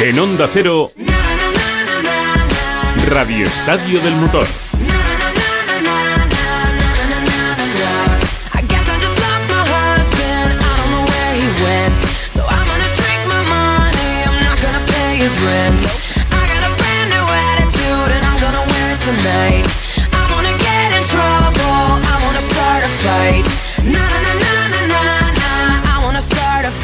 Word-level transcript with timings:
En 0.00 0.18
Onda 0.18 0.46
Cero, 0.46 0.92
Radio 3.08 3.46
Estadio 3.46 4.00
del 4.00 4.14
Motor. 4.16 4.46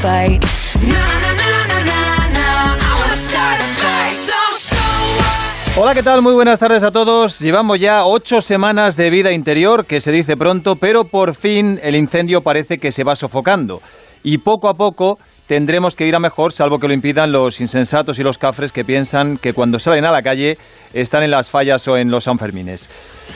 Fight. 0.01 0.60
Hola, 5.83 5.95
¿qué 5.95 6.03
tal? 6.03 6.21
Muy 6.21 6.35
buenas 6.35 6.59
tardes 6.59 6.83
a 6.83 6.91
todos. 6.91 7.39
Llevamos 7.39 7.81
ya 7.81 8.05
ocho 8.05 8.43
semanas 8.43 8.99
de 8.99 9.09
vida 9.09 9.33
interior, 9.33 9.87
que 9.87 10.03
se 10.03 10.13
dice 10.13 10.37
pronto, 10.37 10.77
pero 10.77 11.05
por 11.05 11.35
fin 11.35 11.81
el 11.83 11.97
incendio 11.97 12.43
parece 12.43 12.77
que 12.77 12.93
se 12.93 13.03
va 13.03 13.17
sofocando. 13.17 13.81
Y 14.23 14.37
poco 14.37 14.69
a 14.69 14.75
poco 14.75 15.19
tendremos 15.47 15.97
que 15.97 16.07
ir 16.07 16.15
a 16.15 16.21
mejor, 16.21 16.53
salvo 16.53 16.79
que 16.79 16.87
lo 16.87 16.93
impidan 16.93 17.33
los 17.33 17.63
insensatos 17.63 18.19
y 18.19 18.23
los 18.23 18.37
cafres 18.37 18.73
que 18.73 18.85
piensan 18.85 19.39
que 19.39 19.55
cuando 19.55 19.79
salen 19.79 20.05
a 20.05 20.13
la 20.13 20.21
calle 20.21 20.59
están 20.93 21.23
en 21.23 21.31
las 21.31 21.49
fallas 21.49 21.89
o 21.89 21.97
en 21.97 22.11
los 22.11 22.25
Sanfermines. 22.25 22.91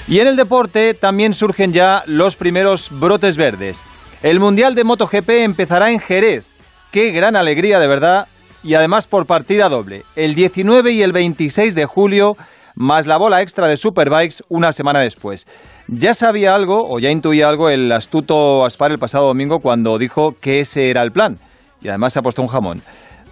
Y 0.06 0.20
en 0.20 0.28
el 0.28 0.36
deporte 0.36 0.92
también 0.92 1.32
surgen 1.32 1.72
ya 1.72 2.02
los 2.04 2.36
primeros 2.36 2.90
brotes 2.90 3.38
verdes. 3.38 3.82
El 4.22 4.38
Mundial 4.38 4.74
de 4.74 4.84
MotoGP 4.84 5.30
empezará 5.30 5.90
en 5.90 5.98
Jerez. 5.98 6.44
Qué 6.90 7.10
gran 7.10 7.36
alegría, 7.36 7.80
de 7.80 7.86
verdad, 7.86 8.28
y 8.64 8.74
además 8.74 9.06
por 9.06 9.26
partida 9.26 9.68
doble, 9.68 10.04
el 10.16 10.34
19 10.34 10.92
y 10.92 11.02
el 11.02 11.12
26 11.12 11.74
de 11.74 11.84
julio, 11.84 12.36
más 12.74 13.06
la 13.06 13.18
bola 13.18 13.42
extra 13.42 13.68
de 13.68 13.76
Superbikes 13.76 14.42
una 14.48 14.72
semana 14.72 15.00
después. 15.00 15.46
Ya 15.86 16.14
sabía 16.14 16.54
algo, 16.54 16.90
o 16.90 16.98
ya 16.98 17.10
intuía 17.10 17.48
algo, 17.48 17.68
el 17.68 17.92
astuto 17.92 18.64
Aspar 18.64 18.90
el 18.90 18.98
pasado 18.98 19.26
domingo 19.26 19.60
cuando 19.60 19.98
dijo 19.98 20.34
que 20.40 20.60
ese 20.60 20.90
era 20.90 21.02
el 21.02 21.12
plan. 21.12 21.38
Y 21.82 21.88
además 21.88 22.14
se 22.14 22.18
ha 22.18 22.22
puesto 22.22 22.40
un 22.40 22.48
jamón. 22.48 22.82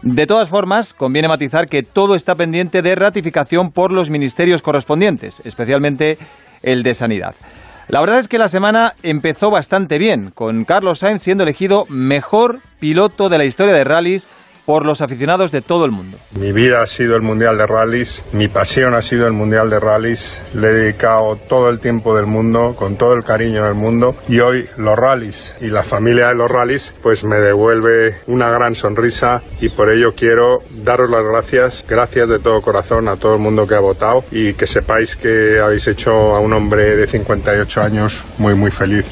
De 0.03 0.27
todas 0.27 0.49
formas, 0.49 0.93
conviene 0.93 1.29
matizar 1.29 1.69
que 1.69 1.83
todo 1.83 2.15
está 2.15 2.35
pendiente 2.35 2.83
de 2.83 2.95
ratificación 2.95 3.73
por 3.73 3.91
los 3.91 4.11
ministerios 4.11 4.61
correspondientes, 4.61 5.41
especialmente 5.45 6.19
el 6.63 6.83
de 6.83 6.95
Sanidad. 6.95 7.35
La 7.89 8.01
verdad 8.01 8.19
es 8.19 8.29
que 8.29 8.39
la 8.39 8.49
semana 8.49 8.95
empezó 9.03 9.51
bastante 9.51 9.99
bien, 9.99 10.31
con 10.35 10.65
Carlos 10.65 11.01
Sainz 11.01 11.23
siendo 11.23 11.45
elegido 11.45 11.87
mejor 11.89 12.61
piloto 12.81 13.29
de 13.29 13.39
la 13.39 13.45
historia 13.45 13.75
de 13.75 13.85
rallies 13.85 14.29
por 14.65 14.85
los 14.85 15.01
aficionados 15.01 15.53
de 15.53 15.63
todo 15.63 15.85
el 15.85 15.91
mundo. 15.91 16.19
Mi 16.39 16.53
vida 16.53 16.83
ha 16.83 16.87
sido 16.87 17.17
el 17.17 17.23
Mundial 17.23 17.59
de 17.59 17.67
Rallys, 17.67 18.25
mi 18.33 18.49
pasión 18.49 18.95
ha 18.95 19.03
sido 19.03 19.27
el 19.27 19.33
Mundial 19.33 19.71
de 19.71 19.81
Rallys, 19.81 20.41
le 20.55 20.69
he 20.69 20.73
dedicado 20.73 21.37
todo 21.49 21.69
el 21.69 21.81
tiempo 21.81 22.15
del 22.15 22.27
mundo, 22.27 22.75
con 22.77 22.97
todo 22.97 23.15
el 23.15 23.25
cariño 23.25 23.65
del 23.65 23.75
mundo 23.75 24.15
y 24.29 24.41
hoy 24.41 24.69
los 24.77 24.99
rallies 24.99 25.55
y 25.61 25.67
la 25.67 25.83
familia 25.83 26.29
de 26.29 26.35
los 26.35 26.51
rallies 26.51 26.93
pues 27.03 27.25
me 27.25 27.37
devuelve 27.37 28.21
una 28.27 28.51
gran 28.51 28.75
sonrisa 28.75 29.43
y 29.61 29.69
por 29.69 29.91
ello 29.91 30.15
quiero 30.15 30.63
daros 30.71 31.11
las 31.11 31.25
gracias, 31.25 31.85
gracias 31.89 32.29
de 32.29 32.39
todo 32.39 32.61
corazón 32.61 33.09
a 33.09 33.17
todo 33.17 33.35
el 33.35 33.41
mundo 33.41 33.67
que 33.67 33.75
ha 33.75 33.81
votado 33.81 34.25
y 34.31 34.55
que 34.55 34.67
sepáis 34.67 35.17
que 35.17 35.61
habéis 35.61 35.87
hecho 35.89 36.11
a 36.11 36.41
un 36.41 36.53
hombre 36.53 36.97
de 36.97 37.07
58 37.07 37.83
años 37.83 38.25
muy 38.39 38.55
muy 38.55 38.71
feliz. 38.71 39.05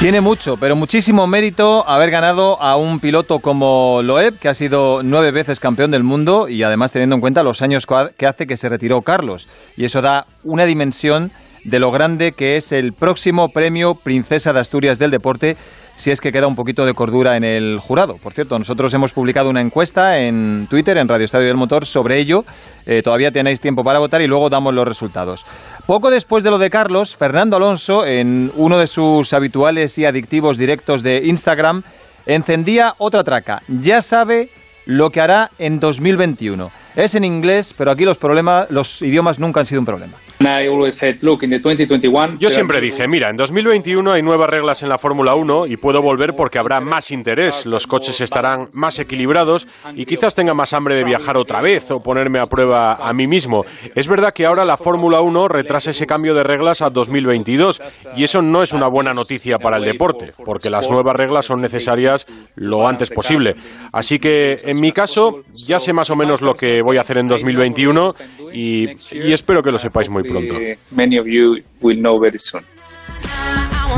Tiene 0.00 0.20
mucho, 0.20 0.56
pero 0.56 0.76
muchísimo 0.76 1.26
mérito 1.26 1.84
haber 1.88 2.12
ganado 2.12 2.62
a 2.62 2.76
un 2.76 3.00
piloto 3.00 3.40
como 3.40 4.00
Loeb, 4.04 4.38
que 4.38 4.48
ha 4.48 4.54
sido 4.54 5.02
nueve 5.02 5.32
veces 5.32 5.58
campeón 5.58 5.90
del 5.90 6.04
mundo 6.04 6.48
y 6.48 6.62
además 6.62 6.92
teniendo 6.92 7.16
en 7.16 7.20
cuenta 7.20 7.42
los 7.42 7.62
años 7.62 7.84
que 8.16 8.26
hace 8.26 8.46
que 8.46 8.56
se 8.56 8.68
retiró 8.68 9.02
Carlos. 9.02 9.48
Y 9.76 9.84
eso 9.84 10.00
da 10.00 10.28
una 10.44 10.66
dimensión 10.66 11.32
de 11.68 11.78
lo 11.78 11.90
grande 11.90 12.32
que 12.32 12.56
es 12.56 12.72
el 12.72 12.92
próximo 12.92 13.50
premio 13.50 13.94
Princesa 13.94 14.52
de 14.52 14.60
Asturias 14.60 14.98
del 14.98 15.10
Deporte, 15.10 15.56
si 15.96 16.10
es 16.10 16.20
que 16.20 16.32
queda 16.32 16.46
un 16.46 16.54
poquito 16.54 16.86
de 16.86 16.94
cordura 16.94 17.36
en 17.36 17.44
el 17.44 17.78
jurado. 17.80 18.16
Por 18.16 18.32
cierto, 18.32 18.58
nosotros 18.58 18.94
hemos 18.94 19.12
publicado 19.12 19.50
una 19.50 19.60
encuesta 19.60 20.18
en 20.18 20.66
Twitter, 20.70 20.96
en 20.96 21.08
Radio 21.08 21.24
Estadio 21.24 21.48
del 21.48 21.56
Motor, 21.56 21.86
sobre 21.86 22.18
ello. 22.18 22.44
Eh, 22.86 23.02
todavía 23.02 23.32
tenéis 23.32 23.60
tiempo 23.60 23.84
para 23.84 23.98
votar 23.98 24.22
y 24.22 24.26
luego 24.26 24.48
damos 24.48 24.72
los 24.74 24.86
resultados. 24.86 25.44
Poco 25.86 26.10
después 26.10 26.44
de 26.44 26.50
lo 26.50 26.58
de 26.58 26.70
Carlos, 26.70 27.16
Fernando 27.16 27.56
Alonso, 27.56 28.06
en 28.06 28.52
uno 28.56 28.78
de 28.78 28.86
sus 28.86 29.32
habituales 29.32 29.98
y 29.98 30.04
adictivos 30.04 30.56
directos 30.56 31.02
de 31.02 31.22
Instagram, 31.26 31.82
encendía 32.26 32.94
otra 32.98 33.24
traca. 33.24 33.62
Ya 33.66 34.00
sabe 34.00 34.50
lo 34.86 35.10
que 35.10 35.20
hará 35.20 35.50
en 35.58 35.80
2021. 35.80 36.70
Es 36.96 37.14
en 37.14 37.24
inglés, 37.24 37.74
pero 37.76 37.90
aquí 37.90 38.04
los 38.04 38.18
problemas, 38.18 38.70
los 38.70 39.02
idiomas 39.02 39.38
nunca 39.38 39.60
han 39.60 39.66
sido 39.66 39.80
un 39.80 39.86
problema. 39.86 40.14
Yo 42.38 42.48
siempre 42.50 42.80
dije, 42.80 43.08
mira, 43.08 43.28
en 43.28 43.36
2021 43.36 44.12
hay 44.12 44.22
nuevas 44.22 44.48
reglas 44.48 44.82
en 44.84 44.88
la 44.88 44.96
Fórmula 44.96 45.34
1 45.34 45.66
y 45.66 45.76
puedo 45.76 46.00
volver 46.00 46.34
porque 46.36 46.60
habrá 46.60 46.80
más 46.80 47.10
interés, 47.10 47.66
los 47.66 47.88
coches 47.88 48.20
estarán 48.20 48.68
más 48.72 49.00
equilibrados 49.00 49.66
y 49.94 50.04
quizás 50.04 50.36
tenga 50.36 50.54
más 50.54 50.72
hambre 50.72 50.94
de 50.94 51.02
viajar 51.02 51.36
otra 51.36 51.60
vez 51.60 51.90
o 51.90 52.00
ponerme 52.00 52.38
a 52.38 52.46
prueba 52.46 52.94
a 52.94 53.12
mí 53.12 53.26
mismo. 53.26 53.64
Es 53.96 54.06
verdad 54.06 54.32
que 54.32 54.46
ahora 54.46 54.64
la 54.64 54.76
Fórmula 54.76 55.20
1 55.22 55.48
retrasa 55.48 55.90
ese 55.90 56.06
cambio 56.06 56.34
de 56.34 56.44
reglas 56.44 56.82
a 56.82 56.90
2022 56.90 57.82
y 58.14 58.22
eso 58.22 58.40
no 58.40 58.62
es 58.62 58.72
una 58.72 58.86
buena 58.86 59.12
noticia 59.12 59.58
para 59.58 59.78
el 59.78 59.84
deporte, 59.84 60.32
porque 60.44 60.70
las 60.70 60.88
nuevas 60.88 61.16
reglas 61.16 61.46
son 61.46 61.60
necesarias 61.60 62.26
lo 62.54 62.86
antes 62.86 63.10
posible. 63.10 63.54
Así 63.92 64.20
que, 64.20 64.60
en 64.64 64.80
mi 64.80 64.92
caso, 64.92 65.42
ya 65.54 65.80
sé 65.80 65.92
más 65.92 66.10
o 66.10 66.16
menos 66.16 66.42
lo 66.42 66.54
que 66.54 66.80
voy 66.80 66.96
a 66.96 67.00
hacer 67.00 67.18
en 67.18 67.26
2021 67.26 68.14
y, 68.52 68.88
y 69.10 69.32
espero 69.32 69.62
que 69.62 69.72
lo 69.72 69.78
sepáis 69.78 70.08
muy 70.08 70.27
pronto. 70.28 70.54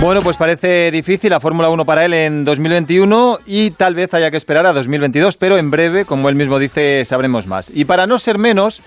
Bueno, 0.01 0.23
pues 0.23 0.39
parece 0.39 0.91
difícil 0.91 1.31
la 1.31 1.41
Fórmula 1.41 1.69
1 1.69 1.85
para 1.85 2.05
él 2.07 2.15
en 2.15 2.45
2021 2.45 3.41
y 3.45 3.71
tal 3.73 3.95
vez 3.95 4.15
haya 4.15 4.31
que 4.31 4.39
esperar 4.39 4.65
a 4.65 4.73
2022, 4.73 5.37
pero 5.37 5.59
en 5.59 5.71
breve, 5.71 6.07
como 6.07 6.31
él 6.31 6.37
mismo 6.37 6.59
dice, 6.59 7.05
sabremos 7.05 7.47
más. 7.47 7.71
Y 7.75 7.85
para 7.85 8.07
no 8.07 8.19
ser 8.19 8.39
menos, 8.39 8.83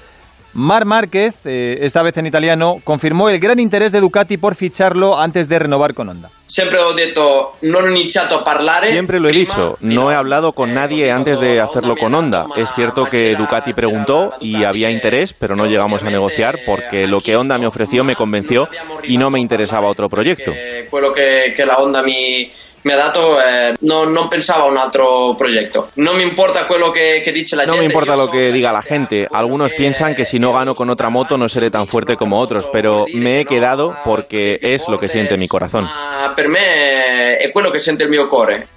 Mar 0.54 0.86
Márquez, 0.86 1.46
eh, 1.46 1.80
esta 1.82 2.04
vez 2.04 2.16
en 2.18 2.28
italiano, 2.28 2.76
confirmó 2.84 3.30
el 3.30 3.40
gran 3.40 3.60
interés 3.60 3.92
de 3.92 4.00
Ducati 4.00 4.38
por 4.38 4.54
ficharlo 4.54 5.18
antes 5.20 5.50
de 5.50 5.58
renovar 5.58 5.96
con 5.96 6.10
Honda. 6.10 6.30
Sempre 6.46 6.78
ho 6.78 6.94
detto, 6.94 7.56
non 7.62 7.86
ho 7.86 7.90
iniziato 7.90 8.36
a 8.36 8.44
parlare. 8.44 8.88
Siempre 8.88 9.20
lo 9.20 9.30
he 9.30 9.32
prima 9.32 9.46
dicho, 9.46 9.78
di 9.80 9.96
no 9.96 10.12
he 10.12 10.16
hablado 10.16 10.54
con 10.54 10.70
Eh, 10.70 10.74
nadie 10.74 11.12
antes 11.12 11.40
de 11.40 11.60
hacerlo 11.60 11.96
con 11.96 12.14
Honda. 12.14 12.46
Es 12.56 12.72
cierto 12.76 13.06
que 13.06 13.36
Ducati 13.36 13.74
preguntó 13.74 14.34
y 14.40 14.64
había 14.64 14.92
interés, 14.92 15.34
pero 15.34 15.56
no 15.56 15.66
llegamos 15.66 16.04
a 16.04 16.10
negociar 16.10 16.60
porque 16.68 17.08
lo 17.08 17.22
que 17.22 17.36
Honda 17.36 17.58
me 17.58 17.66
ofreció 17.66 18.04
me 18.04 18.16
convenció 18.16 18.70
y 19.04 19.18
no 19.18 19.32
me 19.32 19.40
interesaba 19.40 19.88
otro 19.88 20.08
proyecto. 20.08 20.52
Eh, 20.54 20.88
quello 20.90 21.12
che 21.12 21.66
la 21.66 21.78
Honda 21.78 22.04
mi, 22.04 22.52
mi 22.84 22.92
ha 22.92 22.96
dato, 22.96 23.42
eh, 23.42 23.74
no- 23.82 24.06
non 24.06 24.28
pensavo 24.28 24.68
a 24.68 24.72
un 24.72 24.78
altro 24.78 25.36
progetto. 25.38 25.90
Non 25.96 26.16
mi 26.16 26.22
importa 26.24 26.66
quello 26.66 26.90
che, 26.92 27.22
che 27.24 27.32
dice 27.32 27.56
la 27.56 27.64
No 27.64 27.72
gente. 27.74 27.80
me 27.88 27.92
importa 27.94 28.16
lo 28.16 28.30
que 28.30 28.52
diga 28.52 28.72
la 28.72 28.82
gente. 28.82 29.28
Algunos 29.32 29.74
piensan 29.74 30.16
que 30.16 30.26
si 30.26 30.38
no 30.40 30.52
gano 30.54 30.74
con 30.76 30.90
otra 30.90 31.10
moto 31.10 31.38
no 31.38 31.48
seré 31.50 31.70
tan 31.70 31.88
fuerte 31.88 32.16
como 32.16 32.40
otros, 32.40 32.68
pero 32.72 33.06
me 33.14 33.40
he 33.40 33.46
quedado 33.46 33.96
porque 34.06 34.58
es 34.62 34.88
lo 34.88 34.98
que 34.98 35.08
siente 35.08 35.38
mi 35.38 35.48
corazón. 35.48 35.88
Per 36.36 36.48
me 36.48 37.38
è 37.38 37.52
quello 37.52 37.72
che 37.72 37.80
sente 37.80 38.04
il 38.04 38.10
mio 38.10 38.28
cuore. 38.28 38.68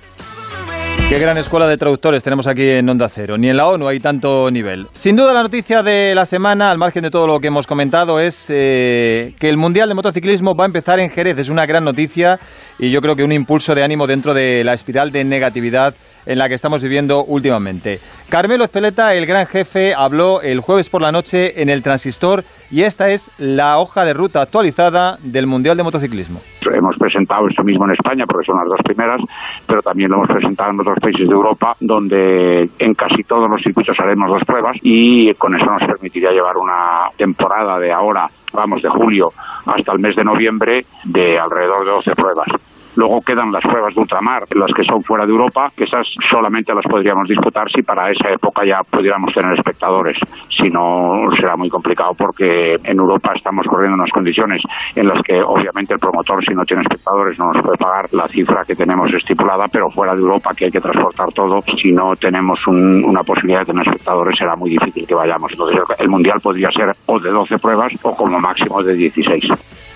Qué 1.09 1.21
gran 1.21 1.39
escuela 1.39 1.69
de 1.69 1.79
traductores 1.79 2.25
tenemos 2.25 2.49
aquí 2.49 2.69
en 2.69 2.89
Onda 2.89 3.09
Cero. 3.09 3.39
Ni 3.39 3.49
en 3.49 3.57
la 3.57 3.69
ONU 3.69 3.87
hay 3.87 4.01
tanto 4.01 4.51
nivel. 4.51 4.89
Sin 4.91 5.15
duda 5.15 5.33
la 5.33 5.45
noticia 5.45 5.85
de 5.85 6.17
la 6.17 6.27
semana, 6.27 6.73
al 6.73 6.79
margen 6.79 7.05
de 7.05 7.13
todo 7.13 7.29
lo 7.29 7.39
que 7.39 7.47
hemos 7.47 7.69
comentado, 7.69 8.19
es 8.19 8.47
eh, 8.51 9.33
que 9.39 9.49
el 9.49 9.57
Mundial 9.57 9.89
de 9.89 9.95
Motociclismo 9.95 10.57
va 10.57 10.65
a 10.65 10.67
empezar 10.67 10.99
en 10.99 11.11
Jerez. 11.11 11.39
Es 11.39 11.49
una 11.49 11.65
gran 11.65 11.85
noticia 11.85 12.41
y 12.81 12.91
yo 12.91 13.01
creo 13.01 13.15
que 13.15 13.23
un 13.23 13.31
impulso 13.31 13.77
de 13.77 13.85
ánimo 13.85 14.09
dentro 14.09 14.35
de 14.35 14.65
la 14.65 14.75
espiral 14.75 15.13
de 15.13 15.23
negatividad 15.23 15.95
en 16.27 16.39
la 16.39 16.49
que 16.49 16.57
estamos 16.57 16.83
viviendo 16.83 17.25
últimamente. 17.25 18.01
Carmelo 18.29 18.65
Ezpeleta, 18.65 19.15
el 19.15 19.27
gran 19.27 19.47
jefe, 19.47 19.95
habló 19.95 20.43
el 20.43 20.59
jueves 20.59 20.89
por 20.91 21.03
la 21.03 21.13
noche 21.13 21.63
en 21.63 21.69
el 21.69 21.85
Transistor 21.85 22.43
y 22.69 22.83
esta 22.83 23.11
es 23.11 23.31
la 23.39 23.79
hoja 23.79 24.05
de 24.05 24.13
ruta 24.13 24.43
actualizada 24.43 25.19
del 25.23 25.47
Mundial 25.47 25.77
de 25.77 25.85
Motociclismo. 25.85 26.41
Hemos 26.63 26.96
presentado 27.07 27.49
esto 27.49 27.63
mismo 27.63 27.85
en 27.87 27.93
España, 27.93 28.25
porque 28.27 28.47
son 28.47 28.59
las 28.59 28.69
dos 28.69 28.81
primeras, 28.85 29.21
pero 29.67 29.81
también 29.83 30.11
lo 30.11 30.17
hemos 30.17 30.29
presentado 30.29 30.71
en 30.71 30.81
otros 30.81 30.99
países 31.01 31.29
de 31.29 31.35
Europa, 31.35 31.75
donde 31.81 32.69
en 32.79 32.95
casi 32.95 33.23
todos 33.23 33.49
los 33.49 33.63
circuitos 33.63 33.97
haremos 34.01 34.29
dos 34.29 34.43
pruebas 34.45 34.77
y 34.83 35.33
con 35.35 35.55
eso 35.55 35.67
nos 35.67 35.83
permitiría 35.87 36.31
llevar 36.31 36.57
una 36.57 37.09
temporada 37.17 37.79
de 37.79 37.93
ahora, 37.93 38.29
vamos, 38.53 38.83
de 38.83 38.89
julio 38.89 39.31
hasta 39.67 39.93
el 39.93 40.01
mes 40.01 40.17
de 40.17 40.25
noviembre, 40.25 40.85
de 41.05 41.39
alrededor 41.39 41.85
de 41.85 41.91
12 41.91 42.15
pruebas. 42.15 42.49
Luego 42.97 43.21
quedan 43.21 43.53
las 43.53 43.63
pruebas 43.63 43.95
de 43.95 44.01
ultramar, 44.01 44.45
las 44.55 44.73
que 44.75 44.85
son 44.85 45.03
fuera 45.03 45.27
de 45.27 45.33
Europa, 45.33 45.69
que 45.77 45.85
esas 45.85 46.07
solamente 46.31 46.75
las 46.75 46.85
podríamos 46.85 47.29
disputar 47.29 47.71
si 47.71 47.83
para 47.83 48.11
esa 48.11 48.31
época 48.31 48.63
ya 48.67 48.81
pudiéramos 48.91 49.33
tener 49.35 49.53
espectadores. 49.53 50.17
Si 50.49 50.69
no, 50.69 51.29
será 51.39 51.57
muy 51.57 51.69
complicado 51.69 52.13
porque 52.17 52.77
en 52.83 52.99
Europa 52.99 53.33
estamos 53.37 53.67
corriendo 53.69 53.97
unas 53.97 54.11
condiciones 54.11 54.63
en 54.95 55.09
las 55.09 55.23
que 55.23 55.43
obviamente 55.43 55.93
el 55.93 56.01
promotor, 56.01 56.43
si 56.43 56.55
no 56.55 56.65
tiene 56.65 56.83
espectadores, 56.83 57.39
no 57.39 57.53
nos 57.53 57.63
puede 57.63 57.77
pagar 57.77 58.07
la 58.13 58.29
cifra 58.29 58.65
que 58.67 58.75
tenemos 58.75 59.13
estipulada, 59.13 59.67
pero 59.71 59.91
fuera 59.91 60.15
de 60.15 60.21
Europa, 60.21 60.53
que 60.57 60.67
hay 60.67 60.71
que 60.71 60.81
transportar 60.81 61.29
todo, 61.33 61.61
si 61.61 61.93
no 61.93 62.17
tenemos 62.17 62.59
una 62.67 63.23
posibilidad 63.23 63.61
de 63.61 63.67
tener 63.67 63.87
espectadores, 63.87 64.39
será 64.39 64.57
muy 64.57 64.71
difícil 64.71 65.07
que 65.07 65.15
vayamos. 65.15 65.53
Entonces, 65.53 65.81
el 65.99 66.09
Mundial 66.09 66.39
podría 66.43 66.71
ser 66.71 66.93
o 67.07 67.21
de 67.21 67.31
12 67.31 67.57
pruebas 67.57 67.93
o 68.03 68.11
como 68.17 68.41
máximo 68.41 68.83
de 68.83 68.95
16. 68.95 69.96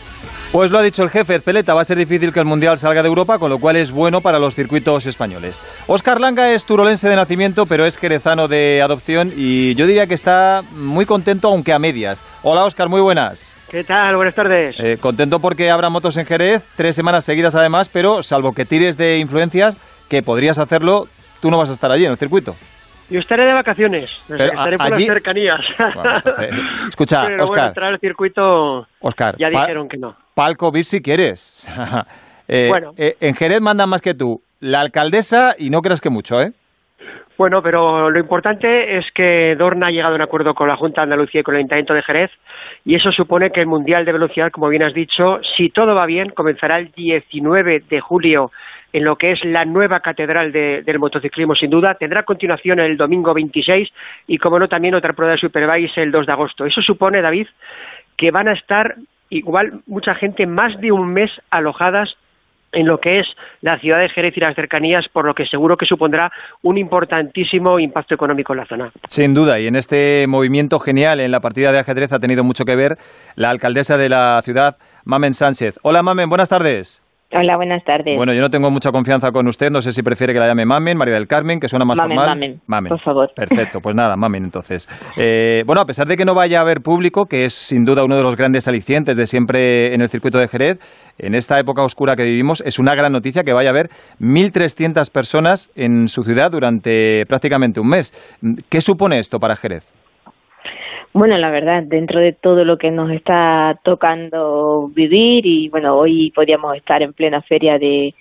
Pues 0.53 0.73
lo 0.73 0.79
ha 0.79 0.83
dicho 0.83 1.05
el 1.05 1.11
jefe 1.11 1.39
Peleta, 1.39 1.75
va 1.75 1.83
a 1.83 1.85
ser 1.85 1.97
difícil 1.97 2.33
que 2.33 2.41
el 2.41 2.45
Mundial 2.45 2.77
salga 2.77 3.03
de 3.03 3.09
Europa, 3.09 3.39
con 3.39 3.51
lo 3.51 3.61
cual 3.61 3.77
es 3.77 3.93
bueno 3.93 4.21
para 4.21 4.41
los 4.41 4.57
circuitos 4.57 5.07
españoles. 5.07 5.63
Óscar 5.87 6.21
Langa 6.21 6.51
es 6.51 6.67
turolense 6.67 7.09
de 7.09 7.15
nacimiento, 7.15 7.67
pero 7.67 7.87
es 7.87 7.97
jerezano 7.97 8.49
de 8.49 8.83
adopción 8.83 9.31
y 9.37 9.77
yo 9.77 9.87
diría 9.87 10.09
que 10.09 10.15
está 10.15 10.63
muy 10.73 11.07
contento, 11.07 11.47
aunque 11.47 11.73
a 11.73 11.79
medias. 11.79 12.27
Hola 12.43 12.65
Óscar, 12.65 12.89
muy 12.89 13.01
buenas. 13.01 13.57
¿Qué 13.71 13.85
tal? 13.85 14.17
Buenas 14.17 14.35
tardes. 14.35 14.75
Eh, 14.81 14.99
contento 15.01 15.39
porque 15.39 15.71
habrá 15.71 15.89
motos 15.89 16.17
en 16.17 16.27
Jerez, 16.27 16.65
tres 16.75 16.97
semanas 16.97 17.25
seguidas 17.25 17.55
además, 17.55 17.89
pero 17.89 18.25
salvo 18.25 18.53
que 18.53 18.65
tires 18.65 18.97
de 18.99 19.19
influencias, 19.19 19.77
que 20.09 20.25
podrías 20.25 20.59
hacerlo, 20.59 21.07
tú 21.41 21.53
no 21.53 21.59
vas 21.59 21.71
a 21.71 21.75
estar 21.75 21.93
allí 21.93 22.07
en 22.07 22.11
el 22.11 22.19
circuito. 22.19 22.57
Yo 23.09 23.19
estaré 23.19 23.45
de 23.45 23.53
vacaciones, 23.53 24.11
estaré 24.29 24.79
por 24.79 24.91
las 24.91 25.05
cercanías. 25.05 25.61
escucha, 26.89 27.25
Pero 27.27 27.43
Oscar. 27.43 27.69
entrar 27.69 27.93
al 27.93 27.99
circuito 28.01 28.87
Oscar, 29.01 29.37
ya 29.37 29.49
dijeron 29.49 29.89
que 29.89 29.97
no. 29.97 30.17
Palco 30.41 30.73
VIP 30.73 30.85
si 30.85 31.03
quieres. 31.03 31.69
Eh, 32.53 32.67
bueno. 32.69 32.95
Eh, 32.97 33.15
en 33.21 33.37
Jerez 33.37 33.61
mandan 33.61 33.89
más 33.89 34.03
que 34.03 34.13
tú. 34.13 34.43
La 34.59 34.81
alcaldesa, 34.81 35.55
y 35.57 35.71
no 35.71 35.83
creas 35.83 36.01
que 36.01 36.11
mucho, 36.11 36.41
¿eh? 36.41 36.51
Bueno, 37.39 37.63
pero 37.63 38.11
lo 38.11 38.19
importante 38.19 38.99
es 38.99 39.05
que 39.15 39.55
Dorna 39.57 39.87
ha 39.87 39.91
llegado 39.93 40.15
a 40.15 40.17
un 40.17 40.23
acuerdo 40.23 40.53
con 40.53 40.67
la 40.67 40.77
Junta 40.77 41.01
de 41.01 41.05
Andalucía 41.05 41.43
y 41.43 41.45
con 41.45 41.55
el 41.55 41.61
Ayuntamiento 41.61 41.95
de 41.95 42.03
Jerez, 42.03 42.33
y 42.85 42.97
eso 42.97 43.13
supone 43.13 43.53
que 43.53 43.61
el 43.61 43.69
Mundial 43.69 44.05
de 44.05 44.11
Velocidad, 44.11 44.51
como 44.51 44.69
bien 44.69 44.83
has 44.83 44.95
dicho, 44.95 45.39
si 45.57 45.71
todo 45.71 45.95
va 45.95 46.07
bien, 46.07 46.31
comenzará 46.31 46.81
el 46.81 46.91
19 46.91 47.85
de 47.89 48.01
julio 48.01 48.51
en 48.93 49.05
lo 49.05 49.15
que 49.15 49.31
es 49.31 49.45
la 49.45 49.65
nueva 49.65 50.01
catedral 50.01 50.51
del 50.51 50.99
motociclismo, 50.99 51.55
sin 51.55 51.71
duda. 51.71 51.95
Tendrá 51.95 52.25
continuación 52.25 52.81
el 52.81 52.97
domingo 52.97 53.33
26 53.33 53.89
y, 54.27 54.39
como 54.39 54.59
no, 54.59 54.67
también 54.67 54.97
otra 54.97 55.13
prueba 55.13 55.35
de 55.35 55.39
Superbike 55.39 55.99
el 55.99 56.11
2 56.11 56.27
de 56.27 56.33
agosto. 56.33 56.67
Eso 56.67 56.83
supone, 56.83 57.23
David, 57.23 57.47
que 58.17 58.33
van 58.33 58.49
a 58.49 58.55
estar 58.55 58.97
igual 59.31 59.81
mucha 59.87 60.15
gente 60.15 60.47
más 60.47 60.79
de 60.81 60.93
un 60.93 61.13
mes 61.13 61.31
alojadas 61.51 62.11
en 62.73 62.87
lo 62.87 62.99
que 62.99 63.21
es 63.21 63.27
la 63.63 63.79
ciudad 63.81 63.99
de 63.99 64.09
Jerez 64.11 64.37
y 64.37 64.41
las 64.41 64.55
cercanías, 64.55 65.05
por 65.13 65.25
lo 65.25 65.35
que 65.35 65.47
seguro 65.47 65.77
que 65.77 65.87
supondrá 65.87 66.31
un 66.63 66.79
importantísimo 66.79 67.79
impacto 67.79 68.15
económico 68.15 68.53
en 68.53 68.59
la 68.59 68.67
zona. 68.67 68.93
Sin 69.09 69.35
duda, 69.35 69.59
y 69.59 69.67
en 69.67 69.77
este 69.77 70.27
movimiento 70.29 70.79
genial 70.79 71.21
en 71.21 71.33
la 71.33 71.41
partida 71.41 71.73
de 71.73 71.81
ajedrez 71.81 72.13
ha 72.13 72.21
tenido 72.21 72.45
mucho 72.45 72.65
que 72.65 72.77
ver 72.77 72.97
la 73.35 73.51
alcaldesa 73.51 73.97
de 73.97 74.09
la 74.09 74.41
ciudad, 74.43 74.77
Mamen 75.05 75.35
Sánchez. 75.35 75.79
Hola 75.83 76.03
Mamen, 76.03 76.29
buenas 76.29 76.49
tardes. 76.49 77.03
Hola, 77.33 77.55
buenas 77.55 77.85
tardes. 77.85 78.17
Bueno, 78.17 78.33
yo 78.33 78.41
no 78.41 78.51
tengo 78.51 78.73
mucha 78.73 78.91
confianza 78.91 79.31
con 79.31 79.47
usted, 79.47 79.71
no 79.71 79.81
sé 79.83 79.93
si 79.93 80.03
prefiere 80.03 80.33
que 80.33 80.41
la 80.41 80.49
llame 80.49 80.67
Mamen, 80.67 80.99
María 80.99 81.15
del 81.15 81.29
Carmen, 81.29 81.61
que 81.61 81.69
suena 81.69 81.85
más 81.85 81.97
mamen, 81.97 82.17
formal. 82.17 82.29
Mamen, 82.37 82.61
mamen, 82.67 82.89
por 82.89 83.01
favor. 83.01 83.31
Perfecto, 83.37 83.79
pues 83.81 83.95
nada, 83.95 84.17
Mamen 84.17 84.43
entonces. 84.43 84.89
Eh, 85.17 85.63
bueno, 85.65 85.81
a 85.81 85.87
pesar 85.87 86.09
de 86.09 86.17
que 86.17 86.25
no 86.25 86.35
vaya 86.35 86.59
a 86.59 86.63
haber 86.63 86.81
público, 86.81 87.27
que 87.27 87.45
es 87.45 87.55
sin 87.55 87.85
duda 87.85 88.03
uno 88.03 88.17
de 88.17 88.25
los 88.25 88.35
grandes 88.35 88.67
alicientes 88.67 89.17
de 89.17 89.29
siempre 89.29 89.95
en 89.95 90.01
el 90.01 90.09
circuito 90.09 90.39
de 90.39 90.49
Jerez, 90.49 90.81
en 91.19 91.37
esta 91.37 91.61
época 91.61 91.85
oscura 91.85 92.17
que 92.17 92.25
vivimos, 92.25 92.63
es 92.67 92.81
una 92.81 92.97
gran 92.97 93.13
noticia 93.13 93.45
que 93.45 93.53
vaya 93.53 93.69
a 93.69 93.75
haber 93.75 93.91
1.300 94.19 95.09
personas 95.13 95.71
en 95.77 96.09
su 96.09 96.25
ciudad 96.25 96.51
durante 96.51 97.27
prácticamente 97.29 97.79
un 97.79 97.91
mes. 97.91 98.13
¿Qué 98.69 98.81
supone 98.81 99.21
esto 99.21 99.39
para 99.39 99.55
Jerez? 99.55 100.00
Bueno, 101.13 101.37
la 101.39 101.51
verdad, 101.51 101.83
dentro 101.83 102.21
de 102.21 102.33
todo 102.33 102.65
lo 102.65 102.79
que 102.79 102.93
nos 102.93 103.11
está 103.11 103.81
tocando 103.83 104.89
vivir 104.95 105.45
y 105.45 105.69
bueno, 105.69 105.97
hoy 105.97 106.31
podríamos 106.31 106.77
estar 106.77 107.03
en 107.03 107.13
plena 107.13 107.43
feria 107.43 107.79
de, 107.79 108.15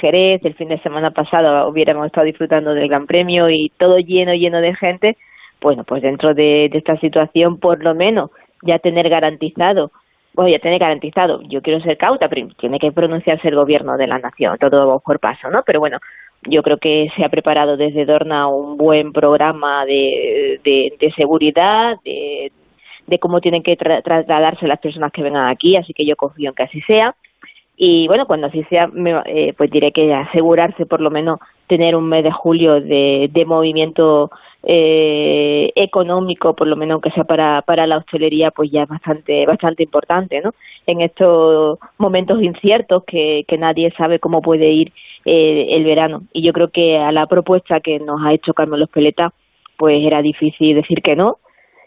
Jerez, 0.00 0.44
el 0.44 0.54
fin 0.54 0.68
de 0.68 0.78
semana 0.80 1.12
pasado 1.12 1.66
hubiéramos 1.68 2.06
estado 2.06 2.26
disfrutando 2.26 2.74
del 2.74 2.88
Gran 2.88 3.06
Premio 3.06 3.48
y 3.48 3.72
todo 3.78 3.98
lleno, 3.98 4.34
lleno 4.34 4.60
de 4.60 4.74
gente, 4.74 5.16
bueno, 5.62 5.84
pues 5.84 6.02
dentro 6.02 6.34
de, 6.34 6.68
de 6.70 6.78
esta 6.78 6.98
situación 6.98 7.58
por 7.58 7.82
lo 7.82 7.94
menos 7.94 8.30
ya 8.62 8.78
tener 8.80 9.08
garantizado 9.08 9.90
bueno, 10.36 10.50
ya 10.50 10.58
tener 10.58 10.78
garantizado, 10.78 11.40
yo 11.48 11.62
quiero 11.62 11.80
ser 11.80 11.96
cauta, 11.96 12.28
pero 12.28 12.46
tiene 12.60 12.78
que 12.78 12.92
pronunciarse 12.92 13.48
el 13.48 13.56
gobierno 13.56 13.96
de 13.96 14.06
la 14.06 14.18
nación, 14.18 14.58
todo 14.58 15.00
por 15.00 15.18
paso, 15.18 15.48
¿no? 15.48 15.62
Pero 15.64 15.80
bueno, 15.80 15.98
yo 16.48 16.62
creo 16.62 16.78
que 16.78 17.08
se 17.16 17.24
ha 17.24 17.28
preparado 17.28 17.76
desde 17.76 18.04
Dorna 18.04 18.48
un 18.48 18.76
buen 18.76 19.12
programa 19.12 19.84
de, 19.84 20.60
de, 20.64 21.12
seguridad, 21.16 21.96
de, 22.04 22.52
de 23.06 23.18
cómo 23.18 23.40
tienen 23.40 23.62
que 23.62 23.76
trasladarse 23.76 24.66
las 24.66 24.80
personas 24.80 25.12
que 25.12 25.22
vengan 25.22 25.48
aquí, 25.48 25.76
así 25.76 25.92
que 25.92 26.06
yo 26.06 26.16
confío 26.16 26.50
en 26.50 26.54
que 26.54 26.62
así 26.64 26.80
sea. 26.82 27.14
Y 27.76 28.08
bueno, 28.08 28.26
cuando 28.26 28.46
así 28.46 28.64
sea, 28.64 28.88
eh, 29.26 29.52
pues 29.56 29.70
diré 29.70 29.92
que 29.92 30.14
asegurarse 30.14 30.86
por 30.86 31.00
lo 31.00 31.10
menos 31.10 31.38
tener 31.66 31.96
un 31.96 32.08
mes 32.08 32.24
de 32.24 32.32
julio 32.32 32.80
de, 32.80 33.28
de 33.32 33.44
movimiento 33.44 34.30
eh, 34.62 35.70
económico, 35.76 36.54
por 36.54 36.66
lo 36.66 36.74
menos 36.74 37.00
que 37.00 37.10
sea 37.12 37.22
para, 37.22 37.62
para 37.62 37.86
la 37.86 37.98
hostelería, 37.98 38.50
pues 38.50 38.70
ya 38.70 38.82
es 38.82 38.88
bastante, 38.88 39.46
bastante 39.46 39.84
importante, 39.84 40.40
¿no? 40.40 40.54
En 40.86 41.02
estos 41.02 41.78
momentos 41.98 42.42
inciertos 42.42 43.04
que, 43.06 43.44
que 43.46 43.58
nadie 43.58 43.92
sabe 43.96 44.18
cómo 44.18 44.42
puede 44.42 44.70
ir 44.72 44.92
eh, 45.24 45.68
el 45.70 45.84
verano. 45.84 46.22
Y 46.32 46.42
yo 46.42 46.52
creo 46.52 46.70
que 46.70 46.98
a 46.98 47.12
la 47.12 47.26
propuesta 47.26 47.80
que 47.80 48.00
nos 48.00 48.20
ha 48.24 48.32
hecho 48.32 48.54
Carlos 48.54 48.88
Peleta, 48.90 49.32
pues 49.76 50.02
era 50.04 50.20
difícil 50.22 50.74
decir 50.74 51.00
que 51.02 51.14
no. 51.14 51.38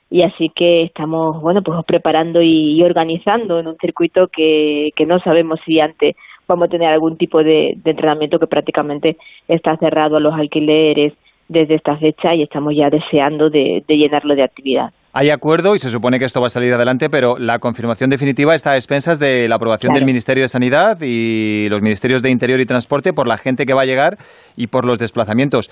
Y 0.10 0.24
así 0.24 0.50
que 0.56 0.84
estamos, 0.84 1.42
bueno, 1.42 1.62
pues 1.62 1.78
preparando 1.86 2.42
y, 2.42 2.82
organizando 2.82 3.60
en 3.60 3.68
un 3.68 3.78
circuito 3.78 4.28
que, 4.28 4.92
que 4.96 5.06
no 5.06 5.20
sabemos 5.20 5.60
si 5.66 5.80
antes 5.80 6.16
vamos 6.50 6.68
a 6.68 6.72
tener 6.72 6.90
algún 6.90 7.16
tipo 7.16 7.42
de, 7.44 7.76
de 7.78 7.92
entrenamiento 7.92 8.40
que 8.40 8.48
prácticamente 8.48 9.18
está 9.48 9.78
cerrado 9.78 10.18
a 10.18 10.20
los 10.20 10.34
alquileres 10.34 11.14
desde 11.48 11.76
esta 11.76 11.96
fecha 11.98 12.36
y 12.36 12.44
estamos 12.44 12.76
ya 12.76 12.90
deseando 12.90 13.50
de 13.50 13.84
llenarlo 13.88 14.36
de 14.36 14.44
actividad. 14.44 14.92
Hay 15.12 15.32
acuerdo 15.32 15.74
y 15.74 15.80
se 15.80 15.90
supone 15.90 16.20
que 16.20 16.26
esto 16.26 16.40
va 16.40 16.48
a 16.48 16.52
salir 16.52 16.72
adelante, 16.72 17.10
pero 17.10 17.40
la 17.40 17.58
confirmación 17.58 18.12
definitiva 18.12 18.54
está 18.54 18.72
a 18.72 18.76
expensas 18.76 19.20
de 19.20 19.48
la 19.48 19.56
aprobación 19.56 19.92
del 19.94 20.06
Ministerio 20.06 20.44
de 20.44 20.50
Sanidad 20.50 21.00
y 21.02 21.68
los 21.70 21.82
Ministerios 21.82 22.22
de 22.22 22.30
Interior 22.30 22.60
y 22.60 22.66
Transporte 22.68 23.12
por 23.12 23.28
la 23.28 23.40
gente 23.40 23.66
que 23.66 23.74
va 23.74 23.82
a 23.82 23.86
llegar 23.86 24.18
y 24.56 24.68
por 24.68 24.86
los 24.86 25.00
desplazamientos. 25.00 25.72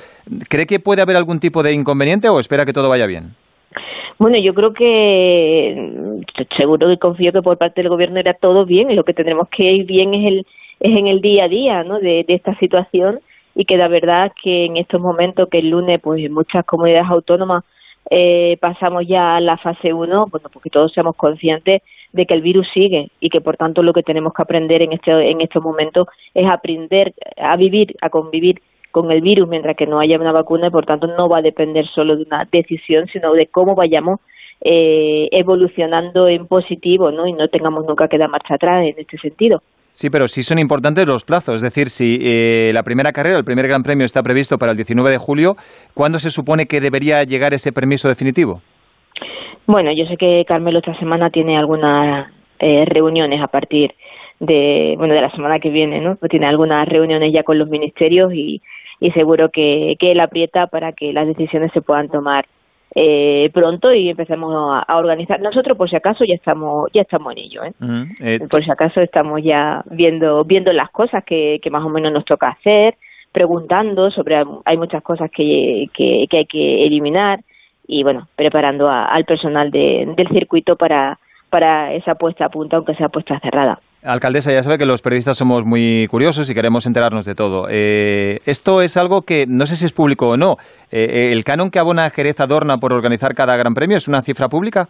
¿Cree 0.49 0.65
que 0.65 0.79
puede 0.79 1.03
haber 1.03 1.17
algún 1.17 1.39
tipo 1.39 1.61
de 1.61 1.73
inconveniente 1.73 2.29
o 2.29 2.39
espera 2.39 2.65
que 2.65 2.73
todo 2.73 2.89
vaya 2.89 3.05
bien? 3.05 3.35
Bueno, 4.17 4.39
yo 4.43 4.55
creo 4.55 4.73
que 4.73 6.23
seguro 6.57 6.91
y 6.91 6.97
confío 6.97 7.31
que 7.31 7.43
por 7.43 7.59
parte 7.59 7.81
del 7.81 7.89
gobierno 7.89 8.19
era 8.19 8.33
todo 8.33 8.65
bien 8.65 8.89
y 8.89 8.95
lo 8.95 9.03
que 9.03 9.13
tendremos 9.13 9.49
que 9.49 9.71
ir 9.71 9.85
bien 9.85 10.15
es 10.15 10.25
el 10.25 10.47
es 10.79 10.97
en 10.97 11.07
el 11.07 11.21
día 11.21 11.45
a 11.45 11.47
día, 11.47 11.83
¿no? 11.83 11.99
De, 11.99 12.23
de 12.27 12.33
esta 12.33 12.57
situación 12.59 13.19
y 13.55 13.65
que 13.65 13.77
la 13.77 13.87
verdad 13.87 14.31
que 14.41 14.65
en 14.65 14.77
estos 14.77 15.01
momentos 15.01 15.49
que 15.49 15.59
el 15.59 15.69
lunes 15.69 15.99
pues 16.01 16.29
muchas 16.29 16.63
comunidades 16.65 17.09
autónomas 17.09 17.63
eh, 18.09 18.57
pasamos 18.61 19.05
ya 19.07 19.35
a 19.35 19.41
la 19.41 19.57
fase 19.57 19.91
1, 19.91 20.27
bueno, 20.27 20.49
porque 20.53 20.69
todos 20.69 20.93
seamos 20.93 21.15
conscientes 21.15 21.81
de 22.13 22.25
que 22.25 22.33
el 22.33 22.41
virus 22.41 22.67
sigue 22.73 23.09
y 23.19 23.29
que 23.29 23.41
por 23.41 23.57
tanto 23.57 23.83
lo 23.83 23.93
que 23.93 24.03
tenemos 24.03 24.33
que 24.33 24.43
aprender 24.43 24.81
en 24.81 24.93
este 24.93 25.11
en 25.29 25.41
estos 25.41 25.61
momentos 25.61 26.07
es 26.33 26.47
aprender 26.47 27.13
a 27.35 27.57
vivir, 27.57 27.95
a 28.01 28.09
convivir 28.09 28.61
con 28.91 29.11
el 29.11 29.21
virus 29.21 29.49
mientras 29.49 29.75
que 29.75 29.87
no 29.87 29.99
haya 29.99 30.17
una 30.17 30.31
vacuna 30.31 30.67
y 30.67 30.71
por 30.71 30.85
tanto 30.85 31.07
no 31.07 31.27
va 31.27 31.39
a 31.39 31.41
depender 31.41 31.85
solo 31.87 32.15
de 32.15 32.23
una 32.23 32.47
decisión, 32.51 33.07
sino 33.11 33.33
de 33.33 33.47
cómo 33.47 33.75
vayamos 33.75 34.19
eh, 34.61 35.27
evolucionando 35.31 36.27
en 36.27 36.47
positivo, 36.47 37.11
¿no? 37.11 37.27
Y 37.27 37.33
no 37.33 37.47
tengamos 37.47 37.85
nunca 37.85 38.07
que 38.07 38.17
dar 38.17 38.29
marcha 38.29 38.55
atrás 38.55 38.85
en 38.85 38.95
este 38.97 39.17
sentido. 39.17 39.61
Sí, 39.97 40.11
pero 40.11 40.27
sí 40.27 40.43
son 40.43 40.59
importantes 40.59 41.07
los 41.07 41.25
plazos. 41.25 41.55
Es 41.55 41.61
decir, 41.63 41.89
si 41.89 42.19
eh, 42.21 42.69
la 42.71 42.83
primera 42.83 43.11
carrera, 43.11 43.35
el 43.35 43.43
primer 43.43 43.67
Gran 43.67 43.81
Premio 43.81 44.05
está 44.05 44.21
previsto 44.21 44.59
para 44.59 44.71
el 44.71 44.77
19 44.77 45.09
de 45.09 45.17
julio, 45.17 45.55
¿cuándo 45.95 46.19
se 46.19 46.29
supone 46.29 46.67
que 46.67 46.79
debería 46.79 47.23
llegar 47.23 47.55
ese 47.55 47.73
permiso 47.73 48.07
definitivo? 48.07 48.61
Bueno, 49.65 49.91
yo 49.91 50.05
sé 50.05 50.15
que 50.17 50.45
Carmelo 50.47 50.77
esta 50.77 50.93
semana 50.99 51.31
tiene 51.31 51.57
algunas 51.57 52.31
eh, 52.59 52.85
reuniones 52.85 53.41
a 53.41 53.47
partir 53.47 53.95
de, 54.39 54.93
bueno, 54.99 55.15
de 55.15 55.21
la 55.21 55.31
semana 55.31 55.59
que 55.59 55.71
viene, 55.71 55.99
¿no? 55.99 56.15
Tiene 56.29 56.45
algunas 56.45 56.87
reuniones 56.87 57.33
ya 57.33 57.41
con 57.41 57.57
los 57.57 57.67
ministerios 57.67 58.31
y, 58.35 58.61
y 58.99 59.09
seguro 59.13 59.49
que, 59.49 59.95
que 59.99 60.11
él 60.11 60.19
aprieta 60.19 60.67
para 60.67 60.91
que 60.91 61.11
las 61.11 61.25
decisiones 61.25 61.71
se 61.73 61.81
puedan 61.81 62.09
tomar 62.09 62.45
eh, 62.95 63.49
pronto 63.53 63.93
y 63.93 64.09
empecemos 64.09 64.53
a, 64.87 64.97
organizar. 64.97 65.39
Nosotros, 65.39 65.77
por 65.77 65.89
si 65.89 65.95
acaso, 65.95 66.23
ya 66.23 66.35
estamos 66.35 66.89
ya 66.93 67.01
estamos 67.01 67.33
en 67.33 67.37
ello. 67.39 67.63
¿eh? 67.63 67.73
¿eh? 68.21 68.39
por 68.49 68.63
si 68.63 68.71
acaso, 68.71 69.01
estamos 69.01 69.41
ya 69.43 69.83
viendo 69.91 70.43
viendo 70.45 70.71
las 70.73 70.89
cosas 70.91 71.23
que, 71.23 71.59
que 71.61 71.69
más 71.69 71.83
o 71.83 71.89
menos 71.89 72.11
nos 72.11 72.25
toca 72.25 72.49
hacer, 72.49 72.95
preguntando 73.31 74.09
sobre 74.11 74.43
hay 74.65 74.77
muchas 74.77 75.03
cosas 75.03 75.29
que, 75.31 75.87
que, 75.93 76.25
que 76.29 76.37
hay 76.37 76.45
que 76.45 76.85
eliminar 76.85 77.41
y 77.87 78.03
bueno, 78.03 78.27
preparando 78.35 78.89
al 78.89 79.23
personal 79.25 79.71
de, 79.71 80.13
del 80.17 80.27
circuito 80.29 80.75
para 80.75 81.19
para 81.49 81.93
esa 81.93 82.15
puesta 82.15 82.45
a 82.45 82.49
punta, 82.49 82.77
aunque 82.77 82.95
sea 82.95 83.09
puesta 83.09 83.39
cerrada. 83.39 83.79
Alcaldesa, 84.03 84.51
ya 84.51 84.63
sabe 84.63 84.77
que 84.77 84.85
los 84.85 85.01
periodistas 85.01 85.37
somos 85.37 85.65
muy 85.65 86.07
curiosos 86.09 86.49
y 86.49 86.53
queremos 86.53 86.85
enterarnos 86.85 87.25
de 87.25 87.35
todo. 87.35 87.67
Eh, 87.69 88.39
esto 88.45 88.81
es 88.81 88.95
algo 88.95 89.23
que 89.23 89.45
no 89.47 89.65
sé 89.65 89.75
si 89.75 89.85
es 89.85 89.91
público 89.91 90.29
o 90.29 90.37
no. 90.37 90.57
Eh, 90.91 91.31
¿El 91.33 91.43
canon 91.43 91.71
que 91.71 91.79
abona 91.79 92.09
Jerez 92.09 92.39
Adorna 92.39 92.77
por 92.77 92.93
organizar 92.93 93.35
cada 93.35 93.57
gran 93.57 93.73
premio 93.73 93.97
es 93.97 94.07
una 94.07 94.21
cifra 94.21 94.49
pública? 94.49 94.87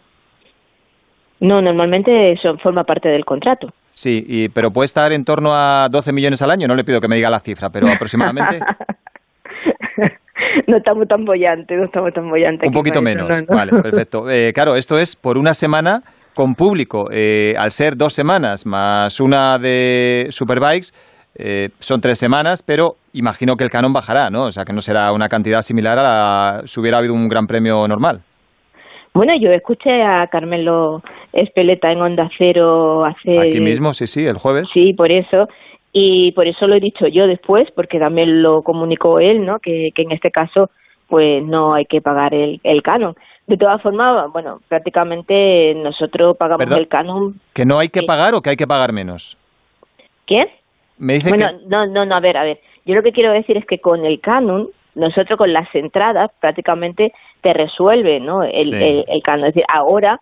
No, 1.39 1.61
normalmente 1.61 2.33
eso 2.33 2.57
forma 2.57 2.83
parte 2.83 3.09
del 3.09 3.23
contrato. 3.23 3.71
Sí, 3.93 4.23
y, 4.27 4.49
pero 4.49 4.71
puede 4.71 4.85
estar 4.85 5.11
en 5.13 5.25
torno 5.25 5.51
a 5.53 5.87
12 5.89 6.11
millones 6.11 6.41
al 6.41 6.51
año. 6.51 6.67
No 6.67 6.75
le 6.75 6.83
pido 6.83 7.01
que 7.01 7.07
me 7.07 7.15
diga 7.15 7.29
la 7.29 7.39
cifra, 7.39 7.69
pero 7.69 7.89
aproximadamente. 7.89 8.59
no 10.67 10.77
estamos 10.77 11.07
tan 11.07 11.25
bollantes, 11.25 11.77
no 11.77 11.85
estamos 11.85 12.13
tan 12.13 12.29
bollantes. 12.29 12.67
Un 12.67 12.73
poquito 12.73 13.01
menos. 13.01 13.27
No, 13.27 13.39
no. 13.39 13.45
Vale, 13.47 13.71
perfecto. 13.81 14.29
Eh, 14.29 14.53
claro, 14.53 14.75
esto 14.75 14.99
es 14.99 15.15
por 15.15 15.37
una 15.37 15.53
semana 15.53 16.03
con 16.37 16.53
público. 16.53 17.09
Eh, 17.11 17.55
al 17.57 17.71
ser 17.71 17.97
dos 17.97 18.13
semanas 18.13 18.67
más 18.67 19.19
una 19.19 19.57
de 19.57 20.27
Superbikes, 20.29 20.93
eh, 21.35 21.69
son 21.79 21.99
tres 21.99 22.19
semanas, 22.19 22.61
pero 22.61 22.93
imagino 23.13 23.55
que 23.55 23.63
el 23.63 23.71
canon 23.71 23.91
bajará, 23.91 24.29
¿no? 24.29 24.43
O 24.45 24.51
sea, 24.51 24.63
que 24.63 24.71
no 24.71 24.81
será 24.81 25.11
una 25.11 25.29
cantidad 25.29 25.61
similar 25.63 25.97
a 25.97 26.03
la 26.03 26.61
si 26.65 26.79
hubiera 26.79 26.99
habido 26.99 27.15
un 27.15 27.27
gran 27.27 27.47
premio 27.47 27.87
normal. 27.87 28.21
Bueno, 29.15 29.33
yo 29.41 29.49
escuché 29.49 30.03
a 30.03 30.27
Carmelo 30.27 31.01
Espeleta 31.33 31.91
en 31.91 32.01
Onda 32.01 32.29
Cero 32.37 33.03
hace... 33.03 33.39
Aquí 33.39 33.59
mismo, 33.59 33.93
sí, 33.93 34.05
sí, 34.05 34.23
el 34.23 34.37
jueves. 34.37 34.69
Sí, 34.69 34.93
por 34.93 35.11
eso. 35.11 35.47
Y 35.91 36.33
por 36.33 36.45
eso 36.47 36.67
lo 36.67 36.75
he 36.75 36.79
dicho 36.79 37.07
yo 37.07 37.25
después, 37.25 37.67
porque 37.75 37.97
también 37.97 38.43
lo 38.43 38.61
comunicó 38.61 39.19
él, 39.19 39.43
¿no? 39.43 39.57
Que, 39.57 39.89
que 39.95 40.03
en 40.03 40.11
este 40.11 40.29
caso, 40.29 40.69
pues 41.07 41.43
no 41.43 41.73
hay 41.73 41.85
que 41.85 41.99
pagar 41.99 42.35
el, 42.35 42.59
el 42.63 42.83
canon. 42.83 43.15
De 43.47 43.57
todas 43.57 43.81
formas, 43.81 44.31
bueno, 44.33 44.59
prácticamente 44.67 45.73
nosotros 45.75 46.35
pagamos 46.37 46.65
¿Perdón? 46.65 46.79
el 46.79 46.87
canon. 46.87 47.39
¿Que 47.53 47.65
no 47.65 47.79
hay 47.79 47.87
que 47.89 48.03
pagar 48.03 48.33
o 48.35 48.41
que 48.41 48.49
hay 48.51 48.57
que 48.57 48.67
pagar 48.67 48.91
menos? 48.93 49.37
¿Qué? 50.25 50.51
Me 50.97 51.13
dice 51.13 51.29
bueno, 51.29 51.47
que... 51.47 51.65
no, 51.67 51.85
no, 51.87 52.05
no, 52.05 52.15
a 52.15 52.19
ver, 52.19 52.35
a 52.37 52.43
ver. 52.43 52.59
Yo 52.85 52.95
lo 52.95 53.03
que 53.03 53.11
quiero 53.13 53.31
decir 53.31 53.55
es 53.57 53.65
que 53.65 53.79
con 53.79 54.05
el 54.05 54.19
canon, 54.19 54.67
nosotros 54.95 55.37
con 55.37 55.53
las 55.53 55.73
entradas 55.73 56.29
prácticamente 56.41 57.13
te 57.41 57.53
resuelve, 57.53 58.19
¿no? 58.19 58.43
El, 58.43 58.63
Sí. 58.63 58.75
el, 58.75 59.05
el 59.07 59.21
canon. 59.23 59.45
Es 59.47 59.53
decir, 59.53 59.65
ahora, 59.73 60.19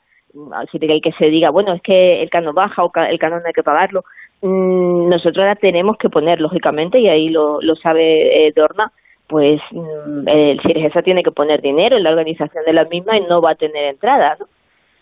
si 0.71 0.77
el 0.79 1.01
que 1.01 1.11
se 1.13 1.25
diga, 1.25 1.49
bueno, 1.49 1.73
es 1.73 1.81
que 1.81 2.21
el 2.21 2.29
canon 2.29 2.53
baja 2.53 2.83
o 2.83 2.91
ca- 2.91 3.09
el 3.09 3.17
canon 3.17 3.41
no 3.41 3.47
hay 3.47 3.53
que 3.53 3.63
pagarlo, 3.63 4.03
mm, 4.41 5.09
nosotros 5.09 5.37
ahora 5.39 5.55
tenemos 5.55 5.97
que 5.97 6.09
poner, 6.09 6.39
lógicamente, 6.41 6.99
y 6.99 7.07
ahí 7.07 7.29
lo, 7.29 7.59
lo 7.61 7.75
sabe 7.75 8.47
eh, 8.47 8.53
Dorna, 8.55 8.91
pues 9.27 9.61
mm, 9.71 10.27
el 10.27 10.61
Sirgesa 10.61 11.01
tiene 11.01 11.23
que 11.23 11.31
poner 11.31 11.61
dinero 11.61 11.97
en 11.97 12.03
la 12.03 12.11
organización 12.11 12.63
de 12.65 12.73
la 12.73 12.85
misma 12.85 13.17
y 13.17 13.21
no 13.21 13.41
va 13.41 13.51
a 13.51 13.55
tener 13.55 13.85
entrada, 13.85 14.35
¿no? 14.39 14.45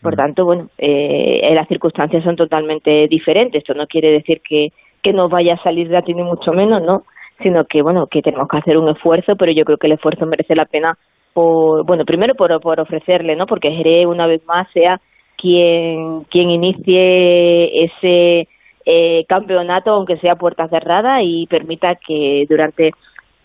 Por 0.02 0.16
tanto, 0.16 0.44
bueno, 0.44 0.68
eh, 0.78 1.50
las 1.54 1.68
circunstancias 1.70 2.24
son 2.26 2.36
totalmente 2.36 3.08
diferentes. 3.08 3.62
Esto 3.62 3.74
no 3.74 3.88
quiere 3.88 4.12
decir 4.12 4.42
que, 4.48 4.68
que 5.02 5.14
nos 5.14 5.32
vaya 5.32 5.54
a 5.54 5.64
salir 5.64 5.88
gratis 5.88 6.14
ni 6.14 6.24
mucho 6.24 6.52
menos, 6.52 6.84
¿no? 6.84 7.04
Sino 7.42 7.64
que, 7.64 7.82
bueno, 7.82 8.08
que 8.08 8.22
tenemos 8.22 8.50
que 8.50 8.58
hacer 8.58 8.78
un 8.78 8.90
esfuerzo, 8.90 9.38
pero 9.38 9.54
yo 9.54 9.64
creo 9.64 9.78
que 9.78 9.88
el 9.88 9.94
esfuerzo 9.94 10.26
merece 10.26 10.56
la 10.56 10.66
pena 10.66 10.98
por, 11.34 11.86
bueno, 11.86 12.04
primero 12.04 12.36
por, 12.36 12.60
por 12.60 12.82
ofrecerle, 12.82 13.38
¿no? 13.38 13.46
Porque 13.46 13.72
Jerez, 13.72 14.06
una 14.06 14.28
vez 14.28 14.46
más, 14.46 14.68
sea 14.74 15.00
quien, 15.38 16.26
quien 16.26 16.52
inicie 16.52 17.86
ese 17.86 18.48
eh, 18.86 19.26
campeonato, 19.28 19.92
aunque 19.92 20.18
sea 20.18 20.36
puerta 20.36 20.68
cerrada, 20.68 21.24
y 21.24 21.48
permita 21.48 21.96
que 21.96 22.46
durante 22.50 22.92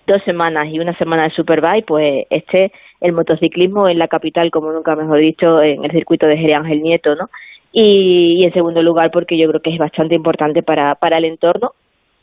dos 0.08 0.22
semanas 0.24 0.66
y 0.70 0.80
una 0.80 0.96
semana 0.98 1.24
de 1.24 1.30
Superbike, 1.30 1.86
pues 1.86 2.26
esté 2.30 2.72
el 3.00 3.12
motociclismo 3.12 3.88
en 3.88 3.98
la 3.98 4.08
capital, 4.08 4.50
como 4.50 4.72
nunca 4.72 4.96
mejor 4.96 5.20
dicho, 5.20 5.62
en 5.62 5.84
el 5.84 5.90
circuito 5.92 6.26
de 6.26 6.36
Jerez 6.36 6.56
Ángel 6.56 6.82
Nieto, 6.82 7.14
¿no? 7.14 7.30
Y, 7.72 8.42
en 8.44 8.52
segundo 8.52 8.82
lugar, 8.82 9.10
porque 9.12 9.38
yo 9.38 9.48
creo 9.48 9.60
que 9.60 9.70
es 9.70 9.78
bastante 9.78 10.14
importante 10.14 10.62
para, 10.62 10.94
para 10.96 11.18
el 11.18 11.26
entorno 11.26 11.72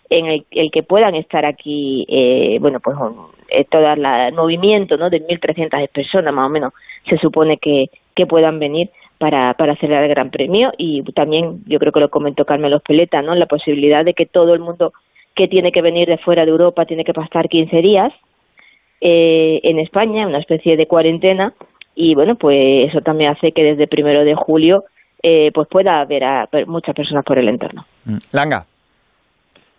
en 0.09 0.25
el, 0.25 0.71
que 0.71 0.83
puedan 0.83 1.15
estar 1.15 1.45
aquí, 1.45 2.05
eh, 2.09 2.57
bueno, 2.59 2.79
pues 2.79 2.97
eh, 3.49 3.65
todo 3.69 3.87
el 3.93 4.33
movimiento, 4.33 4.97
¿no? 4.97 5.09
De 5.09 5.25
1.300 5.25 5.87
personas 5.89 6.33
más 6.33 6.47
o 6.47 6.49
menos 6.49 6.73
se 7.09 7.17
supone 7.17 7.57
que, 7.57 7.89
que 8.15 8.25
puedan 8.25 8.59
venir 8.59 8.89
para, 9.17 9.53
para 9.53 9.73
acelerar 9.73 10.03
el 10.03 10.09
Gran 10.09 10.29
Premio 10.29 10.73
y 10.77 11.03
también 11.13 11.63
yo 11.67 11.79
creo 11.79 11.91
que 11.91 11.99
lo 12.01 12.09
comentó 12.09 12.45
Carmelo 12.45 12.77
Espeleta, 12.77 13.21
¿no? 13.21 13.33
La 13.35 13.45
posibilidad 13.45 14.03
de 14.03 14.13
que 14.13 14.25
todo 14.25 14.53
el 14.53 14.59
mundo 14.59 14.93
que 15.35 15.47
tiene 15.47 15.71
que 15.71 15.81
venir 15.81 16.07
de 16.07 16.17
fuera 16.17 16.45
de 16.45 16.51
Europa 16.51 16.85
tiene 16.85 17.03
que 17.03 17.13
pasar 17.13 17.49
15 17.49 17.81
días 17.81 18.13
eh, 19.01 19.59
en 19.63 19.79
España, 19.79 20.27
una 20.27 20.39
especie 20.39 20.77
de 20.77 20.87
cuarentena 20.87 21.53
y 21.95 22.15
bueno, 22.15 22.35
pues 22.35 22.89
eso 22.89 23.01
también 23.01 23.31
hace 23.31 23.51
que 23.51 23.63
desde 23.63 23.87
primero 23.87 24.23
de 24.23 24.35
julio 24.35 24.83
eh, 25.23 25.51
pues 25.53 25.67
pueda 25.67 26.01
haber 26.01 26.23
a 26.23 26.47
per- 26.47 26.67
muchas 26.67 26.95
personas 26.95 27.23
por 27.25 27.37
el 27.37 27.49
entorno. 27.49 27.85
Mm. 28.05 28.17
Langa. 28.31 28.65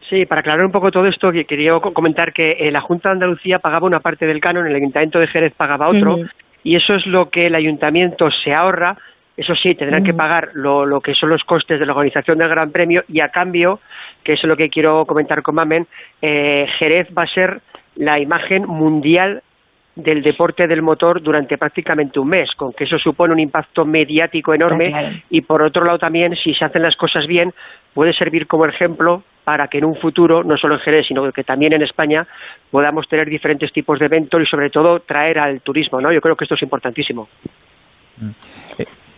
Sí, 0.09 0.25
para 0.25 0.41
aclarar 0.41 0.65
un 0.65 0.71
poco 0.73 0.91
todo 0.93 1.07
esto, 1.07 1.33
que 1.33 1.45
quería 1.47 1.73
co- 1.81 1.93
comentar 1.93 2.33
que 2.33 2.53
eh, 2.53 2.71
la 2.71 2.81
Junta 2.81 3.09
de 3.09 3.15
Andalucía 3.15 3.59
pagaba 3.59 3.87
una 3.87 4.01
parte 4.01 4.25
del 4.27 4.41
canon, 4.41 4.67
el 4.67 4.75
Ayuntamiento 4.77 5.19
de 5.19 5.27
Jerez 5.27 5.53
pagaba 5.57 5.89
otro, 5.89 6.19
y 6.63 6.77
eso 6.77 6.95
es 6.95 7.07
lo 7.07 7.29
que 7.29 7.47
el 7.47 7.55
Ayuntamiento 7.57 8.29
se 8.45 8.53
ahorra. 8.55 8.97
Eso 9.37 9.55
sí, 9.57 9.75
tendrán 9.75 10.03
que 10.05 10.15
pagar 10.15 10.51
lo, 10.55 10.87
lo 10.87 11.01
que 11.01 11.13
son 11.15 11.29
los 11.29 11.43
costes 11.45 11.79
de 11.79 11.85
la 11.87 11.93
organización 11.93 12.39
del 12.39 12.49
Gran 12.49 12.71
Premio 12.71 13.03
y 13.09 13.21
a 13.21 13.29
cambio, 13.31 13.81
que 14.27 14.33
eso 14.33 14.47
es 14.47 14.49
lo 14.49 14.57
que 14.57 14.69
quiero 14.69 15.07
comentar 15.07 15.41
con 15.41 15.55
Mamen, 15.55 15.87
eh, 16.21 16.67
Jerez 16.81 17.07
va 17.17 17.23
a 17.23 17.29
ser 17.29 17.61
la 17.95 18.19
imagen 18.19 18.67
mundial 18.67 19.41
del 19.95 20.21
deporte 20.21 20.67
del 20.67 20.83
motor 20.83 21.23
durante 21.23 21.57
prácticamente 21.57 22.19
un 22.19 22.29
mes, 22.29 22.51
con 22.57 22.73
que 22.73 22.85
eso 22.85 22.99
supone 22.99 23.33
un 23.33 23.39
impacto 23.39 23.85
mediático 23.85 24.53
enorme 24.53 24.91
claro. 24.91 25.17
y 25.31 25.43
por 25.43 25.63
otro 25.63 25.85
lado 25.85 25.99
también, 25.99 26.35
si 26.43 26.53
se 26.55 26.65
hacen 26.65 26.83
las 26.83 26.97
cosas 26.97 27.29
bien, 27.29 27.55
puede 27.95 28.13
servir 28.15 28.49
como 28.49 28.67
ejemplo 28.67 29.23
para 29.45 29.69
que 29.69 29.79
en 29.79 29.85
un 29.85 29.95
futuro, 29.95 30.43
no 30.43 30.57
solo 30.57 30.75
en 30.75 30.81
Jerez, 30.81 31.07
sino 31.07 31.31
que 31.31 31.45
también 31.45 31.73
en 31.73 31.83
España, 31.83 32.27
podamos 32.73 33.09
tener 33.09 33.31
diferentes 33.31 33.73
tipos 33.73 34.01
de 34.01 34.07
eventos 34.07 34.43
y 34.43 34.47
sobre 34.47 34.71
todo 34.71 35.01
traer 35.01 35.39
al 35.39 35.61
turismo, 35.61 36.01
¿no? 36.01 36.13
Yo 36.13 36.21
creo 36.21 36.35
que 36.35 36.45
esto 36.45 36.57
es 36.57 36.63
importantísimo. 36.63 37.29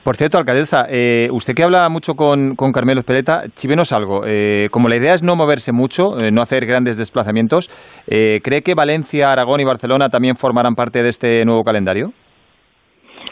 Por 0.05 0.17
cierto, 0.17 0.39
alcaldesa, 0.39 0.87
eh, 0.89 1.29
usted 1.33 1.55
que 1.55 1.63
habla 1.63 1.89
mucho 1.89 2.15
con, 2.15 2.55
con 2.57 2.73
Carmelo 2.73 3.01
Espeleta, 3.01 3.45
chivenos 3.55 3.93
algo. 3.93 4.23
Eh, 4.27 4.69
como 4.71 4.89
la 4.89 4.97
idea 4.97 5.15
es 5.15 5.23
no 5.23 5.37
moverse 5.37 5.73
mucho, 5.73 6.19
eh, 6.19 6.31
no 6.31 6.41
hacer 6.41 6.65
grandes 6.65 6.97
desplazamientos, 6.97 7.69
eh, 8.09 8.41
¿cree 8.43 8.63
que 8.63 8.75
Valencia, 8.75 9.31
Aragón 9.31 9.61
y 9.61 9.65
Barcelona 9.65 10.09
también 10.09 10.37
formarán 10.37 10.75
parte 10.75 11.03
de 11.03 11.11
este 11.11 11.45
nuevo 11.45 11.63
calendario? 11.63 12.13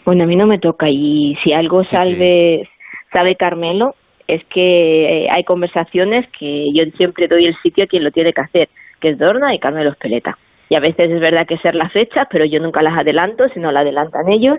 Bueno, 0.05 0.25
a 0.25 0.27
mí 0.27 0.37
no 0.37 0.47
me 0.47 0.59
toca 0.59 0.89
y 0.91 1.37
si 1.43 1.53
algo 1.53 1.83
Sí, 1.85 1.97
salve, 1.97 2.69
sabe 3.13 3.37
Carmelo 3.37 3.95
es 4.29 4.45
que 4.47 5.25
eh, 5.25 5.29
hay 5.31 5.45
conversaciones 5.45 6.27
que 6.39 6.67
yo 6.75 6.85
siempre 6.97 7.29
doy 7.29 7.47
el 7.47 7.57
sitio 7.63 7.85
a 7.85 7.87
quien 7.87 8.05
lo 8.05 8.11
tiene 8.11 8.33
que 8.33 8.41
hacer, 8.41 8.69
que 9.01 9.11
es 9.11 9.19
Dorna 9.19 9.55
y 9.55 9.59
Carmelo 9.59 9.91
Espeleta. 9.91 10.37
Y 10.69 10.75
a 10.75 10.81
veces 10.81 11.11
es 11.11 11.21
verdad 11.21 11.47
que 11.47 11.59
ser 11.59 11.77
las 11.77 11.93
fechas, 11.93 12.27
pero 12.31 12.45
yo 12.45 12.59
nunca 12.59 12.83
las 12.83 12.99
adelanto, 12.99 13.49
sino 13.55 13.71
las 13.71 13.83
adelantan 13.83 14.29
ellos. 14.29 14.59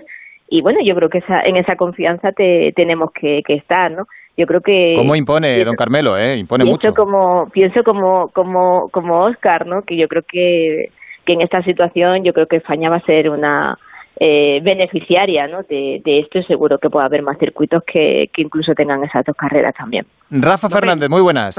Y 0.50 0.62
bueno, 0.62 0.78
yo 0.84 0.94
creo 0.94 1.08
que 1.10 1.18
esa, 1.18 1.42
en 1.42 1.56
esa 1.56 1.76
confianza 1.76 2.32
te, 2.32 2.72
tenemos 2.74 3.10
que, 3.12 3.42
que 3.46 3.54
estar, 3.54 3.90
¿no? 3.90 4.06
Yo 4.36 4.46
creo 4.46 4.60
que... 4.60 4.94
¿Cómo 4.96 5.14
impone, 5.16 5.48
pienso- 5.48 5.66
don 5.66 5.76
Carmelo? 5.76 6.16
Eh? 6.16 6.36
Impone 6.36 6.64
pienso 6.64 6.88
mucho. 6.90 6.94
como 6.94 7.48
pienso 7.50 7.82
como 7.84 8.28
como 8.28 8.88
como 8.90 9.24
Oscar 9.24 9.66
no 9.66 9.82
que 9.82 9.96
yo 9.96 10.06
creo 10.08 10.22
que 10.22 10.90
que 11.26 11.32
en 11.32 11.40
esta 11.42 11.62
situación 11.64 12.24
yo 12.24 12.32
creo 12.32 12.46
que 12.46 12.56
España 12.56 12.88
va 12.88 12.96
a 12.96 13.00
ser 13.04 13.28
una 13.28 13.76
eh, 14.20 14.60
beneficiaria 14.62 15.46
¿no? 15.48 15.62
de, 15.64 16.00
de 16.04 16.20
esto 16.20 16.38
y 16.38 16.44
seguro 16.44 16.78
que 16.78 16.88
puede 16.88 17.04
haber 17.06 17.22
más 17.22 17.36
circuitos 17.38 17.82
que, 17.84 18.30
que 18.32 18.42
incluso 18.42 18.74
tengan 18.74 19.02
esas 19.04 19.24
dos 19.24 19.36
carreras 19.36 19.74
también 19.74 20.06
Rafa 20.30 20.70
Fernández, 20.70 21.10
muy 21.10 21.20
buenas. 21.20 21.56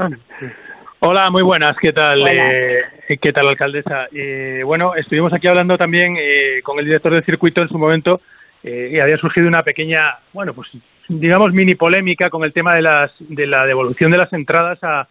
Hola, 1.02 1.30
muy 1.30 1.42
buenas. 1.42 1.76
¿Qué 1.78 1.92
tal? 1.94 2.26
Eh, 2.28 3.18
¿Qué 3.20 3.32
tal, 3.32 3.48
alcaldesa? 3.48 4.08
Eh, 4.12 4.60
bueno, 4.64 4.94
estuvimos 4.96 5.32
aquí 5.32 5.46
hablando 5.46 5.78
también 5.78 6.16
eh, 6.18 6.60
con 6.62 6.78
el 6.78 6.84
director 6.84 7.12
del 7.14 7.24
circuito 7.24 7.62
en 7.62 7.68
su 7.68 7.78
momento 7.78 8.20
eh, 8.62 8.90
y 8.92 9.00
había 9.00 9.16
surgido 9.16 9.48
una 9.48 9.62
pequeña, 9.62 10.18
bueno, 10.32 10.52
pues 10.54 10.68
digamos 11.08 11.52
mini 11.52 11.74
polémica 11.74 12.30
con 12.30 12.44
el 12.44 12.52
tema 12.52 12.74
de 12.74 12.82
las 12.82 13.12
de 13.18 13.46
la 13.46 13.66
devolución 13.66 14.10
de 14.10 14.18
las 14.18 14.32
entradas 14.32 14.78
a, 14.82 15.08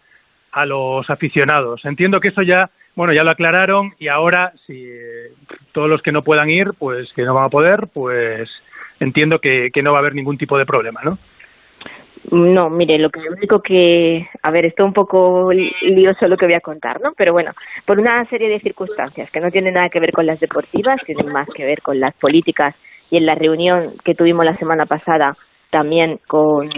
a 0.52 0.66
los 0.66 1.08
aficionados. 1.10 1.84
Entiendo 1.84 2.20
que 2.20 2.28
eso 2.28 2.42
ya, 2.42 2.70
bueno, 2.94 3.12
ya 3.12 3.24
lo 3.24 3.30
aclararon 3.30 3.92
y 3.98 4.08
ahora 4.08 4.52
si 4.66 4.84
eh, 4.84 5.32
todos 5.72 5.88
los 5.88 6.02
que 6.02 6.12
no 6.12 6.22
puedan 6.22 6.48
ir, 6.48 6.68
pues 6.78 7.12
que 7.12 7.22
no 7.22 7.34
van 7.34 7.44
a 7.44 7.50
poder, 7.50 7.88
pues 7.92 8.50
entiendo 8.98 9.40
que, 9.40 9.70
que 9.72 9.82
no 9.82 9.92
va 9.92 9.98
a 9.98 10.00
haber 10.00 10.14
ningún 10.14 10.38
tipo 10.38 10.56
de 10.58 10.66
problema, 10.66 11.00
¿no? 11.04 11.18
No, 12.32 12.68
mire, 12.68 12.98
lo 12.98 13.10
único 13.34 13.60
que, 13.62 14.28
a 14.42 14.50
ver, 14.50 14.66
esto 14.66 14.82
es 14.84 14.86
un 14.86 14.92
poco 14.92 15.52
li- 15.52 15.74
lioso 15.82 16.28
lo 16.28 16.36
que 16.36 16.44
voy 16.44 16.54
a 16.54 16.60
contar, 16.60 17.00
¿no? 17.00 17.12
Pero 17.16 17.32
bueno, 17.32 17.52
por 17.86 17.98
una 17.98 18.24
serie 18.26 18.48
de 18.48 18.60
circunstancias 18.60 19.30
que 19.30 19.40
no 19.40 19.50
tienen 19.50 19.74
nada 19.74 19.88
que 19.88 20.00
ver 20.00 20.12
con 20.12 20.26
las 20.26 20.38
deportivas, 20.38 21.00
tienen 21.06 21.32
más 21.32 21.48
que 21.54 21.64
ver 21.64 21.80
con 21.80 21.98
las 21.98 22.14
políticas 22.14 22.74
y 23.10 23.16
en 23.16 23.26
la 23.26 23.34
reunión 23.34 23.94
que 24.04 24.14
tuvimos 24.14 24.44
la 24.44 24.56
semana 24.56 24.86
pasada 24.86 25.36
también 25.70 26.18
con, 26.26 26.68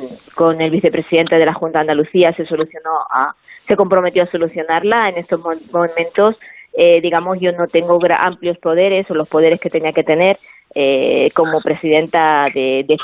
el 0.61 0.71
vicepresidente 0.71 1.37
de 1.37 1.47
la 1.47 1.55
Junta 1.55 1.79
de 1.79 1.83
Andalucía 1.83 2.33
se 2.35 2.45
solucionó 2.47 2.91
a, 3.11 3.35
se 3.67 3.77
comprometió 3.77 4.23
a 4.23 4.31
solucionarla 4.31 5.09
en 5.09 5.19
estos 5.19 5.41
mo- 5.41 5.53
momentos. 5.73 6.37
Eh, 6.75 7.01
digamos 7.03 7.39
yo 7.41 7.53
no 7.53 7.67
tengo 7.67 7.99
amplios 8.21 8.57
poderes 8.59 9.11
o 9.11 9.15
los 9.15 9.29
poderes 9.29 9.61
que 9.61 9.71
tenía 9.71 9.93
que 9.93 10.05
tener 10.05 10.39
eh, 10.75 11.31
como 11.35 11.61
presidenta 11.61 12.47
de, 12.55 12.85
de 12.89 12.97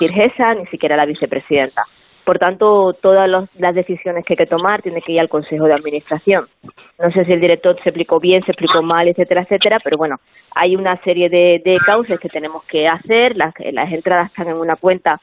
ni 0.54 0.64
siquiera 0.66 0.96
la 0.96 1.04
vicepresidenta 1.04 1.84
Por 2.28 2.38
tanto, 2.38 2.92
todas 3.00 3.26
los- 3.26 3.48
las 3.58 3.74
decisiones 3.74 4.22
que 4.22 4.34
hay 4.34 4.36
que 4.36 4.44
tomar 4.54 4.82
tienen 4.82 5.00
que 5.00 5.12
ir 5.12 5.20
al 5.20 5.30
Consejo 5.30 5.64
de 5.64 5.72
Administración. 5.72 6.46
No 6.98 7.10
sé 7.10 7.24
si 7.24 7.32
el 7.32 7.40
director 7.40 7.74
se 7.82 7.88
explicó 7.88 8.20
bien, 8.20 8.42
se 8.44 8.50
explicó 8.52 8.82
mal, 8.82 9.08
etcétera, 9.08 9.44
etcétera, 9.44 9.78
pero 9.82 9.96
bueno, 9.96 10.16
hay 10.54 10.76
una 10.76 10.98
serie 11.04 11.30
de, 11.30 11.62
de 11.64 11.78
causas 11.86 12.20
que 12.20 12.28
tenemos 12.28 12.62
que 12.64 12.86
hacer. 12.86 13.34
Las, 13.34 13.54
las 13.72 13.90
entradas 13.90 14.26
están 14.26 14.48
en 14.48 14.56
una 14.58 14.76
cuenta 14.76 15.18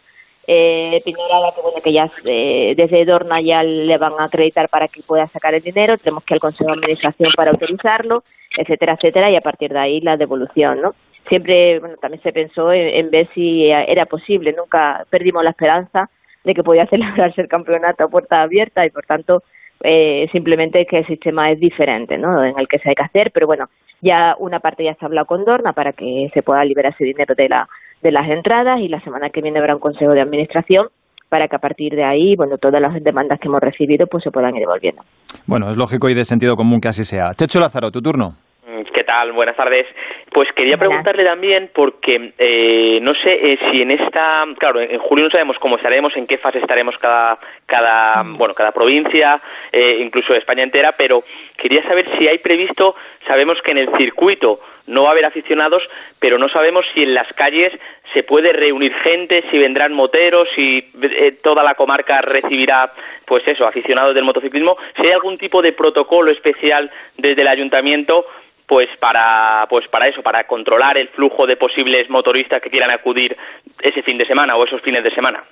eh, 0.48 1.00
Pinorada, 1.06 1.54
que 1.54 1.62
bueno, 1.62 1.78
que 1.84 1.94
ya 1.94 2.10
eh, 2.24 2.74
desde 2.76 3.06
Dorna 3.06 3.40
ya 3.40 3.62
le 3.62 4.00
van 4.00 4.14
a 4.18 4.24
acreditar 4.24 4.68
para 4.70 4.88
que 4.88 5.04
pueda 5.04 5.28
sacar 5.28 5.54
el 5.54 5.62
dinero, 5.62 6.00
tenemos 6.00 6.24
que 6.24 6.34
ir 6.34 6.38
al 6.38 6.40
Consejo 6.40 6.72
de 6.72 6.78
Administración 6.80 7.30
para 7.38 7.52
autorizarlo, 7.52 8.24
etcétera, 8.58 8.94
etcétera, 8.94 9.30
y 9.30 9.36
a 9.36 9.42
partir 9.42 9.72
de 9.72 9.78
ahí 9.80 10.02
la 10.02 10.18
devolución, 10.18 10.82
¿no? 10.82 10.96
Siempre, 11.30 11.80
bueno, 11.80 11.98
también 12.02 12.24
se 12.24 12.34
pensó 12.34 12.72
en, 12.74 12.88
en 12.88 13.12
ver 13.12 13.28
si 13.36 13.70
era 13.70 14.08
posible, 14.08 14.54
nunca 14.58 15.06
perdimos 15.12 15.44
la 15.44 15.52
esperanza 15.52 16.10
de 16.46 16.54
que 16.54 16.64
podía 16.64 16.86
celebrarse 16.90 17.42
el 17.42 17.48
campeonato 17.48 18.06
a 18.06 18.08
puerta 18.08 18.42
abierta 18.42 18.86
y 18.86 18.90
por 18.90 19.06
tanto 19.06 19.44
eh, 19.84 20.28
simplemente 20.32 20.86
que 20.86 21.00
el 21.00 21.08
sistema 21.08 21.52
es 21.52 21.60
diferente, 21.60 22.18
¿no? 22.18 22.44
En 22.44 22.58
el 22.58 22.68
que 22.68 22.80
se 22.80 22.90
hay 22.90 22.96
que 22.96 23.04
hacer, 23.04 23.32
pero 23.34 23.46
bueno, 23.46 23.66
ya 24.02 24.36
una 24.40 24.60
parte 24.60 24.86
ya 24.86 24.94
se 24.96 25.04
ha 25.04 25.08
hablado 25.08 25.28
con 25.28 25.44
Dorna 25.44 25.74
para 25.74 25.92
que 25.92 26.30
se 26.34 26.44
pueda 26.44 26.64
liberar 26.64 26.94
ese 26.94 27.04
dinero 27.04 27.36
de 27.36 27.50
la 27.50 27.68
de 28.02 28.12
las 28.12 28.30
entradas 28.30 28.80
y 28.80 28.88
la 28.88 29.02
semana 29.02 29.30
que 29.30 29.42
viene 29.42 29.60
habrá 29.60 29.74
un 29.74 29.82
consejo 29.82 30.12
de 30.12 30.22
administración 30.22 30.88
para 31.30 31.48
que 31.48 31.56
a 31.56 31.60
partir 31.60 31.96
de 31.96 32.04
ahí, 32.04 32.36
bueno, 32.36 32.58
todas 32.58 32.80
las 32.80 32.94
demandas 33.04 33.40
que 33.40 33.48
hemos 33.48 33.60
recibido 33.60 34.06
pues 34.08 34.24
se 34.24 34.32
puedan 34.32 34.56
ir 34.56 34.62
devolviendo. 34.62 35.02
Bueno, 35.48 35.70
es 35.70 35.78
lógico 35.78 36.08
y 36.10 36.14
de 36.14 36.24
sentido 36.24 36.56
común 36.56 36.80
que 36.80 36.88
así 36.88 37.04
sea. 37.04 37.32
Checho 37.36 37.60
Lázaro, 37.60 37.92
tu 37.92 38.02
turno. 38.02 38.36
Mm, 38.68 38.82
¿Qué 38.96 39.04
tal? 39.04 39.32
Buenas 39.32 39.56
tardes. 39.56 39.86
Pues 40.32 40.52
quería 40.54 40.76
preguntarle 40.76 41.24
también 41.24 41.70
porque 41.72 42.34
eh, 42.36 42.98
no 43.00 43.14
sé 43.14 43.54
eh, 43.54 43.60
si 43.70 43.84
en 43.84 43.92
esta, 43.92 44.44
claro, 44.58 44.82
en 44.82 44.98
julio 44.98 45.26
no 45.26 45.30
sabemos 45.30 45.60
cómo 45.60 45.76
estaremos, 45.76 46.18
en 46.18 46.26
qué 46.26 46.40
fase 46.40 46.58
estaremos 46.58 46.98
cada, 46.98 47.38
cada, 47.68 48.24
bueno, 48.26 48.56
cada 48.56 48.72
provincia, 48.72 49.40
eh, 49.72 50.00
incluso 50.02 50.34
España 50.34 50.64
entera, 50.64 50.94
pero 50.94 51.24
quería 51.58 51.84
saber 51.84 52.10
si 52.18 52.28
hay 52.28 52.40
previsto, 52.40 52.96
sabemos 53.28 53.62
que 53.62 53.70
en 53.70 53.78
el 53.78 53.98
circuito 53.98 54.60
no 54.88 55.04
va 55.04 55.10
a 55.10 55.12
haber 55.12 55.26
aficionados, 55.26 55.84
pero 56.20 56.40
no 56.40 56.50
sabemos 56.50 56.86
si 56.94 57.04
en 57.04 57.14
las 57.14 57.32
calles 57.34 57.72
se 58.14 58.24
puede 58.24 58.52
reunir 58.52 58.94
gente, 58.96 59.44
si 59.52 59.60
vendrán 59.60 59.94
moteros, 59.94 60.48
si 60.56 60.92
eh, 61.02 61.38
toda 61.44 61.64
la 61.64 61.76
comarca 61.76 62.22
recibirá, 62.22 62.94
pues 63.26 63.48
eso, 63.48 63.68
aficionados 63.68 64.16
del 64.16 64.24
motociclismo, 64.24 64.76
si 64.96 65.06
hay 65.06 65.12
algún 65.12 65.38
tipo 65.38 65.62
de 65.62 65.74
protocolo 65.74 66.32
especial 66.32 66.90
desde 67.18 67.42
el 67.42 67.48
ayuntamiento 67.48 68.26
pues 68.68 68.90
para 69.00 69.68
pues 69.70 69.88
para 69.90 70.08
eso 70.08 70.22
para 70.24 70.46
controlar 70.46 70.98
el 70.98 71.10
flujo 71.10 71.46
de 71.46 71.58
posibles 71.58 72.10
motoristas 72.10 72.62
que 72.62 72.70
quieran 72.70 72.92
acudir 72.92 73.36
ese 73.82 74.02
fin 74.02 74.18
de 74.18 74.26
semana 74.26 74.56
o 74.56 74.66
esos 74.66 74.82
fines 74.82 75.04
de 75.04 75.12
semana 75.12 75.44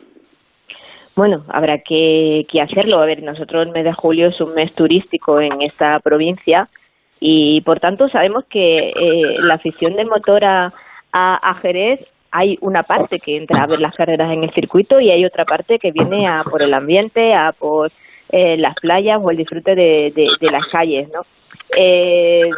Bueno, 1.15 1.43
habrá 1.49 1.77
que, 1.79 2.45
que 2.49 2.59
hacerlo. 2.59 2.99
A 2.99 3.05
ver, 3.05 3.21
nosotros 3.21 3.67
el 3.67 3.71
mes 3.71 3.83
de 3.83 3.93
julio 3.93 4.29
es 4.29 4.41
un 4.41 4.53
mes 4.55 4.73
turístico 4.73 5.39
en 5.39 5.61
esta 5.61 5.99
provincia 5.99 6.67
y 7.19 7.61
por 7.61 7.79
tanto 7.79 8.09
sabemos 8.09 8.45
que 8.49 8.89
eh, 8.89 9.35
la 9.39 9.55
afición 9.55 9.95
del 9.95 10.07
motor 10.07 10.43
a, 10.43 10.73
a, 11.11 11.49
a 11.49 11.53
Jerez 11.61 11.99
hay 12.31 12.57
una 12.61 12.81
parte 12.81 13.19
que 13.19 13.37
entra 13.37 13.61
a 13.61 13.67
ver 13.67 13.79
las 13.79 13.95
carreras 13.95 14.31
en 14.33 14.43
el 14.43 14.51
circuito 14.53 14.99
y 14.99 15.11
hay 15.11 15.23
otra 15.23 15.45
parte 15.45 15.77
que 15.77 15.91
viene 15.91 16.27
a 16.27 16.43
por 16.43 16.63
el 16.63 16.73
ambiente, 16.73 17.35
a 17.35 17.51
por 17.51 17.91
eh, 18.29 18.57
las 18.57 18.73
playas 18.81 19.19
o 19.21 19.29
el 19.29 19.37
disfrute 19.37 19.75
de, 19.75 20.11
de, 20.15 20.27
de 20.41 20.51
las 20.51 20.65
calles, 20.71 21.07
¿no? 21.13 21.21
Eh, 21.77 22.49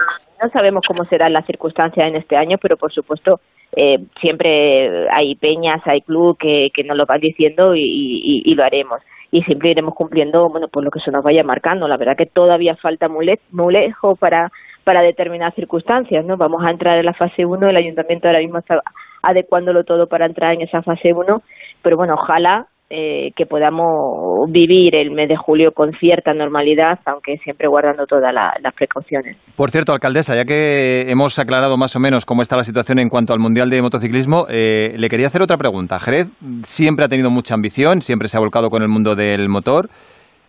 no 0.42 0.50
sabemos 0.50 0.84
cómo 0.88 1.06
serán 1.06 1.34
las 1.34 1.46
circunstancias 1.46 2.08
en 2.08 2.16
este 2.16 2.36
año, 2.36 2.58
pero 2.62 2.78
por 2.78 2.92
supuesto 2.92 3.40
eh, 3.76 4.00
siempre 4.22 5.10
hay 5.10 5.36
peñas, 5.36 5.82
hay 5.86 6.02
club 6.02 6.38
que, 6.38 6.72
nos 6.86 6.98
lo 6.98 7.06
van 7.06 7.20
diciendo 7.20 7.76
y, 7.76 8.54
lo 8.56 8.64
haremos. 8.64 9.00
Y 9.32 9.42
siempre 9.44 9.72
iremos 9.72 9.96
cumpliendo, 9.96 10.48
bueno, 10.50 10.68
por 10.68 10.84
lo 10.84 10.92
que 10.92 11.00
se 11.00 11.12
nos 11.12 11.24
vaya 11.24 11.44
marcando. 11.44 11.88
La 11.88 11.98
verdad 11.98 12.16
que 12.18 12.26
todavía 12.26 12.76
falta 12.78 13.10
muy 13.10 13.26
lejos 13.72 14.18
para, 14.18 14.50
para 14.84 15.02
determinadas 15.02 15.56
circunstancias, 15.56 16.24
¿no? 16.26 16.38
Vamos 16.38 16.64
a 16.64 16.72
entrar 16.72 16.98
en 16.98 17.06
la 17.06 17.14
fase 17.14 17.46
1, 17.46 17.70
el 17.70 17.76
ayuntamiento 17.76 18.28
ahora 18.28 18.40
mismo 18.40 18.60
está 18.60 18.80
adecuándolo 19.24 19.84
todo 19.84 20.08
para 20.08 20.26
entrar 20.26 20.54
en 20.54 20.62
esa 20.62 20.84
fase 20.84 21.12
1, 21.12 21.42
pero 21.82 21.98
bueno, 21.98 22.14
ojalá 22.14 22.68
eh, 22.98 23.32
que 23.36 23.46
podamos 23.46 24.50
vivir 24.50 24.96
el 24.96 25.12
mes 25.12 25.28
de 25.28 25.36
julio 25.36 25.74
con 25.74 25.92
cierta 26.00 26.34
normalidad, 26.34 26.98
aunque 27.06 27.36
siempre 27.44 27.68
guardando 27.68 28.06
todas 28.06 28.34
la, 28.34 28.54
las 28.64 28.74
precauciones. 28.74 29.36
Por 29.58 29.70
cierto, 29.70 29.92
alcaldesa, 29.92 30.34
ya 30.34 30.46
que 30.46 31.10
hemos 31.10 31.38
aclarado 31.38 31.76
más 31.76 31.94
o 31.98 32.00
menos 32.00 32.26
cómo 32.26 32.42
está 32.42 32.56
la 32.56 32.64
situación 32.64 33.00
en 33.00 33.10
cuanto 33.10 33.34
al 33.34 33.40
Mundial 33.40 33.70
de 33.70 33.82
Motociclismo, 33.82 34.46
eh, 34.50 34.94
le 34.98 35.10
quería 35.10 35.28
hacer 35.28 35.42
otra 35.42 35.58
pregunta. 35.58 36.00
Jerez 36.00 36.28
siempre 36.64 37.04
ha 37.04 37.10
tenido 37.10 37.30
mucha 37.30 37.54
ambición, 37.54 38.00
siempre 38.00 38.30
se 38.30 38.38
ha 38.38 38.40
volcado 38.40 38.70
con 38.70 38.82
el 38.82 38.88
mundo 38.88 39.14
del 39.14 39.50
motor. 39.50 39.90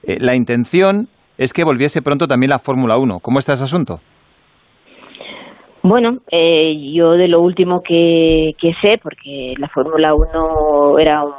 Eh, 0.04 0.18
la 0.20 0.37
intención 0.37 1.09
es 1.38 1.52
que 1.52 1.64
volviese 1.64 2.00
pronto 2.00 2.28
también 2.28 2.50
la 2.50 2.61
Fórmula 2.61 2.96
1. 2.96 3.18
¿Cómo 3.22 3.40
está 3.40 3.54
ese 3.54 3.64
asunto? 3.64 3.98
Bueno, 5.82 6.18
eh, 6.32 6.92
yo 6.92 7.12
de 7.12 7.28
lo 7.28 7.40
último 7.40 7.80
que, 7.80 8.52
que 8.61 8.72
sé, 8.80 8.98
porque 9.02 9.54
la 9.59 9.68
Fórmula 9.68 10.14
1 10.14 10.98
era 10.98 11.22
un, 11.22 11.32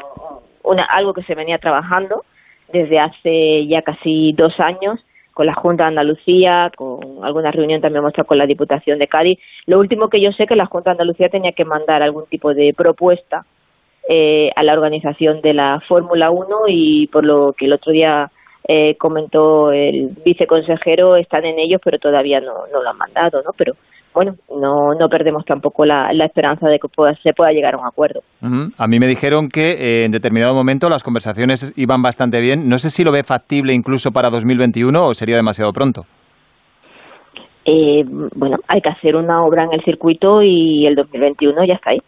una, 0.68 0.84
algo 0.86 1.14
que 1.14 1.24
se 1.24 1.36
venía 1.36 1.58
trabajando 1.58 2.24
desde 2.72 3.00
hace 3.00 3.66
ya 3.68 3.82
casi 3.82 4.34
dos 4.34 4.60
años 4.60 5.00
con 5.34 5.46
la 5.46 5.54
Junta 5.54 5.84
de 5.84 5.90
Andalucía, 5.90 6.72
con 6.76 7.24
alguna 7.24 7.52
reunión 7.52 7.80
también 7.80 8.04
hemos 8.04 8.14
con 8.26 8.40
la 8.40 8.48
Diputación 8.48 8.98
de 8.98 9.08
Cádiz. 9.08 9.40
Lo 9.68 9.80
último 9.80 10.10
que 10.10 10.20
yo 10.20 10.32
sé 10.32 10.48
que 10.48 10.56
la 10.56 10.66
Junta 10.66 10.90
de 10.90 10.94
Andalucía 10.94 11.30
tenía 11.30 11.52
que 11.52 11.64
mandar 11.64 12.02
algún 12.02 12.26
tipo 12.26 12.56
de 12.56 12.74
propuesta 12.76 13.46
eh, 14.10 14.50
a 14.56 14.64
la 14.64 14.74
organización 14.74 15.42
de 15.42 15.54
la 15.54 15.80
Fórmula 15.88 16.32
1 16.32 16.48
y 16.70 17.08
por 17.08 17.24
lo 17.24 17.54
que 17.54 17.66
el 17.66 17.74
otro 17.74 17.92
día 17.92 18.32
eh, 18.68 18.96
comentó 18.98 19.72
el 19.72 20.10
viceconsejero, 20.26 21.18
están 21.18 21.46
en 21.46 21.60
ellos, 21.60 21.82
pero 21.84 22.00
todavía 22.00 22.40
no, 22.40 22.66
no 22.74 22.82
lo 22.82 22.90
han 22.90 22.98
mandado, 22.98 23.44
¿no? 23.44 23.52
Pero 23.56 23.74
bueno, 24.14 24.36
no, 24.50 24.94
no 25.00 25.10
perdemos 25.10 25.46
tampoco 25.46 25.86
la, 25.86 26.12
la 26.14 26.26
esperanza 26.26 26.68
de 26.68 26.80
que 26.80 26.88
pueda, 26.88 27.14
se 27.22 27.34
pueda 27.34 27.52
llegar 27.52 27.76
a 27.76 27.78
un 27.78 27.86
acuerdo. 27.86 28.22
Uh 28.42 28.48
-huh. 28.48 28.74
A 28.78 28.88
mí 28.88 29.00
me 29.00 29.08
dijeron 29.08 29.50
que 29.50 29.72
eh, 29.72 30.06
en 30.06 30.12
determinado 30.12 30.54
momento 30.54 30.90
las 30.90 31.04
conversaciones 31.04 31.74
iban 31.76 32.02
bastante 32.02 32.42
bien. 32.42 32.68
No 32.68 32.78
sé 32.78 32.90
si 32.90 33.04
lo 33.04 33.12
ve 33.12 33.24
factible 33.24 33.74
incluso 33.74 34.12
para 34.12 34.30
2021 34.30 35.06
o 35.06 35.14
sería 35.14 35.36
demasiado 35.36 35.72
pronto. 35.72 36.04
Eh, 37.66 38.04
bueno, 38.36 38.58
hay 38.68 38.80
que 38.80 38.90
hacer 38.90 39.16
una 39.16 39.44
obra 39.44 39.66
en 39.66 39.74
el 39.74 39.84
circuito 39.84 40.42
y 40.42 40.88
el 40.88 40.96
2021 40.96 41.66
ya 41.66 41.74
está 41.74 41.92
ahí. 41.92 42.00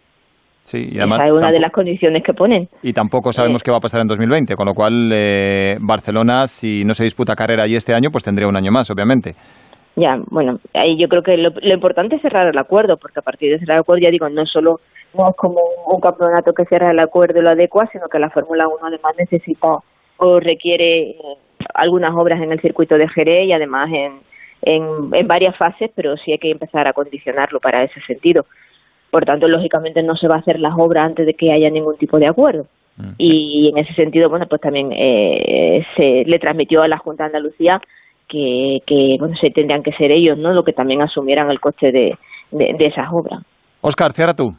Sí, 0.62 0.88
y 0.92 0.98
además, 0.98 1.18
Esa 1.20 1.28
es 1.28 1.32
una 1.32 1.50
de 1.50 1.58
las 1.60 1.72
condiciones 1.72 2.22
que 2.22 2.32
ponen. 2.32 2.68
Y 2.82 2.92
tampoco 2.92 3.32
sabemos 3.32 3.60
eh, 3.60 3.64
qué 3.64 3.70
va 3.70 3.78
a 3.78 3.80
pasar 3.80 4.00
en 4.00 4.08
2020, 4.08 4.54
con 4.56 4.66
lo 4.66 4.74
cual 4.74 5.10
eh, 5.12 5.76
Barcelona, 5.80 6.46
si 6.46 6.84
no 6.84 6.94
se 6.94 7.04
disputa 7.04 7.34
carrera 7.34 7.64
allí 7.64 7.76
este 7.76 7.94
año, 7.94 8.10
pues 8.10 8.24
tendría 8.24 8.48
un 8.48 8.56
año 8.56 8.70
más, 8.70 8.90
obviamente. 8.90 9.34
Ya, 9.96 10.18
bueno, 10.28 10.60
ahí 10.74 10.96
yo 10.96 11.08
creo 11.08 11.22
que 11.22 11.36
lo, 11.36 11.50
lo, 11.50 11.74
importante 11.74 12.16
es 12.16 12.22
cerrar 12.22 12.46
el 12.46 12.58
acuerdo, 12.58 12.96
porque 12.96 13.18
a 13.18 13.22
partir 13.22 13.50
de 13.50 13.58
cerrar 13.58 13.76
el 13.76 13.80
acuerdo, 13.80 14.02
ya 14.02 14.10
digo, 14.10 14.28
no 14.28 14.46
solo 14.46 14.80
no 15.14 15.28
es 15.28 15.36
como 15.36 15.60
un 15.86 16.00
campeonato 16.00 16.52
que 16.52 16.64
cierra 16.66 16.92
el 16.92 16.98
acuerdo 17.00 17.40
y 17.40 17.42
lo 17.42 17.50
adecua, 17.50 17.88
sino 17.92 18.08
que 18.08 18.18
la 18.18 18.30
Fórmula 18.30 18.68
1 18.68 18.78
además 18.82 19.14
necesita 19.18 19.78
o 20.18 20.40
requiere 20.40 21.10
eh, 21.10 21.16
algunas 21.74 22.14
obras 22.14 22.40
en 22.40 22.52
el 22.52 22.60
circuito 22.60 22.96
de 22.96 23.08
Jerez 23.08 23.48
y 23.48 23.52
además 23.52 23.90
en, 23.92 24.20
en, 24.62 25.12
en 25.12 25.26
varias 25.26 25.56
fases, 25.56 25.90
pero 25.94 26.16
sí 26.18 26.32
hay 26.32 26.38
que 26.38 26.50
empezar 26.50 26.86
a 26.86 26.92
condicionarlo 26.92 27.58
para 27.60 27.82
ese 27.82 28.00
sentido. 28.02 28.46
Por 29.10 29.24
tanto, 29.24 29.48
lógicamente 29.48 30.02
no 30.02 30.14
se 30.16 30.28
va 30.28 30.36
a 30.36 30.38
hacer 30.38 30.60
las 30.60 30.74
obras 30.76 31.06
antes 31.06 31.26
de 31.26 31.34
que 31.34 31.52
haya 31.52 31.70
ningún 31.70 31.96
tipo 31.96 32.18
de 32.18 32.28
acuerdo. 32.28 32.66
Mm. 32.96 33.12
Y 33.18 33.70
en 33.70 33.78
ese 33.78 33.94
sentido, 33.94 34.28
bueno, 34.28 34.46
pues 34.46 34.60
también 34.60 34.92
eh, 34.92 35.84
se 35.96 36.24
le 36.26 36.38
transmitió 36.38 36.82
a 36.82 36.88
la 36.88 36.98
Junta 36.98 37.24
de 37.24 37.28
Andalucía 37.28 37.80
que, 38.30 38.78
que 38.86 39.16
bueno, 39.18 39.34
se 39.36 39.50
tendrían 39.50 39.82
que 39.82 39.92
ser 39.92 40.10
ellos, 40.12 40.38
¿no? 40.38 40.52
Lo 40.52 40.64
que 40.64 40.72
también 40.72 41.02
asumieran 41.02 41.50
el 41.50 41.60
coste 41.60 41.92
de, 41.92 42.16
de, 42.52 42.74
de 42.78 42.86
esas 42.86 43.08
obras. 43.12 43.42
Oscar, 43.82 44.12
cierra 44.12 44.34
tú. 44.34 44.54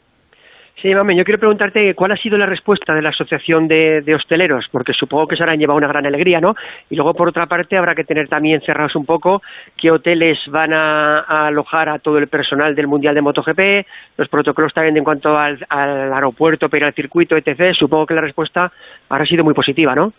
Sí, 0.81 0.95
mami, 0.95 1.15
yo 1.15 1.23
quiero 1.23 1.39
preguntarte 1.39 1.93
cuál 1.93 2.11
ha 2.11 2.17
sido 2.17 2.39
la 2.39 2.47
respuesta 2.47 2.95
de 2.95 3.03
la 3.03 3.09
Asociación 3.09 3.67
de, 3.67 4.01
de, 4.01 4.15
Hosteleros, 4.15 4.65
porque 4.71 4.93
supongo 4.93 5.27
que 5.27 5.35
se 5.35 5.43
habrán 5.43 5.59
llevado 5.59 5.77
una 5.77 5.87
gran 5.87 6.07
alegría, 6.07 6.41
¿no? 6.41 6.55
Y 6.89 6.95
luego, 6.95 7.13
por 7.13 7.29
otra 7.29 7.45
parte, 7.45 7.77
habrá 7.77 7.93
que 7.93 8.03
tener 8.03 8.27
también 8.27 8.61
cerrados 8.61 8.95
un 8.95 9.05
poco 9.05 9.43
qué 9.77 9.91
hoteles 9.91 10.39
van 10.47 10.73
a, 10.73 11.19
a 11.19 11.47
alojar 11.47 11.87
a 11.87 11.99
todo 11.99 12.17
el 12.17 12.27
personal 12.29 12.73
del 12.73 12.87
Mundial 12.87 13.13
de 13.13 13.21
MotoGP, 13.21 13.85
los 14.17 14.27
protocolos 14.29 14.73
también 14.73 14.97
en 14.97 15.03
cuanto 15.03 15.37
al, 15.37 15.63
al 15.69 16.11
aeropuerto, 16.13 16.67
pero 16.67 16.87
al 16.87 16.95
circuito, 16.95 17.37
etc. 17.37 17.75
Supongo 17.77 18.07
que 18.07 18.15
la 18.15 18.21
respuesta 18.21 18.71
habrá 19.07 19.25
sido 19.27 19.43
muy 19.43 19.53
positiva, 19.53 19.93
¿no? 19.93 20.13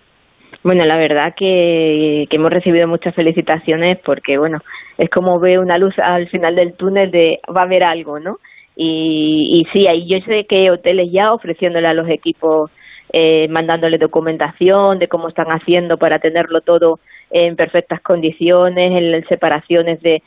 Bueno, 0.64 0.84
la 0.84 0.96
verdad 0.96 1.34
que, 1.36 2.28
hemos 2.30 2.50
recibido 2.50 2.86
muchas 2.86 3.14
felicitaciones 3.16 3.98
porque, 4.04 4.38
bueno, 4.38 4.58
es 4.96 5.10
como 5.10 5.40
ve 5.40 5.58
una 5.58 5.76
luz 5.76 5.98
al 5.98 6.28
final 6.28 6.54
del 6.54 6.74
túnel 6.74 7.10
de 7.10 7.40
va 7.54 7.62
a 7.62 7.64
haber 7.64 7.82
algo, 7.82 8.20
¿no? 8.20 8.36
Y, 8.76 9.60
y 9.60 9.72
sí, 9.72 9.88
ahí 9.88 10.06
yo 10.08 10.18
sé 10.24 10.46
que 10.48 10.70
hoteles 10.70 11.10
ya 11.10 11.32
ofreciéndole 11.32 11.88
a 11.88 11.94
los 11.94 12.08
equipos, 12.08 12.70
eh, 13.12 13.48
mandándole 13.48 13.98
documentación 13.98 15.00
de 15.00 15.08
cómo 15.08 15.28
están 15.28 15.48
haciendo 15.48 15.98
para 15.98 16.20
tenerlo 16.20 16.60
todo 16.60 17.00
en 17.30 17.56
perfectas 17.56 18.00
condiciones, 18.00 18.92
en 18.92 19.24
separaciones 19.28 20.00
de, 20.00 20.22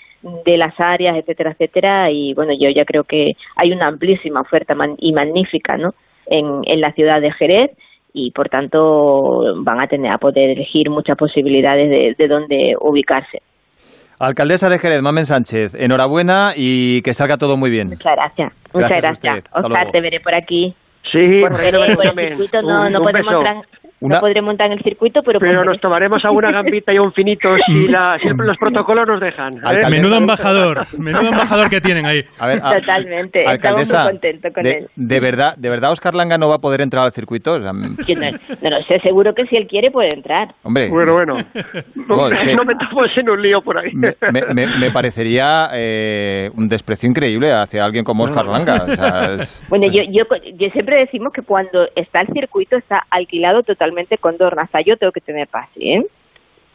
de 0.45 0.57
las 0.57 0.77
áreas, 0.79 1.15
etcétera, 1.15 1.51
etcétera. 1.51 2.11
Y 2.11 2.33
bueno, 2.33 2.51
yo 2.59 2.69
ya 2.69 2.83
creo 2.83 3.05
que 3.05 3.33
hay 3.55 3.71
una 3.71 3.87
amplísima 3.87 4.41
oferta 4.41 4.75
y 4.97 5.13
magnífica, 5.13 5.77
¿no? 5.77 5.93
En, 6.27 6.61
en 6.65 6.81
la 6.81 6.91
ciudad 6.91 7.21
de 7.21 7.31
Jerez 7.31 7.71
y 8.17 8.31
por 8.31 8.47
tanto 8.49 9.61
van 9.63 9.81
a 9.81 9.87
tener 9.87 10.09
a 10.11 10.17
poder 10.17 10.51
elegir 10.51 10.89
muchas 10.89 11.17
posibilidades 11.17 11.89
de, 11.89 12.15
de 12.17 12.27
dónde 12.27 12.73
ubicarse. 12.79 13.41
Alcaldesa 14.17 14.69
de 14.69 14.79
Jerez, 14.79 15.01
Mamen 15.01 15.25
Sánchez, 15.25 15.75
enhorabuena 15.75 16.53
y 16.55 17.01
que 17.01 17.13
salga 17.13 17.35
todo 17.37 17.57
muy 17.57 17.69
bien. 17.69 17.89
Muchas 17.89 18.15
gracias. 18.15 18.53
Muchas 18.73 18.89
Gracias 18.89 18.91
a 18.91 19.07
gracias. 19.07 19.35
usted. 19.37 19.45
Hasta 19.51 19.59
Oscar, 19.67 19.71
luego. 19.83 19.91
te 19.91 20.01
veré 20.01 20.19
por 20.21 20.33
aquí. 20.35 20.73
Sí, 21.11 21.41
por, 21.41 21.51
eh, 21.59 21.71
por 21.95 22.05
el 22.07 22.27
circuito 22.29 22.61
no, 22.61 22.85
un- 22.85 22.91
no 22.93 22.99
un 22.99 23.05
podemos 23.05 23.25
beso. 23.25 23.37
entrar, 23.37 23.55
Una- 24.01 24.15
no 24.15 24.21
podremos 24.21 24.47
montar 24.49 24.67
en 24.67 24.73
el 24.73 24.83
circuito, 24.83 25.21
pero, 25.23 25.39
Pero 25.39 25.55
pues- 25.59 25.65
nos 25.67 25.79
tomaremos 25.81 26.23
alguna 26.25 26.51
gambita 26.51 26.93
y 26.93 26.99
un 26.99 27.13
finito 27.13 27.49
si, 27.65 27.87
la, 27.87 28.17
si 28.21 28.27
los 28.29 28.57
protocolos 28.57 29.07
nos 29.07 29.19
dejan. 29.21 29.53
¿eh? 29.55 29.59
Alcaldesa. 29.63 29.89
Menudo 29.89 30.17
embajador, 30.17 30.87
menudo 30.99 31.29
embajador 31.29 31.69
que 31.69 31.81
tienen 31.81 32.05
ahí. 32.05 32.23
A 32.39 32.47
ver, 32.47 32.59
a- 32.63 32.73
Totalmente, 32.79 33.39
estamos 33.39 33.53
alcaldesa, 33.55 34.03
muy 34.03 34.11
contentos 34.11 34.53
con 34.53 34.63
de, 34.63 34.71
él. 34.71 34.87
de 34.95 35.19
verdad, 35.19 35.55
de 35.57 35.69
verdad, 35.69 35.91
Oscar 35.91 36.13
Langa 36.13 36.37
no 36.37 36.49
va 36.49 36.55
a 36.55 36.59
poder 36.59 36.81
entrar 36.81 37.05
al 37.05 37.13
circuito. 37.13 37.53
O 37.53 37.59
sea, 37.61 37.69
m- 37.69 37.87
Yo 38.05 38.15
no, 38.15 38.29
no 38.61 38.69
lo 38.69 38.83
sé, 38.83 38.99
seguro 38.99 39.33
que 39.33 39.45
si 39.47 39.55
él 39.55 39.65
quiere 39.67 39.89
puede 39.91 40.13
entrar. 40.13 40.53
hombre, 40.63 40.89
Bueno, 40.89 41.13
bueno. 41.13 41.33
No, 41.95 42.27
es 42.29 42.41
que- 42.41 42.55
no 42.55 42.63
metamos 42.65 43.07
en 43.15 43.29
un 43.29 43.41
lío 43.41 43.61
por 43.61 43.77
ahí. 43.77 43.91
me, 43.93 44.13
me- 44.31 44.53
me- 44.53 44.77
me 44.77 44.91
parecería 44.91 45.69
eh, 45.73 46.51
un 46.55 46.67
desprecio 46.69 47.09
increíble 47.09 47.51
hacia 47.51 47.83
alguien 47.85 48.03
como 48.03 48.25
Oscar 48.25 48.45
Langa. 48.45 48.83
O 48.83 48.93
sea, 48.95 49.33
es- 49.35 49.63
Bueno, 49.69 49.87
yo, 49.89 50.03
yo, 50.11 50.23
yo 50.57 50.69
siempre 50.71 50.97
decimos 50.97 51.31
que 51.33 51.41
cuando 51.41 51.87
está 51.95 52.21
el 52.21 52.27
circuito 52.27 52.75
está 52.75 53.03
alquilado 53.09 53.63
totalmente 53.63 53.94
con 54.19 54.37
Dorna. 54.37 54.63
Hasta 54.63 54.79
yo 54.81 54.97
tengo 54.97 55.11
que 55.11 55.21
tener 55.21 55.47
paz, 55.47 55.69
¿eh? 55.77 56.01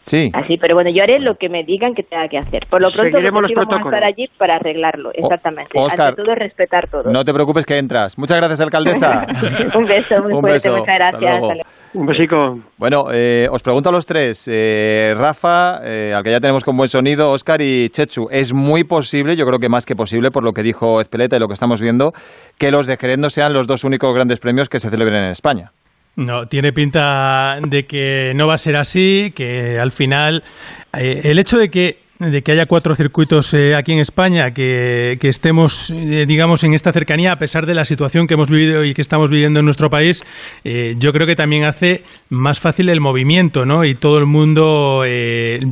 sí. 0.02 0.30
Así, 0.33 0.56
pero 0.56 0.74
bueno, 0.74 0.90
yo 0.90 1.02
haré 1.02 1.18
lo 1.20 1.35
que 1.37 1.48
me 1.50 1.62
digan 1.62 1.94
que 1.94 2.02
tenga 2.02 2.26
que 2.28 2.38
hacer. 2.38 2.66
Por 2.70 2.80
lo 2.80 2.90
pronto, 2.90 3.11
Seguiremos 3.12 3.42
nosotros 3.42 3.66
los 3.66 3.68
vamos 3.68 3.87
a 3.87 3.96
estar 3.96 4.04
allí 4.04 4.28
para 4.38 4.56
arreglarlo, 4.56 5.11
exactamente. 5.12 5.72
Óscar, 5.74 6.09
Ante 6.11 6.22
todo, 6.22 6.35
respetar 6.35 6.88
todo. 6.88 7.11
No 7.12 7.22
te 7.24 7.33
preocupes 7.35 7.66
que 7.66 7.76
entras. 7.76 8.16
Muchas 8.18 8.38
gracias, 8.38 8.61
alcaldesa. 8.61 9.26
un 9.78 9.85
beso 9.85 10.22
muy 10.22 10.33
Un 10.33 10.40
fuerte, 10.40 10.54
beso. 10.54 10.70
muchas 10.70 10.88
Hasta 10.88 10.94
gracias. 10.94 11.20
luego. 11.20 11.44
Hasta 11.50 11.54
luego. 11.54 11.68
Un 11.92 12.06
besico. 12.06 12.59
Bueno, 12.78 13.06
eh, 13.12 13.48
os 13.50 13.62
pregunto 13.62 13.88
a 13.88 13.92
los 13.92 14.06
tres, 14.06 14.48
eh, 14.50 15.12
Rafa, 15.16 15.80
eh, 15.85 16.14
al 16.14 16.22
que 16.22 16.30
ya 16.30 16.38
tenemos 16.40 16.62
con 16.64 16.76
buen 16.76 16.88
sonido, 16.88 17.33
Oscar 17.33 17.61
y 17.61 17.88
Chechu, 17.90 18.28
es 18.30 18.54
muy 18.54 18.85
posible, 18.85 19.35
yo 19.35 19.44
creo 19.44 19.59
que 19.59 19.68
más 19.68 19.85
que 19.85 19.96
posible, 19.96 20.30
por 20.30 20.44
lo 20.44 20.52
que 20.52 20.62
dijo 20.62 21.00
Espeleta 21.00 21.37
y 21.37 21.40
lo 21.40 21.48
que 21.48 21.54
estamos 21.54 21.80
viendo, 21.83 22.12
que 22.59 22.70
los 22.70 22.87
de 22.87 22.96
Jerez 22.96 23.18
no 23.18 23.28
sean 23.28 23.52
los 23.52 23.66
dos 23.66 23.83
únicos 23.83 24.14
grandes 24.14 24.38
premios 24.38 24.68
que 24.68 24.78
se 24.78 24.88
celebren 24.88 25.24
en 25.24 25.30
España. 25.30 25.72
No, 26.20 26.46
tiene 26.46 26.74
pinta 26.74 27.59
de 27.62 27.87
que 27.87 28.35
no 28.37 28.46
va 28.46 28.54
a 28.54 28.59
ser 28.59 28.76
así, 28.76 29.33
que 29.35 29.78
al 29.78 29.90
final 29.90 30.44
eh, 30.92 31.22
el 31.24 31.38
hecho 31.38 31.56
de 31.56 31.70
que 31.70 31.96
de 32.20 32.42
que 32.42 32.52
haya 32.52 32.66
cuatro 32.66 32.94
circuitos 32.94 33.54
eh, 33.54 33.74
aquí 33.74 33.92
en 33.92 33.98
España, 33.98 34.52
que, 34.52 35.16
que 35.20 35.28
estemos, 35.28 35.90
eh, 35.90 36.26
digamos, 36.28 36.62
en 36.64 36.74
esta 36.74 36.92
cercanía, 36.92 37.33
a 37.33 37.38
pesar 37.38 37.64
de 37.64 37.74
la 37.74 37.87
situación 37.87 38.26
que 38.26 38.35
hemos 38.35 38.50
vivido 38.50 38.85
y 38.85 38.92
que 38.92 39.00
estamos 39.00 39.30
viviendo 39.30 39.61
en 39.61 39.64
nuestro 39.64 39.88
país, 39.88 40.22
eh, 40.64 40.96
yo 40.98 41.14
creo 41.14 41.26
que 41.26 41.35
también 41.35 41.64
hace 41.64 42.04
más 42.28 42.61
fácil 42.61 42.90
el 42.90 43.00
movimiento, 43.00 43.64
¿no? 43.64 43.87
Y 43.87 43.94
todo 43.94 44.18
el 44.18 44.26
mundo 44.26 45.02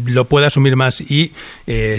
lo 0.07 0.25
puede 0.25 0.47
asumir 0.47 0.75
más. 0.77 1.01
Y 1.03 1.33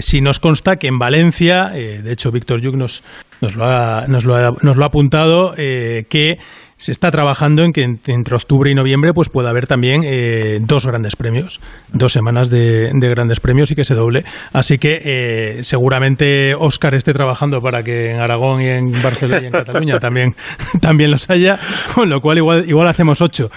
si 0.00 0.20
nos 0.20 0.40
consta 0.40 0.76
que 0.76 0.88
en 0.88 0.98
Valencia, 0.98 1.68
de 1.68 2.12
hecho, 2.12 2.32
Víctor 2.32 2.60
Yuk 2.60 2.74
nos, 2.74 3.02
nos, 3.40 3.54
lo 3.54 3.64
ha, 3.64 4.04
nos, 4.08 4.24
lo 4.24 4.34
ha, 4.34 4.86
apuntado, 4.86 5.54
que 5.54 6.38
se 6.80 6.92
está 6.92 7.10
trabajando 7.10 7.62
en 7.62 7.74
que 7.74 7.82
en- 7.82 8.00
entre 8.06 8.34
octubre 8.36 8.70
y 8.70 8.74
noviembre 8.74 9.12
pues 9.12 9.28
pueda 9.28 9.50
haber 9.50 9.66
también 9.66 10.00
eh, 10.02 10.60
dos 10.62 10.86
grandes 10.86 11.14
premios, 11.14 11.60
dos 11.92 12.10
semanas 12.14 12.48
de, 12.48 12.90
de 12.94 13.08
grandes 13.10 13.38
premios 13.38 13.70
y 13.70 13.74
que 13.74 13.84
se 13.84 13.94
doble. 13.94 14.24
Así 14.54 14.78
que 14.78 15.02
eh, 15.04 15.58
seguramente 15.62 16.54
Óscar 16.54 16.94
esté 16.94 17.12
trabajando 17.12 17.60
para 17.60 17.82
que 17.82 18.12
en 18.12 18.20
Aragón 18.20 18.62
y 18.62 18.68
en 18.68 19.02
Barcelona 19.02 19.42
y 19.42 19.46
en 19.46 19.52
Cataluña 19.52 19.98
también, 20.00 20.34
también 20.80 21.10
los 21.10 21.28
haya, 21.28 21.60
con 21.94 22.08
lo 22.08 22.22
cual 22.22 22.38
igual, 22.38 22.66
igual 22.66 22.88
hacemos 22.88 23.20
ocho. 23.20 23.50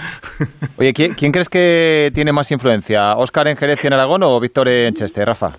Oye, 0.75 0.93
¿quién, 0.93 1.13
quién 1.13 1.31
crees 1.31 1.47
que 1.47 2.12
tiene 2.13 2.33
más 2.33 2.51
influencia? 2.51 3.15
¿Óscar 3.15 3.47
en 3.47 3.55
Jerez 3.55 3.79
y 3.83 3.88
en 3.88 3.93
Aragón 3.93 4.23
o 4.23 4.38
Víctor 4.41 4.67
en 4.67 4.93
Cheste, 4.93 5.23
Rafa? 5.23 5.53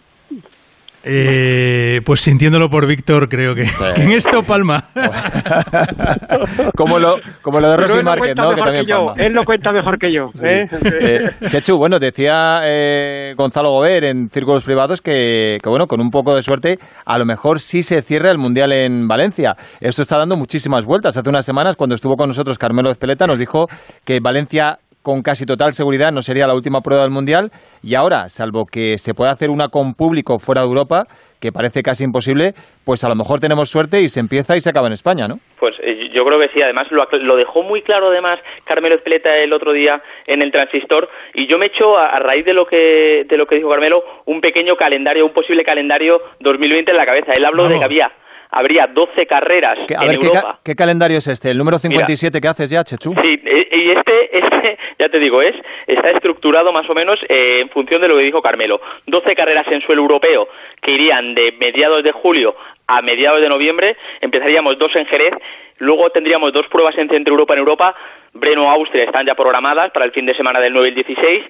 Eh, 1.06 2.00
pues 2.04 2.20
sintiéndolo 2.20 2.68
por 2.70 2.86
Víctor, 2.86 3.28
creo 3.28 3.54
que, 3.54 3.64
que 3.94 4.02
en 4.02 4.12
esto 4.12 4.42
palma. 4.42 4.84
como 6.76 6.98
lo, 6.98 7.16
como 7.42 7.60
lo 7.60 7.70
de 7.70 7.76
Rosy 7.76 8.02
Márquez, 8.02 8.34
¿no? 8.36 8.54
Que 8.54 8.62
también 8.62 8.84
que 8.84 8.90
yo. 8.90 9.06
palma. 9.06 9.22
Él 9.22 9.32
lo 9.32 9.42
cuenta 9.44 9.72
mejor 9.72 9.98
que 9.98 10.12
yo. 10.12 10.30
¿eh? 10.42 10.64
Eh, 11.00 11.48
Chechu, 11.48 11.76
bueno, 11.76 11.98
decía 11.98 12.60
eh, 12.64 13.34
Gonzalo 13.36 13.70
Gober 13.70 14.04
en 14.04 14.28
círculos 14.30 14.64
privados 14.64 15.02
que, 15.02 15.58
que, 15.62 15.68
bueno, 15.68 15.86
con 15.86 16.00
un 16.00 16.10
poco 16.10 16.34
de 16.34 16.42
suerte, 16.42 16.78
a 17.04 17.18
lo 17.18 17.26
mejor 17.26 17.60
sí 17.60 17.82
se 17.82 18.00
cierra 18.02 18.30
el 18.30 18.38
Mundial 18.38 18.72
en 18.72 19.06
Valencia. 19.06 19.56
Esto 19.80 20.02
está 20.02 20.18
dando 20.18 20.36
muchísimas 20.36 20.84
vueltas. 20.84 21.16
Hace 21.16 21.28
unas 21.28 21.44
semanas, 21.44 21.76
cuando 21.76 21.94
estuvo 21.94 22.16
con 22.16 22.28
nosotros 22.28 22.58
Carmelo 22.58 22.90
Espeleta, 22.90 23.26
nos 23.26 23.38
dijo 23.38 23.66
que 24.04 24.20
Valencia 24.20 24.78
con 25.04 25.22
casi 25.22 25.44
total 25.44 25.74
seguridad 25.74 26.10
no 26.10 26.22
sería 26.22 26.48
la 26.48 26.54
última 26.54 26.80
prueba 26.80 27.02
del 27.02 27.12
Mundial 27.12 27.50
y 27.82 27.94
ahora, 27.94 28.28
salvo 28.28 28.64
que 28.64 28.96
se 28.96 29.14
pueda 29.14 29.30
hacer 29.30 29.50
una 29.50 29.68
con 29.68 29.94
público 29.94 30.38
fuera 30.38 30.62
de 30.62 30.66
Europa, 30.66 31.04
que 31.40 31.52
parece 31.52 31.82
casi 31.82 32.04
imposible, 32.04 32.54
pues 32.86 33.04
a 33.04 33.08
lo 33.10 33.14
mejor 33.14 33.38
tenemos 33.38 33.68
suerte 33.68 34.00
y 34.00 34.08
se 34.08 34.20
empieza 34.20 34.56
y 34.56 34.60
se 34.60 34.70
acaba 34.70 34.86
en 34.86 34.94
España, 34.94 35.28
¿no? 35.28 35.36
Pues 35.60 35.76
eh, 35.82 36.08
yo 36.10 36.24
creo 36.24 36.40
que 36.40 36.48
sí, 36.54 36.62
además 36.62 36.88
lo, 36.90 37.36
dejó 37.36 37.62
muy 37.62 37.82
claro 37.82 38.08
además 38.08 38.40
Carmelo 38.64 38.94
Espeleta 38.94 39.36
el 39.36 39.52
otro 39.52 39.72
día 39.72 40.02
en 40.26 40.40
el 40.40 40.50
transistor 40.50 41.08
y 41.34 41.46
yo 41.46 41.58
me 41.58 41.66
echo 41.66 41.98
a, 41.98 42.06
a 42.06 42.18
raíz 42.18 42.46
de 42.46 42.54
lo 42.54 42.64
que 42.66 43.26
de 43.28 43.36
lo 43.36 43.46
que 43.46 43.56
dijo 43.56 43.68
Carmelo 43.68 44.02
un 44.24 44.40
pequeño 44.40 44.76
calendario, 44.76 45.26
un 45.26 45.34
posible 45.34 45.64
calendario 45.64 46.20
2020 46.40 46.90
en 46.90 46.96
la 46.96 47.04
cabeza. 47.04 47.34
Él 47.34 47.44
habló 47.44 47.68
de 47.68 47.78
que 47.78 47.84
había 47.84 48.10
habría 48.54 48.86
12 48.86 49.26
carreras 49.26 49.78
Que- 49.88 49.96
a 49.96 50.02
en 50.02 50.08
ver, 50.08 50.18
¿qué, 50.18 50.26
Europa. 50.26 50.60
qué 50.64 50.74
calendario 50.76 51.18
es 51.18 51.26
este? 51.28 51.50
¿El 51.50 51.58
número 51.58 51.78
57 51.78 52.40
que 52.40 52.48
haces 52.48 52.70
ya, 52.70 52.84
Chechu? 52.84 53.12
Sí, 53.20 53.40
e- 53.44 53.68
y 53.72 53.90
este, 53.90 54.38
este, 54.38 54.78
ya 54.98 55.08
te 55.08 55.18
digo, 55.18 55.42
es 55.42 55.54
está 55.86 56.10
estructurado 56.10 56.72
más 56.72 56.88
o 56.88 56.94
menos 56.94 57.18
eh, 57.28 57.60
en 57.60 57.68
función 57.70 58.00
de 58.00 58.08
lo 58.08 58.16
que 58.16 58.22
dijo 58.22 58.40
Carmelo. 58.40 58.80
12 59.06 59.34
carreras 59.34 59.66
en 59.70 59.80
suelo 59.82 60.02
europeo 60.02 60.48
que 60.80 60.92
irían 60.92 61.34
de 61.34 61.52
mediados 61.58 62.02
de 62.04 62.12
julio 62.12 62.54
a 62.86 63.02
mediados 63.02 63.40
de 63.40 63.48
noviembre. 63.48 63.96
Empezaríamos 64.20 64.78
dos 64.78 64.94
en 64.96 65.06
Jerez, 65.06 65.34
luego 65.78 66.10
tendríamos 66.10 66.52
dos 66.52 66.66
pruebas 66.68 66.96
en 66.98 67.08
Centro 67.08 67.32
Europa 67.32 67.54
en 67.54 67.60
Europa. 67.60 67.94
Breno, 68.36 68.68
Austria 68.68 69.04
están 69.04 69.24
ya 69.26 69.36
programadas 69.36 69.92
para 69.92 70.04
el 70.04 70.10
fin 70.10 70.26
de 70.26 70.34
semana 70.34 70.60
del 70.60 70.72
9 70.72 70.88
y 70.88 70.90
el 70.90 70.94
16. 70.96 71.44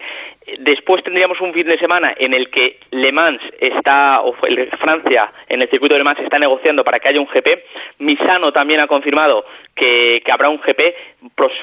Después 0.58 1.02
tendríamos 1.02 1.40
un 1.40 1.54
fin 1.54 1.66
de 1.66 1.78
semana 1.78 2.12
en 2.14 2.34
el 2.34 2.50
que 2.50 2.78
Le 2.90 3.10
Mans 3.10 3.40
está, 3.58 4.20
o 4.20 4.34
Francia, 4.34 5.32
en 5.48 5.62
el 5.62 5.70
circuito 5.70 5.94
de 5.94 6.00
Le 6.00 6.04
Mans 6.04 6.20
está 6.20 6.38
negociando 6.38 6.84
para 6.84 7.00
que 7.00 7.08
haya 7.08 7.20
un 7.20 7.26
GP. 7.26 7.64
Misano 8.00 8.52
también 8.52 8.80
ha 8.80 8.86
confirmado 8.86 9.46
que, 9.74 10.22
habrá 10.30 10.50
un 10.50 10.58
GP. 10.58 10.94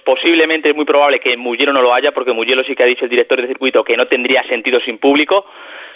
Posiblemente 0.03 0.69
es 0.69 0.75
muy 0.75 0.85
probable 0.85 1.19
que 1.19 1.37
Mugello 1.37 1.71
no 1.71 1.83
lo 1.83 1.93
haya, 1.93 2.11
porque 2.13 2.33
Mugello 2.33 2.63
sí 2.63 2.75
que 2.75 2.81
ha 2.81 2.87
dicho 2.87 3.05
el 3.05 3.11
director 3.11 3.39
de 3.39 3.47
circuito 3.47 3.83
que 3.83 3.95
no 3.95 4.07
tendría 4.07 4.41
sentido 4.45 4.79
sin 4.79 4.97
público. 4.97 5.45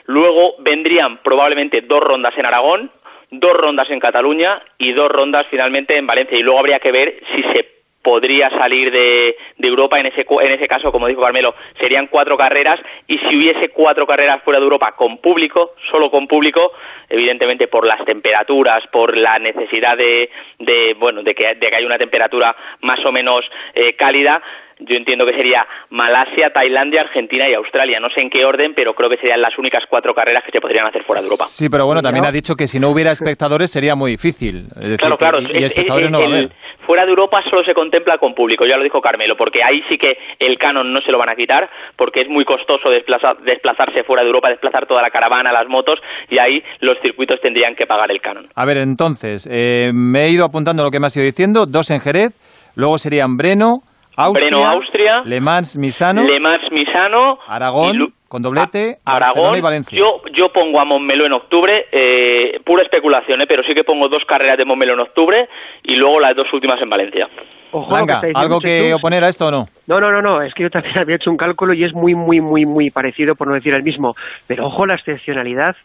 Luego 0.06 0.54
vendrían 0.60 1.18
probablemente 1.24 1.82
dos 1.82 2.02
rondas 2.02 2.38
en 2.38 2.46
Aragón, 2.46 2.92
dos 3.32 3.54
rondas 3.54 3.90
en 3.90 4.00
Cataluña 4.00 4.62
y 4.78 4.94
dos 4.94 5.10
rondas 5.10 5.46
finalmente 5.50 5.98
en 5.98 6.08
Valencia. 6.08 6.38
Y 6.38 6.44
luego 6.44 6.60
habría 6.60 6.80
que 6.80 6.92
ver 6.92 7.20
si 7.36 7.44
se 7.54 7.76
podría 8.06 8.52
salir 8.52 8.92
de, 8.92 9.36
Europa 9.58 10.00
en 10.00 10.06
ese 10.06 10.24
en 10.30 10.52
ese 10.52 10.68
caso 10.68 10.92
como 10.92 11.08
dijo 11.08 11.22
Carmelo 11.22 11.56
serían 11.80 12.06
cuatro 12.06 12.38
carreras 12.38 12.80
y 13.08 13.18
si 13.18 13.36
hubiese 13.36 13.70
cuatro 13.70 14.06
carreras 14.06 14.44
fuera 14.44 14.60
de 14.60 14.64
Europa 14.64 14.94
con 14.96 15.18
público 15.18 15.72
solo 15.90 16.12
con 16.12 16.28
público 16.28 16.72
evidentemente 17.10 17.68
por 17.68 17.88
las 17.88 18.06
temperaturas 18.06 18.86
por 18.92 19.18
la 19.18 19.40
necesidad 19.40 19.98
de, 19.98 20.30
de 20.60 20.94
bueno 21.00 21.24
de 21.24 21.34
que, 21.34 21.56
de 21.56 21.68
que 21.68 21.76
haya 21.76 21.88
una 21.88 21.98
temperatura 21.98 22.56
más 22.82 23.04
o 23.04 23.12
menos 23.12 23.44
eh, 23.74 23.96
cálida 23.96 24.40
yo 24.80 24.96
entiendo 24.96 25.26
que 25.26 25.34
sería 25.34 25.66
Malasia, 25.90 26.52
Tailandia, 26.52 27.02
Argentina 27.02 27.50
y 27.50 27.54
Australia. 27.54 28.00
No 28.00 28.10
sé 28.10 28.22
en 28.22 28.30
qué 28.30 28.44
orden, 28.46 28.74
pero 28.76 28.94
creo 28.94 29.10
que 29.10 29.18
serían 29.18 29.42
las 29.42 29.58
únicas 29.58 29.84
cuatro 29.90 30.14
carreras 30.14 30.44
que 30.44 30.52
se 30.52 30.60
podrían 30.60 30.86
hacer 30.88 31.04
fuera 31.04 31.22
de 31.22 31.28
Europa. 31.28 31.46
Sí, 31.46 31.70
pero 31.70 31.86
bueno, 31.86 32.02
también 32.02 32.26
ha 32.26 32.32
dicho 32.32 32.56
que 32.56 32.68
si 32.68 32.80
no 32.80 32.90
hubiera 32.90 33.12
espectadores 33.12 33.72
sería 33.72 33.96
muy 33.96 34.12
difícil. 34.12 34.66
Es 34.76 34.90
decir, 34.90 34.98
Claro, 35.00 35.18
claro. 35.18 35.40
y, 35.42 35.46
y 35.46 35.58
es- 35.58 35.64
espectadores 35.66 36.08
es- 36.08 36.12
no 36.12 36.20
va 36.20 36.26
a 36.26 36.28
el- 36.28 36.34
haber. 36.36 36.52
fuera 36.86 37.04
de 37.06 37.10
Europa 37.10 37.42
solo 37.50 37.64
se 37.64 37.74
contempla 37.74 38.18
con 38.18 38.36
público, 38.36 38.66
ya 38.66 38.76
lo 38.78 38.84
dijo 38.84 39.00
Carmelo, 39.02 39.36
porque 39.38 39.64
ahí 39.64 39.82
sí 39.90 39.98
que 39.98 40.18
el 40.40 40.58
canon 40.58 40.92
no 40.94 41.02
se 41.02 41.12
lo 41.12 41.18
van 41.18 41.30
a 41.30 41.36
quitar, 41.36 41.70
porque 41.96 42.22
es 42.22 42.30
muy 42.30 42.44
costoso 42.46 42.90
desplazar- 42.90 43.38
desplazarse 43.40 44.04
fuera 44.04 44.22
de 44.24 44.28
Europa, 44.28 44.50
desplazar 44.50 44.86
toda 44.88 45.02
la 45.02 45.10
caravana, 45.10 45.52
las 45.54 45.68
motos, 45.68 46.00
y 46.30 46.38
ahí 46.38 46.62
los 46.82 46.98
circuitos 47.02 47.40
tendrían 47.42 47.76
que 47.76 47.88
pagar 47.88 48.12
el 48.12 48.20
canon. 48.22 48.48
A 48.54 48.66
ver, 48.66 48.78
entonces, 48.78 49.48
eh, 49.52 49.92
me 49.94 50.26
he 50.26 50.30
ido 50.30 50.46
apuntando 50.46 50.84
lo 50.84 50.92
que 50.92 51.00
me 51.00 51.08
has 51.08 51.16
ido 51.16 51.26
diciendo. 51.26 51.66
Dos 51.66 51.90
en 51.92 52.02
Jerez, 52.02 52.34
luego 52.76 52.98
serían 52.98 53.38
Breno, 53.38 53.82
Austria, 54.18 54.48
Breno, 54.50 54.68
Austria, 54.68 55.22
Le 55.26 55.42
Mans, 55.42 55.78
Misano, 55.78 56.24
Le 56.24 56.40
Mans, 56.40 56.72
Misano, 56.72 57.40
Aragón, 57.48 57.98
Lu- 57.98 58.14
con 58.28 58.42
doblete, 58.42 58.98
Aragón, 59.06 59.58
y 59.58 59.62
Valencia. 59.62 59.98
yo, 59.98 60.22
yo 60.34 60.50
pongo 60.52 60.80
a 60.80 60.86
Montmeló 60.86 61.26
en 61.26 61.34
octubre, 61.34 61.86
eh, 61.92 62.60
pura 62.66 62.84
especulación, 62.84 63.42
eh, 63.42 63.46
pero 63.48 63.64
sí 63.64 63.74
que 63.74 63.84
pongo 63.84 64.08
dos 64.10 64.24
carreras 64.26 64.58
de 64.58 64.66
Montmeló 64.66 64.94
en 64.94 65.00
octubre 65.02 65.48
y 65.84 65.96
luego 65.96 66.20
las 66.20 66.36
dos 66.36 66.48
últimas 66.54 66.82
en 66.82 66.90
Valencia. 66.90 67.30
Ojo, 67.72 67.94
que 68.06 68.32
¿algo 68.34 68.60
que 68.62 68.94
oponer 68.94 69.24
a 69.26 69.28
esto 69.30 69.48
o 69.48 69.52
no? 69.52 69.68
No, 69.88 70.00
no, 70.00 70.10
no, 70.12 70.22
no, 70.22 70.42
es 70.42 70.54
que 70.54 70.64
yo 70.64 70.70
también 70.70 70.98
había 70.98 71.18
hecho 71.18 71.30
un 71.30 71.38
cálculo 71.38 71.74
y 71.74 71.84
es 71.84 71.94
muy, 71.94 72.16
muy, 72.16 72.40
muy, 72.40 72.66
muy 72.66 72.90
parecido, 72.90 73.36
por 73.36 73.48
no 73.48 73.54
decir 73.54 73.74
el 73.74 73.84
mismo. 73.84 74.16
Pero 74.48 74.68
ojo 74.68 74.86
la 74.86 74.96
excepcionalidad, 74.96 75.76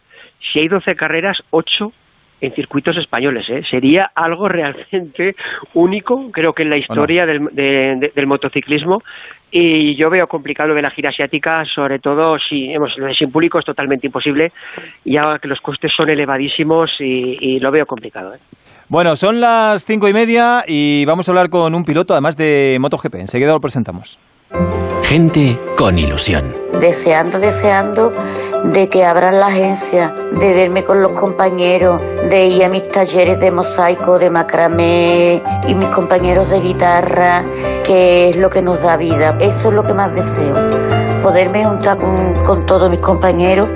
si 0.51 0.59
hay 0.59 0.67
12 0.69 0.95
carreras, 0.95 1.37
8 1.51 1.91
en 2.41 2.51
circuitos 2.53 2.97
españoles. 2.97 3.45
¿eh? 3.49 3.61
Sería 3.69 4.09
algo 4.15 4.47
realmente 4.49 5.35
único, 5.75 6.31
creo 6.31 6.53
que 6.53 6.63
en 6.63 6.71
la 6.71 6.77
historia 6.77 7.25
del, 7.25 7.45
de- 7.51 7.95
de- 7.99 8.11
del 8.15 8.27
motociclismo. 8.27 9.01
Y 9.53 9.95
yo 9.97 10.09
veo 10.09 10.27
complicado 10.27 10.73
de 10.73 10.81
la 10.81 10.89
gira 10.91 11.09
asiática, 11.09 11.63
sobre 11.75 11.99
todo 11.99 12.37
si 12.39 12.71
hemos, 12.73 12.97
lo 12.97 13.05
de 13.07 13.13
sin 13.15 13.31
público 13.31 13.59
es 13.59 13.65
totalmente 13.65 14.07
imposible, 14.07 14.51
ya 15.03 15.37
que 15.39 15.47
los 15.49 15.59
costes 15.59 15.91
son 15.95 16.09
elevadísimos 16.09 16.89
y, 16.99 17.37
y 17.39 17.59
lo 17.59 17.69
veo 17.69 17.85
complicado. 17.85 18.33
¿eh? 18.33 18.39
Bueno, 18.87 19.15
son 19.17 19.39
las 19.41 19.85
cinco 19.85 20.07
y 20.07 20.13
media 20.13 20.63
y 20.67 21.03
vamos 21.05 21.27
a 21.27 21.31
hablar 21.33 21.49
con 21.49 21.75
un 21.75 21.83
piloto, 21.83 22.13
además 22.13 22.37
de 22.37 22.77
MotoGP. 22.79 23.15
Enseguida 23.15 23.51
lo 23.53 23.59
presentamos. 23.59 24.17
Gente 25.03 25.57
con 25.77 25.97
ilusión. 25.97 26.53
deseando, 26.79 27.37
deseando 27.39 28.11
de 28.65 28.89
que 28.89 29.05
abran 29.05 29.39
la 29.39 29.47
agencia, 29.47 30.13
de 30.39 30.53
verme 30.53 30.83
con 30.83 31.01
los 31.01 31.11
compañeros, 31.11 31.99
de 32.29 32.47
ir 32.47 32.63
a 32.63 32.69
mis 32.69 32.87
talleres 32.89 33.39
de 33.39 33.51
mosaico, 33.51 34.19
de 34.19 34.29
macramé 34.29 35.41
y 35.67 35.73
mis 35.73 35.89
compañeros 35.89 36.49
de 36.49 36.59
guitarra, 36.59 37.43
que 37.83 38.29
es 38.29 38.37
lo 38.37 38.49
que 38.49 38.61
nos 38.61 38.81
da 38.81 38.97
vida. 38.97 39.37
Eso 39.39 39.69
es 39.69 39.73
lo 39.73 39.83
que 39.83 39.93
más 39.93 40.13
deseo, 40.13 40.55
poderme 41.21 41.65
juntar 41.65 41.97
con, 41.97 42.43
con 42.43 42.65
todos 42.65 42.89
mis 42.89 42.99
compañeros 42.99 43.69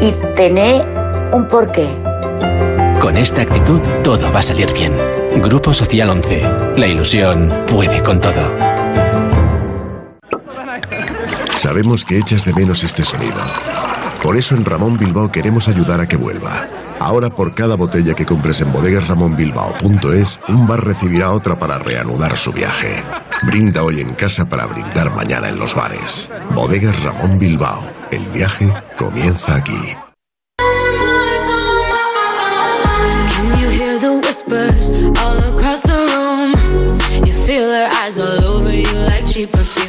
y 0.00 0.12
tener 0.34 0.86
un 1.32 1.48
porqué. 1.48 1.88
Con 3.00 3.16
esta 3.16 3.42
actitud 3.42 3.80
todo 4.02 4.32
va 4.32 4.40
a 4.40 4.42
salir 4.42 4.72
bien. 4.72 4.96
Grupo 5.40 5.72
Social 5.72 6.10
11. 6.10 6.42
La 6.76 6.86
ilusión 6.86 7.64
puede 7.66 8.02
con 8.02 8.20
todo. 8.20 8.52
Sabemos 11.54 12.04
que 12.04 12.18
echas 12.18 12.44
de 12.44 12.54
menos 12.54 12.84
este 12.84 13.04
sonido. 13.04 13.40
Por 14.22 14.36
eso 14.36 14.54
en 14.54 14.64
Ramón 14.64 14.98
Bilbao 14.98 15.30
queremos 15.30 15.68
ayudar 15.68 16.00
a 16.00 16.06
que 16.06 16.16
vuelva. 16.16 16.68
Ahora 16.98 17.30
por 17.30 17.54
cada 17.54 17.74
botella 17.76 18.14
que 18.14 18.26
compres 18.26 18.60
en 18.60 18.70
bodegasramonbilbao.es, 18.70 20.38
un 20.48 20.66
bar 20.66 20.84
recibirá 20.84 21.30
otra 21.30 21.58
para 21.58 21.78
reanudar 21.78 22.36
su 22.36 22.52
viaje. 22.52 23.02
Brinda 23.46 23.82
hoy 23.82 24.00
en 24.00 24.12
casa 24.12 24.46
para 24.46 24.66
brindar 24.66 25.14
mañana 25.14 25.48
en 25.48 25.58
los 25.58 25.74
bares. 25.74 26.28
Bodegas 26.54 27.02
Ramón 27.02 27.38
Bilbao. 27.38 27.80
El 28.10 28.28
viaje 28.28 28.70
comienza 28.98 29.56
aquí. 29.56 29.96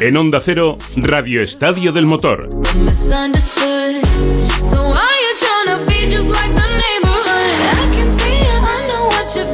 En 0.01 0.17
Onda 0.17 0.41
Cero, 0.41 0.77
Radio 0.97 1.41
Estadio 1.41 1.93
del 1.93 2.05
Motor. 2.05 2.49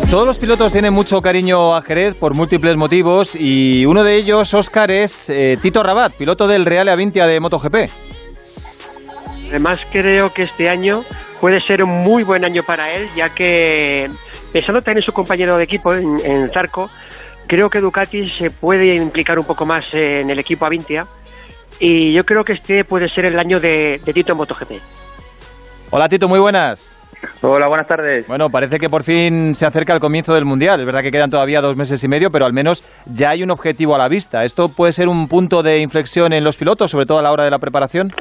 Todos 0.10 0.26
los 0.26 0.38
pilotos 0.40 0.72
tienen 0.72 0.92
mucho 0.92 1.22
cariño 1.22 1.76
a 1.76 1.84
Jerez 1.84 2.16
por 2.16 2.34
múltiples 2.34 2.76
motivos 2.78 3.36
y 3.36 3.86
uno 3.86 4.04
de 4.04 4.16
ellos, 4.16 4.52
Óscar, 4.56 4.90
es 4.90 5.30
eh, 5.30 5.60
Tito 5.62 5.84
Rabat, 5.84 6.14
piloto 6.14 6.48
del 6.48 6.66
Real 6.66 6.90
Avintia 6.90 7.28
de 7.28 7.40
MotoGP. 7.40 7.76
Además, 9.50 9.80
creo 9.92 10.34
que 10.34 10.44
este 10.44 10.68
año 10.68 11.06
puede 11.40 11.62
ser 11.62 11.84
un 11.84 11.92
muy 11.92 12.24
buen 12.24 12.44
año 12.44 12.64
para 12.64 12.92
él, 12.92 13.08
ya 13.16 13.30
que 13.30 14.10
pensando 14.52 14.82
también 14.82 15.04
en 15.04 15.06
su 15.06 15.14
compañero 15.14 15.58
de 15.58 15.64
equipo, 15.64 15.94
en, 15.94 16.20
en 16.26 16.50
Zarco, 16.50 16.90
creo 17.48 17.70
que 17.70 17.80
Ducati 17.80 18.30
se 18.30 18.52
puede 18.52 18.96
implicar 18.96 19.40
un 19.40 19.46
poco 19.46 19.66
más 19.66 19.86
en 19.94 20.30
el 20.30 20.40
equipo 20.40 20.66
Avintia. 20.66 21.06
Y 21.80 22.14
yo 22.14 22.24
creo 22.24 22.44
que 22.44 22.54
este 22.54 22.84
puede 22.84 23.10
ser 23.10 23.26
el 23.26 23.40
año 23.40 23.60
de, 23.60 24.02
de 24.04 24.14
Tito 24.14 24.32
en 24.32 24.38
MotoGP. 24.38 24.72
Hola 25.92 26.10
Tito, 26.10 26.28
muy 26.28 26.40
buenas. 26.40 26.96
Hola, 27.42 27.68
buenas 27.68 27.88
tardes. 27.88 28.28
Bueno, 28.28 28.50
parece 28.50 28.80
que 28.80 28.90
por 28.90 29.04
fin 29.04 29.56
se 29.56 29.66
acerca 29.66 29.94
el 29.94 30.00
comienzo 30.00 30.34
del 30.34 30.46
Mundial. 30.46 30.80
Es 30.80 30.86
verdad 30.86 31.02
que 31.02 31.12
quedan 31.12 31.30
todavía 31.30 31.62
dos 31.62 31.76
meses 31.76 32.04
y 32.04 32.08
medio, 32.08 32.30
pero 32.30 32.46
al 32.46 32.54
menos 32.54 32.84
ya 33.06 33.32
hay 33.32 33.44
un 33.44 33.52
objetivo 33.52 33.96
a 33.96 33.98
la 33.98 34.08
vista. 34.08 34.44
¿Esto 34.44 34.70
puede 34.70 34.92
ser 34.94 35.08
un 35.08 35.28
punto 35.28 35.64
de 35.64 35.80
inflexión 35.80 36.34
en 36.34 36.44
los 36.44 36.58
pilotos, 36.58 36.92
sobre 36.92 37.06
todo 37.06 37.20
a 37.20 37.22
la 37.22 37.32
hora 37.32 37.44
de 37.44 37.52
la 37.52 37.60
preparación? 37.60 38.14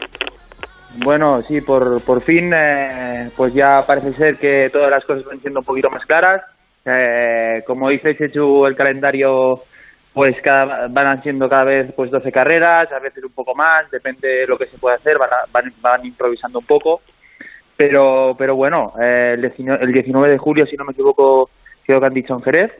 Bueno, 1.04 1.42
sí, 1.46 1.60
por, 1.60 2.00
por 2.02 2.22
fin, 2.22 2.52
eh, 2.54 3.30
pues 3.36 3.52
ya 3.52 3.82
parece 3.86 4.14
ser 4.14 4.38
que 4.38 4.70
todas 4.72 4.90
las 4.90 5.04
cosas 5.04 5.24
van 5.24 5.40
siendo 5.40 5.60
un 5.60 5.66
poquito 5.66 5.90
más 5.90 6.04
claras. 6.06 6.42
Eh, 6.86 7.62
como 7.66 7.88
dice 7.90 8.16
Chechu, 8.16 8.64
el 8.66 8.76
calendario 8.76 9.60
pues 10.14 10.40
cada, 10.40 10.88
van 10.88 11.22
siendo 11.22 11.48
cada 11.48 11.64
vez 11.64 11.92
pues 11.94 12.10
12 12.10 12.32
carreras, 12.32 12.90
a 12.90 12.98
veces 13.00 13.22
un 13.24 13.32
poco 13.32 13.54
más, 13.54 13.90
depende 13.90 14.26
de 14.28 14.46
lo 14.46 14.56
que 14.56 14.64
se 14.66 14.78
pueda 14.78 14.96
hacer, 14.96 15.18
van, 15.18 15.28
a- 15.30 15.44
van, 15.52 15.70
van 15.82 16.06
improvisando 16.06 16.58
un 16.60 16.64
poco. 16.66 17.02
Pero, 17.76 18.34
pero 18.38 18.56
bueno, 18.56 18.94
eh, 18.98 19.32
el, 19.34 19.42
19, 19.42 19.84
el 19.84 19.92
19 19.92 20.30
de 20.30 20.38
julio, 20.38 20.64
si 20.64 20.76
no 20.76 20.84
me 20.84 20.92
equivoco, 20.92 21.50
creo 21.84 22.00
que 22.00 22.06
han 22.06 22.14
dicho 22.14 22.32
en 22.34 22.40
Jerez. 22.42 22.72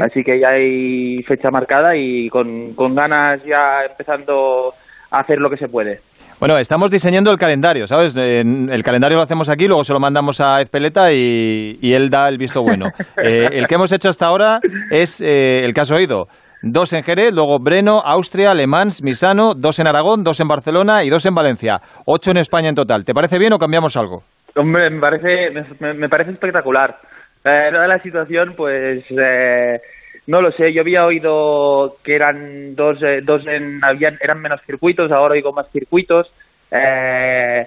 Así 0.00 0.22
que 0.22 0.38
ya 0.38 0.50
hay 0.50 1.22
fecha 1.24 1.50
marcada 1.50 1.96
y 1.96 2.28
con, 2.28 2.74
con 2.74 2.94
ganas 2.94 3.42
ya 3.44 3.82
empezando 3.86 4.72
a 5.10 5.18
hacer 5.20 5.40
lo 5.40 5.50
que 5.50 5.56
se 5.56 5.68
puede. 5.68 6.00
Bueno, 6.40 6.56
estamos 6.56 6.90
diseñando 6.90 7.30
el 7.30 7.36
calendario, 7.36 7.86
¿sabes? 7.86 8.16
El 8.16 8.82
calendario 8.82 9.18
lo 9.18 9.22
hacemos 9.22 9.50
aquí, 9.50 9.66
luego 9.66 9.84
se 9.84 9.92
lo 9.92 10.00
mandamos 10.00 10.40
a 10.40 10.62
Ezpeleta 10.62 11.12
y, 11.12 11.78
y 11.82 11.92
él 11.92 12.08
da 12.08 12.30
el 12.30 12.38
visto 12.38 12.62
bueno. 12.62 12.86
Eh, 13.22 13.50
el 13.52 13.66
que 13.66 13.74
hemos 13.74 13.92
hecho 13.92 14.08
hasta 14.08 14.26
ahora 14.26 14.60
es 14.90 15.20
eh, 15.20 15.60
el 15.62 15.74
caso 15.74 15.96
oído. 15.96 16.28
Dos 16.62 16.94
en 16.94 17.02
Jerez, 17.02 17.34
luego 17.34 17.58
Breno, 17.58 18.00
Austria, 18.00 18.54
Le 18.54 18.66
Mans, 18.66 19.02
Misano, 19.02 19.54
dos 19.54 19.78
en 19.78 19.86
Aragón, 19.86 20.24
dos 20.24 20.40
en 20.40 20.48
Barcelona 20.48 21.04
y 21.04 21.10
dos 21.10 21.26
en 21.26 21.34
Valencia. 21.34 21.80
Ocho 22.06 22.30
en 22.30 22.38
España 22.38 22.70
en 22.70 22.74
total. 22.74 23.04
¿Te 23.04 23.12
parece 23.12 23.38
bien 23.38 23.52
o 23.52 23.58
cambiamos 23.58 23.96
algo? 23.98 24.22
Hombre, 24.56 24.88
me 24.88 25.00
parece, 25.00 25.50
me, 25.80 25.92
me 25.92 26.08
parece 26.08 26.30
espectacular. 26.30 26.96
Eh, 27.44 27.70
la 27.72 27.98
situación, 28.02 28.54
pues 28.56 29.04
eh, 29.10 29.80
no 30.26 30.40
lo 30.40 30.52
sé. 30.52 30.72
Yo 30.72 30.82
había 30.82 31.04
oído 31.04 31.96
que 32.04 32.14
eran 32.14 32.74
dos, 32.74 33.02
eh, 33.02 33.20
dos 33.22 33.46
en, 33.46 33.80
habían, 33.82 34.18
eran 34.20 34.40
menos 34.40 34.60
circuitos, 34.66 35.10
ahora 35.10 35.34
oigo 35.34 35.52
más 35.52 35.70
circuitos. 35.70 36.32
Eh, 36.70 37.64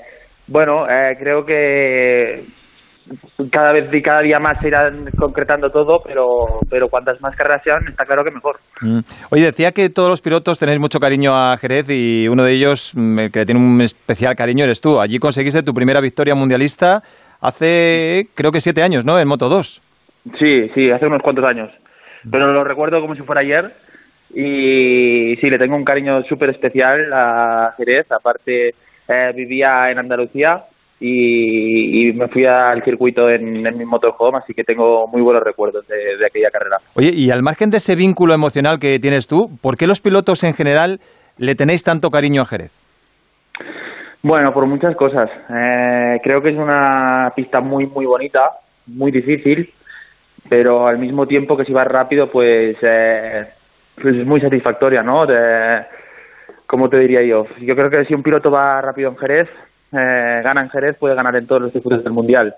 bueno, 0.48 0.88
eh, 0.90 1.16
creo 1.20 1.46
que 1.46 2.44
cada 3.52 3.74
vez 3.74 3.94
y 3.94 4.02
cada 4.02 4.22
día 4.22 4.40
más 4.40 4.60
se 4.60 4.68
irán 4.68 5.06
concretando 5.18 5.70
todo, 5.70 6.02
pero, 6.06 6.60
pero 6.70 6.88
cuantas 6.88 7.20
más 7.22 7.36
carreras 7.36 7.62
sean, 7.64 7.88
está 7.88 8.06
claro 8.06 8.24
que 8.24 8.32
mejor. 8.32 8.60
Mm. 8.82 9.00
Oye, 9.32 9.46
decía 9.46 9.72
que 9.72 9.90
todos 9.90 10.10
los 10.10 10.22
pilotos 10.22 10.60
tenéis 10.60 10.80
mucho 10.80 11.00
cariño 11.00 11.34
a 11.36 11.58
Jerez 11.58 11.90
y 11.90 12.28
uno 12.28 12.44
de 12.44 12.54
ellos, 12.54 12.94
mm, 12.96 13.20
el 13.20 13.32
que 13.32 13.46
tiene 13.46 13.60
un 13.60 13.82
especial 13.82 14.36
cariño, 14.36 14.64
eres 14.64 14.82
tú. 14.82 15.00
Allí 15.00 15.20
conseguiste 15.20 15.64
tu 15.64 15.74
primera 15.74 16.02
victoria 16.02 16.36
mundialista 16.36 17.02
hace, 17.42 18.28
creo 18.36 18.52
que 18.52 18.62
siete 18.62 18.84
años, 18.84 19.06
¿no? 19.06 19.20
En 19.20 19.28
Moto 19.28 19.50
2. 19.50 19.82
Sí, 20.40 20.70
sí, 20.74 20.90
hace 20.90 21.06
unos 21.06 21.22
cuantos 21.22 21.44
años. 21.44 21.70
Pero 22.30 22.54
lo 22.54 22.64
recuerdo 22.64 23.02
como 23.02 23.16
si 23.16 23.22
fuera 23.22 23.42
ayer. 23.42 23.74
Y 24.34 25.36
sí, 25.36 25.50
le 25.50 25.60
tengo 25.60 25.76
un 25.76 25.86
cariño 25.86 26.24
súper 26.24 26.50
especial 26.50 27.12
a 27.14 27.74
Jerez. 27.78 28.12
Aparte, 28.12 28.70
eh, 29.08 29.32
vivía 29.36 29.92
en 29.92 30.00
Andalucía 30.00 30.64
y, 31.00 32.08
y 32.08 32.14
me 32.14 32.28
fui 32.30 32.46
al 32.46 32.84
circuito 32.84 33.30
en, 33.30 33.66
en 33.68 33.78
mi 33.78 33.86
motorhome, 33.86 34.38
así 34.38 34.54
que 34.54 34.64
tengo 34.64 35.06
muy 35.08 35.22
buenos 35.22 35.44
recuerdos 35.44 35.86
de, 35.88 36.18
de 36.18 36.26
aquella 36.26 36.50
carrera. 36.50 36.78
Oye, 36.96 37.12
y 37.14 37.30
al 37.30 37.44
margen 37.44 37.70
de 37.70 37.78
ese 37.78 37.96
vínculo 37.96 38.34
emocional 38.34 38.80
que 38.80 39.00
tienes 39.00 39.28
tú, 39.28 39.50
¿por 39.62 39.76
qué 39.76 39.86
los 39.86 40.00
pilotos 40.00 40.44
en 40.44 40.54
general 40.54 41.00
le 41.38 41.56
tenéis 41.56 41.84
tanto 41.84 42.10
cariño 42.10 42.44
a 42.44 42.46
Jerez? 42.46 42.82
Bueno, 44.22 44.54
por 44.54 44.66
muchas 44.66 44.96
cosas. 44.96 45.30
Eh, 45.50 46.20
creo 46.24 46.42
que 46.42 46.52
es 46.52 46.58
una 46.58 47.34
pista 47.36 47.60
muy, 47.60 47.86
muy 47.86 48.06
bonita, 48.06 48.52
muy 48.88 49.12
difícil, 49.12 49.70
pero 50.50 50.88
al 50.88 50.98
mismo 50.98 51.28
tiempo 51.28 51.58
que 51.58 51.66
si 51.66 51.74
vas 51.74 51.88
rápido, 51.88 52.30
pues, 52.30 52.78
eh, 52.82 53.46
pues 54.02 54.16
es 54.16 54.26
muy 54.26 54.42
satisfactoria, 54.42 55.04
¿no? 55.04 55.26
De, 55.26 55.84
¿Cómo 56.66 56.90
te 56.90 56.98
diría 56.98 57.22
yo? 57.22 57.46
Yo 57.60 57.76
creo 57.76 57.90
que 57.90 58.06
si 58.06 58.14
un 58.14 58.24
piloto 58.24 58.50
va 58.50 58.82
rápido 58.82 59.10
en 59.10 59.18
Jerez, 59.18 59.50
eh, 59.92 60.42
gana 60.44 60.62
en 60.62 60.70
Jerez, 60.70 60.98
puede 60.98 61.16
ganar 61.16 61.36
en 61.36 61.46
todos 61.46 61.62
los 61.62 61.72
circuitos 61.72 62.04
del 62.04 62.14
Mundial. 62.14 62.56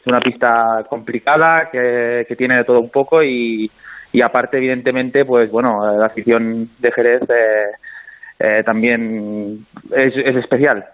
Es 0.00 0.06
una 0.06 0.20
pista 0.20 0.84
complicada, 0.88 1.70
que, 1.70 2.26
que 2.28 2.36
tiene 2.36 2.58
de 2.58 2.64
todo 2.64 2.80
un 2.80 2.90
poco 2.90 3.22
y, 3.22 3.70
aparte, 4.22 4.58
evidentemente, 4.58 5.24
pues 5.24 5.50
bueno, 5.50 5.96
la 5.96 6.06
afición 6.06 6.68
de 6.78 6.92
Jerez 6.92 7.22
eh, 7.28 7.64
eh, 8.38 8.62
también 8.64 9.66
es, 9.92 10.14
es 10.16 10.36
especial. 10.36 10.84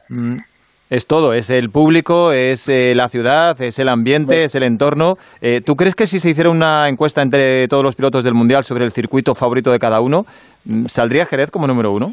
Es 0.90 1.06
todo, 1.06 1.34
es 1.34 1.50
el 1.50 1.70
público, 1.70 2.32
es 2.32 2.68
eh, 2.68 2.94
la 2.96 3.08
ciudad, 3.08 3.60
es 3.62 3.78
el 3.78 3.88
ambiente, 3.88 4.42
es 4.42 4.56
el 4.56 4.64
entorno. 4.64 5.18
Eh, 5.40 5.60
¿Tú 5.64 5.76
crees 5.76 5.94
que 5.94 6.08
si 6.08 6.18
se 6.18 6.30
hiciera 6.30 6.50
una 6.50 6.88
encuesta 6.88 7.22
entre 7.22 7.68
todos 7.68 7.84
los 7.84 7.94
pilotos 7.94 8.24
del 8.24 8.34
Mundial 8.34 8.64
sobre 8.64 8.84
el 8.84 8.90
circuito 8.90 9.36
favorito 9.36 9.70
de 9.70 9.78
cada 9.78 10.00
uno, 10.00 10.26
mm, 10.64 10.86
¿saldría 10.86 11.26
Jerez 11.26 11.52
como 11.52 11.68
número 11.68 11.92
uno? 11.92 12.12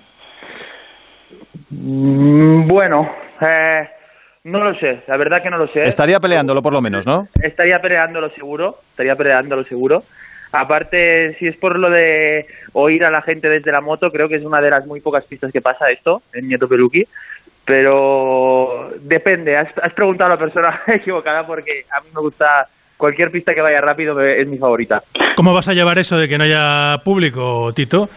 Mm, 1.71 2.67
Bueno, 2.67 3.09
eh, 3.41 3.89
no 4.43 4.63
lo 4.63 4.75
sé, 4.79 5.01
la 5.07 5.17
verdad 5.17 5.41
que 5.41 5.49
no 5.49 5.57
lo 5.57 5.67
sé. 5.69 5.83
Estaría 5.83 6.19
peleándolo 6.19 6.61
por 6.61 6.73
lo 6.73 6.81
menos, 6.81 7.03
¿no? 7.03 7.27
Estaría 7.41 7.81
peleándolo 7.81 8.29
seguro, 8.29 8.77
estaría 8.91 9.15
peleándolo 9.15 9.63
seguro. 9.63 10.03
Aparte, 10.51 11.35
si 11.39 11.47
es 11.47 11.57
por 11.57 11.77
lo 11.77 11.89
de 11.89 12.45
oír 12.73 13.03
a 13.03 13.11
la 13.11 13.21
gente 13.21 13.49
desde 13.49 13.71
la 13.71 13.81
moto, 13.81 14.11
creo 14.11 14.29
que 14.29 14.35
es 14.35 14.45
una 14.45 14.61
de 14.61 14.69
las 14.69 14.85
muy 14.85 15.01
pocas 15.01 15.25
pistas 15.25 15.51
que 15.51 15.61
pasa 15.61 15.89
esto 15.89 16.21
en 16.33 16.47
Nieto 16.47 16.67
Peluqui. 16.67 17.05
Pero 17.67 18.91
depende, 19.01 19.57
has, 19.57 19.67
has 19.83 19.93
preguntado 19.93 20.31
a 20.31 20.35
la 20.35 20.39
persona 20.39 20.81
equivocada 20.87 21.45
porque 21.45 21.83
a 21.95 21.99
mí 22.01 22.07
me 22.15 22.21
gusta 22.21 22.65
cualquier 22.95 23.29
pista 23.29 23.53
que 23.53 23.59
vaya 23.61 23.81
rápido 23.81 24.15
me- 24.15 24.39
es 24.39 24.47
mi 24.47 24.57
favorita. 24.57 25.03
¿Cómo 25.35 25.53
vas 25.53 25.67
a 25.67 25.73
llevar 25.73 25.99
eso 25.99 26.17
de 26.17 26.29
que 26.29 26.37
no 26.37 26.45
haya 26.45 26.97
público, 27.03 27.73
Tito? 27.75 28.07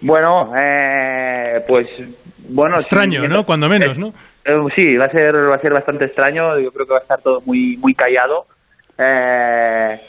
Bueno, 0.00 0.52
eh, 0.56 1.62
pues 1.68 1.86
bueno. 2.48 2.74
Extraño, 2.74 3.22
sí, 3.22 3.28
¿no? 3.28 3.46
Cuando 3.46 3.68
menos, 3.68 3.96
¿no? 3.98 4.12
Eh, 4.44 4.58
sí, 4.74 4.96
va 4.96 5.04
a 5.04 5.10
ser 5.10 5.32
va 5.48 5.54
a 5.54 5.60
ser 5.60 5.72
bastante 5.72 6.06
extraño. 6.06 6.58
Yo 6.58 6.72
creo 6.72 6.86
que 6.86 6.92
va 6.92 6.98
a 6.98 7.02
estar 7.02 7.20
todo 7.20 7.40
muy 7.42 7.76
muy 7.76 7.94
callado. 7.94 8.46
Eh, 8.98 10.00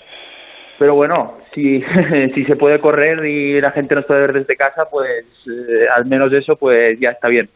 pero 0.80 0.96
bueno, 0.96 1.38
si 1.54 1.84
si 2.34 2.44
se 2.46 2.56
puede 2.56 2.80
correr 2.80 3.24
y 3.24 3.62
la 3.62 3.70
gente 3.70 3.94
nos 3.94 4.06
puede 4.06 4.22
ver 4.22 4.34
desde 4.34 4.56
casa, 4.56 4.86
pues 4.90 5.26
eh, 5.48 5.86
al 5.96 6.06
menos 6.08 6.34
eso, 6.34 6.56
pues 6.56 7.00
ya 7.00 7.12
está 7.12 7.28
bien. 7.28 7.48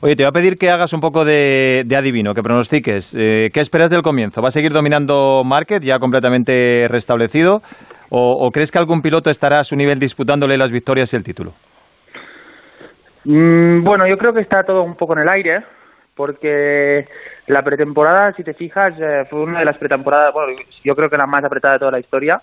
Oye, 0.00 0.16
te 0.16 0.22
voy 0.22 0.28
a 0.28 0.32
pedir 0.32 0.56
que 0.56 0.70
hagas 0.70 0.92
un 0.92 1.00
poco 1.00 1.24
de, 1.24 1.86
adivino, 1.96 2.34
que 2.34 2.42
pronostiques. 2.42 3.14
Eh, 3.14 3.50
¿Qué 3.52 3.60
esperas 3.60 3.90
del 3.90 4.02
comienzo? 4.02 4.42
¿Va 4.42 4.48
a 4.48 4.50
seguir 4.50 4.72
dominando 4.72 5.42
Market 5.44 5.82
ya 5.82 5.98
completamente 5.98 6.86
restablecido? 6.90 7.60
¿O, 8.10 8.46
o 8.46 8.50
crees 8.50 8.70
que 8.70 8.78
algún 8.78 9.00
piloto 9.02 9.30
estará 9.30 9.60
a 9.60 9.64
su 9.64 9.76
nivel 9.76 9.98
disputándole 9.98 10.56
las 10.56 10.72
victorias 10.72 11.12
y 11.12 11.16
el 11.16 11.22
título? 11.22 11.52
Mm, 13.24 13.82
bueno, 13.82 14.06
yo 14.06 14.16
creo 14.18 14.32
que 14.32 14.40
está 14.40 14.62
todo 14.64 14.82
un 14.82 14.96
poco 14.96 15.14
en 15.14 15.22
el 15.22 15.28
aire, 15.28 15.64
porque 16.14 17.06
la 17.46 17.62
pretemporada, 17.62 18.32
si 18.32 18.44
te 18.44 18.54
fijas, 18.54 18.94
eh, 19.00 19.24
fue 19.30 19.42
una 19.42 19.60
de 19.60 19.64
las 19.64 19.78
pretemporadas, 19.78 20.32
bueno, 20.32 20.52
yo 20.84 20.94
creo 20.94 21.08
que 21.08 21.16
la 21.16 21.26
más 21.26 21.44
apretada 21.44 21.74
de 21.74 21.80
toda 21.80 21.92
la 21.92 22.00
historia. 22.00 22.40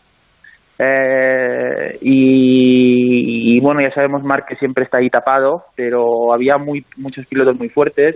Eh, 0.83 1.99
y, 2.01 3.55
y, 3.55 3.59
bueno, 3.59 3.81
ya 3.81 3.91
sabemos 3.91 4.23
Marc 4.23 4.47
que 4.47 4.55
siempre 4.55 4.83
está 4.83 4.97
ahí 4.97 5.11
tapado, 5.11 5.65
pero 5.75 6.33
había 6.33 6.57
muy, 6.57 6.83
muchos 6.97 7.27
pilotos 7.27 7.55
muy 7.55 7.69
fuertes 7.69 8.15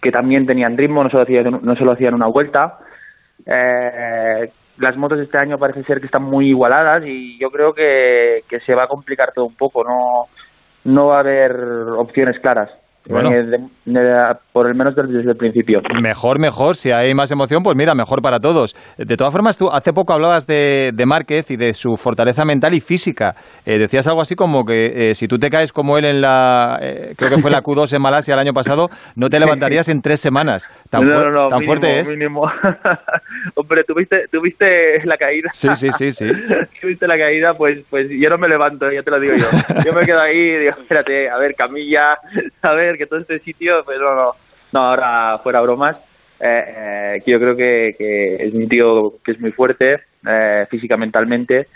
que 0.00 0.12
también 0.12 0.46
tenían 0.46 0.76
ritmo, 0.76 1.02
no 1.02 1.10
solo 1.10 1.24
hacían, 1.24 1.58
no 1.62 1.74
solo 1.74 1.92
hacían 1.92 2.14
una 2.14 2.28
vuelta. 2.28 2.78
Eh, 3.44 4.48
las 4.78 4.96
motos 4.96 5.18
este 5.18 5.36
año 5.36 5.58
parece 5.58 5.82
ser 5.82 5.98
que 5.98 6.06
están 6.06 6.22
muy 6.22 6.50
igualadas 6.50 7.02
y 7.04 7.36
yo 7.40 7.50
creo 7.50 7.74
que, 7.74 8.44
que 8.48 8.60
se 8.60 8.76
va 8.76 8.84
a 8.84 8.88
complicar 8.88 9.32
todo 9.32 9.46
un 9.46 9.56
poco, 9.56 9.82
no, 9.82 10.26
no 10.84 11.06
va 11.06 11.16
a 11.16 11.20
haber 11.20 11.56
opciones 11.96 12.38
claras. 12.38 12.70
Bueno. 13.08 13.30
eh, 13.30 13.42
de- 13.44 13.58
de- 13.84 14.36
por 14.52 14.66
el 14.66 14.74
menos 14.74 14.96
desde, 14.96 15.20
el 15.30 15.36
principio. 15.36 15.80
Mejor, 16.00 16.38
mejor. 16.38 16.76
Si 16.76 16.90
hay 16.90 17.14
más 17.14 17.30
emoción, 17.30 17.62
pues 17.62 17.76
mira, 17.76 17.94
mejor 17.94 18.22
para 18.22 18.40
todos. 18.40 18.74
De 18.96 19.16
todas 19.16 19.32
formas, 19.32 19.56
tú 19.58 19.70
hace 19.70 19.92
poco 19.92 20.12
hablabas 20.12 20.46
de, 20.46 20.90
de 20.94 21.06
Márquez 21.06 21.50
y 21.50 21.56
de 21.56 21.74
su 21.74 21.96
fortaleza 21.96 22.44
mental 22.44 22.74
y 22.74 22.80
física. 22.80 23.34
Eh, 23.66 23.78
decías 23.78 24.06
algo 24.06 24.22
así 24.22 24.34
como 24.34 24.64
que 24.64 25.10
eh, 25.10 25.14
si 25.14 25.28
tú 25.28 25.38
te 25.38 25.50
caes 25.50 25.72
como 25.72 25.98
él 25.98 26.04
en 26.06 26.20
la, 26.20 26.78
eh, 26.80 27.14
creo 27.16 27.30
que 27.30 27.38
fue 27.38 27.50
la 27.50 27.62
Q2 27.62 27.94
en 27.94 28.02
Malasia 28.02 28.34
el 28.34 28.40
año 28.40 28.54
pasado, 28.54 28.88
no 29.14 29.28
te 29.30 29.38
levantarías 29.38 29.88
en 29.88 30.00
tres 30.02 30.20
semanas. 30.20 30.68
Tan, 30.90 31.02
no, 31.02 31.08
fuer- 31.08 31.24
no, 31.24 31.30
no, 31.30 31.48
tan 31.50 31.58
mínimo, 31.58 31.66
fuerte 31.66 32.00
es. 32.00 32.08
mínimo. 32.08 32.50
Hombre, 33.54 33.84
¿tuviste, 33.84 34.26
¿tuviste 34.32 35.04
la 35.04 35.16
caída? 35.16 35.50
Sí, 35.52 35.68
sí, 35.74 35.88
sí, 35.92 36.12
sí. 36.12 36.30
¿Tuviste 36.80 37.06
la 37.06 37.16
caída? 37.18 37.54
Pues, 37.54 37.78
pues 37.88 38.08
yo 38.10 38.28
no 38.30 38.38
me 38.38 38.48
levanto, 38.48 38.90
ya 38.90 39.02
te 39.02 39.10
lo 39.10 39.20
digo 39.20 39.34
yo. 39.36 39.46
Yo 39.84 39.92
me 39.92 40.02
quedo 40.02 40.20
ahí 40.20 40.36
y 40.36 40.56
digo, 40.58 40.72
espérate, 40.80 41.28
a 41.30 41.36
ver, 41.38 41.54
camilla, 41.54 42.18
a 42.62 42.72
ver, 42.72 42.95
que 42.96 43.06
todo 43.06 43.20
este 43.20 43.38
sitio, 43.40 43.84
pero 43.86 44.14
no, 44.14 44.32
no. 44.72 44.80
Ahora 44.80 45.38
fuera 45.38 45.60
bromas. 45.60 45.96
Eh, 46.38 46.64
eh, 46.66 47.22
yo 47.26 47.38
creo 47.38 47.56
que, 47.56 48.36
es 48.38 48.54
un 48.54 48.68
tío 48.68 49.14
que 49.24 49.32
es 49.32 49.40
muy 49.40 49.52
fuerte, 49.52 50.00
eh, 50.26 50.66
física, 50.70 50.96
mentalmente, 50.96 51.68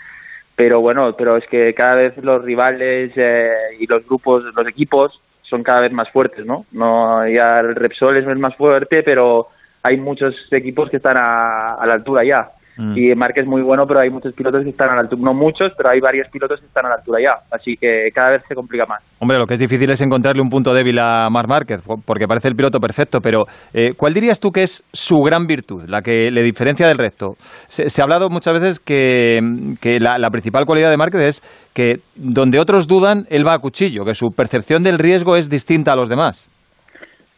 pero 0.55 0.81
bueno, 0.81 1.15
pero 1.17 1.37
es 1.37 1.47
que 1.47 1.73
cada 1.73 1.95
vez 1.95 2.17
los 2.17 2.43
rivales 2.43 3.11
eh, 3.15 3.51
y 3.79 3.87
los 3.87 4.05
grupos, 4.05 4.43
los 4.55 4.67
equipos 4.67 5.19
son 5.41 5.63
cada 5.63 5.81
vez 5.81 5.91
más 5.91 6.09
fuertes, 6.11 6.45
¿no? 6.45 6.65
No, 6.71 7.27
ya 7.27 7.59
el 7.59 7.75
Repsol 7.75 8.17
es 8.17 8.37
más 8.37 8.55
fuerte, 8.55 9.01
pero 9.03 9.47
hay 9.83 9.97
muchos 9.97 10.35
equipos 10.51 10.89
que 10.89 10.97
están 10.97 11.17
a, 11.17 11.73
a 11.73 11.85
la 11.85 11.95
altura 11.95 12.23
ya. 12.23 12.51
Mm. 12.77 12.97
Y 12.97 13.15
Marc 13.15 13.37
es 13.37 13.45
muy 13.45 13.61
bueno, 13.61 13.85
pero 13.87 13.99
hay 13.99 14.09
muchos 14.09 14.33
pilotos 14.33 14.63
que 14.63 14.69
están 14.69 14.89
a 14.89 14.95
la 14.95 15.01
altura, 15.01 15.21
no 15.23 15.33
muchos, 15.33 15.71
pero 15.77 15.89
hay 15.89 15.99
varios 15.99 16.27
pilotos 16.29 16.59
que 16.59 16.65
están 16.65 16.85
a 16.85 16.89
la 16.89 16.95
altura 16.95 17.19
ya. 17.21 17.33
Así 17.55 17.75
que 17.75 18.09
cada 18.13 18.31
vez 18.31 18.43
se 18.47 18.55
complica 18.55 18.85
más. 18.85 19.01
Hombre, 19.19 19.37
lo 19.37 19.45
que 19.45 19.53
es 19.55 19.59
difícil 19.59 19.89
es 19.91 20.01
encontrarle 20.01 20.41
un 20.41 20.49
punto 20.49 20.73
débil 20.73 20.97
a 20.99 21.29
Marc 21.29 21.47
Márquez, 21.47 21.81
po- 21.81 22.01
porque 22.03 22.27
parece 22.27 22.47
el 22.47 22.55
piloto 22.55 22.79
perfecto, 22.79 23.19
pero 23.21 23.45
eh, 23.73 23.93
¿cuál 23.95 24.13
dirías 24.13 24.39
tú 24.39 24.51
que 24.51 24.63
es 24.63 24.83
su 24.93 25.19
gran 25.19 25.45
virtud, 25.47 25.83
la 25.87 26.01
que 26.01 26.31
le 26.31 26.41
diferencia 26.43 26.87
del 26.87 26.97
resto? 26.97 27.35
Se, 27.67 27.89
se 27.89 28.01
ha 28.01 28.03
hablado 28.03 28.29
muchas 28.29 28.53
veces 28.53 28.79
que, 28.79 29.39
que 29.79 29.99
la, 29.99 30.17
la 30.17 30.29
principal 30.29 30.65
cualidad 30.65 30.89
de 30.89 30.97
Márquez 30.97 31.21
es 31.21 31.67
que 31.73 31.99
donde 32.15 32.59
otros 32.59 32.87
dudan, 32.87 33.25
él 33.29 33.45
va 33.45 33.53
a 33.53 33.59
cuchillo, 33.59 34.05
que 34.05 34.13
su 34.13 34.31
percepción 34.31 34.83
del 34.83 34.97
riesgo 34.97 35.35
es 35.35 35.49
distinta 35.49 35.93
a 35.93 35.95
los 35.95 36.09
demás. 36.09 36.49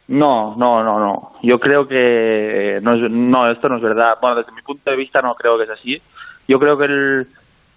No, 0.08 0.54
no, 0.56 0.82
no, 0.84 0.98
no. 0.98 1.32
Yo 1.42 1.58
creo 1.58 1.88
que 1.88 2.78
no, 2.82 2.94
es- 2.94 3.10
no, 3.10 3.50
esto 3.50 3.68
no 3.68 3.76
es 3.76 3.82
verdad. 3.82 4.18
Bueno, 4.20 4.36
desde 4.36 4.52
mi 4.52 4.62
punto 4.62 4.90
de 4.90 4.96
vista 4.96 5.22
no 5.22 5.34
creo 5.34 5.56
que 5.56 5.64
es 5.64 5.70
así. 5.70 6.00
Yo 6.46 6.58
creo 6.58 6.76
que 6.76 6.84
él 6.84 7.26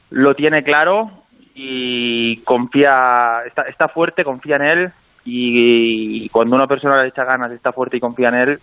lo 0.09 0.35
tiene 0.35 0.63
claro 0.63 1.09
y 1.55 2.37
confía, 2.43 3.41
está, 3.45 3.63
está 3.63 3.87
fuerte, 3.87 4.23
confía 4.25 4.57
en 4.57 4.61
él 4.63 4.91
y, 5.25 6.25
y 6.25 6.29
cuando 6.29 6.55
una 6.55 6.67
persona 6.67 7.01
le 7.01 7.09
echa 7.09 7.23
ganas, 7.23 7.51
está 7.51 7.71
fuerte 7.71 7.97
y 7.97 8.01
confía 8.01 8.29
en 8.29 8.35
él, 8.35 8.59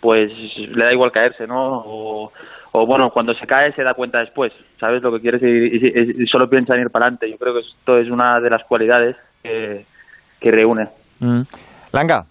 pues 0.00 0.30
le 0.58 0.84
da 0.84 0.92
igual 0.92 1.12
caerse, 1.12 1.46
¿no? 1.46 1.78
O, 1.86 2.32
o 2.72 2.86
bueno, 2.86 3.10
cuando 3.10 3.32
se 3.34 3.46
cae 3.46 3.72
se 3.72 3.82
da 3.84 3.94
cuenta 3.94 4.18
después, 4.18 4.52
¿sabes 4.78 5.02
lo 5.02 5.12
que 5.12 5.20
quieres? 5.20 5.42
Y, 5.42 5.46
y- 5.46 6.22
y 6.24 6.26
solo 6.26 6.50
piensa 6.50 6.74
en 6.74 6.82
ir 6.82 6.90
para 6.90 7.06
adelante. 7.06 7.30
Yo 7.30 7.38
creo 7.38 7.54
que 7.54 7.60
esto 7.60 7.96
es 7.98 8.10
una 8.10 8.40
de 8.40 8.50
las 8.50 8.64
cualidades 8.64 9.16
que, 9.42 9.86
que 10.40 10.50
reúne. 10.50 10.88
Mm. 11.20 11.42
Langa. 11.92 12.26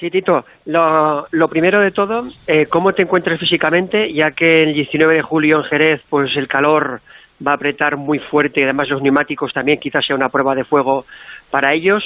Sí, 0.00 0.10
Tito. 0.10 0.46
Lo, 0.64 1.48
primero 1.50 1.78
de 1.80 1.90
todo, 1.90 2.24
eh, 2.46 2.66
¿cómo 2.70 2.94
te 2.94 3.02
encuentras 3.02 3.38
físicamente? 3.38 4.10
Ya 4.14 4.30
que 4.30 4.62
el 4.62 4.72
19 4.72 5.16
de 5.16 5.22
julio 5.22 5.58
en 5.58 5.64
Jerez, 5.64 6.00
pues 6.08 6.34
el 6.36 6.48
calor 6.48 7.00
va 7.46 7.52
a 7.52 7.54
apretar 7.54 7.96
muy 7.98 8.18
fuerte 8.18 8.60
y 8.60 8.64
además 8.64 8.88
los 8.88 9.02
neumáticos 9.02 9.52
también 9.52 9.78
quizás 9.78 10.04
sea 10.06 10.16
una 10.16 10.30
prueba 10.30 10.54
de 10.54 10.64
fuego 10.64 11.04
para 11.50 11.74
ellos. 11.74 12.02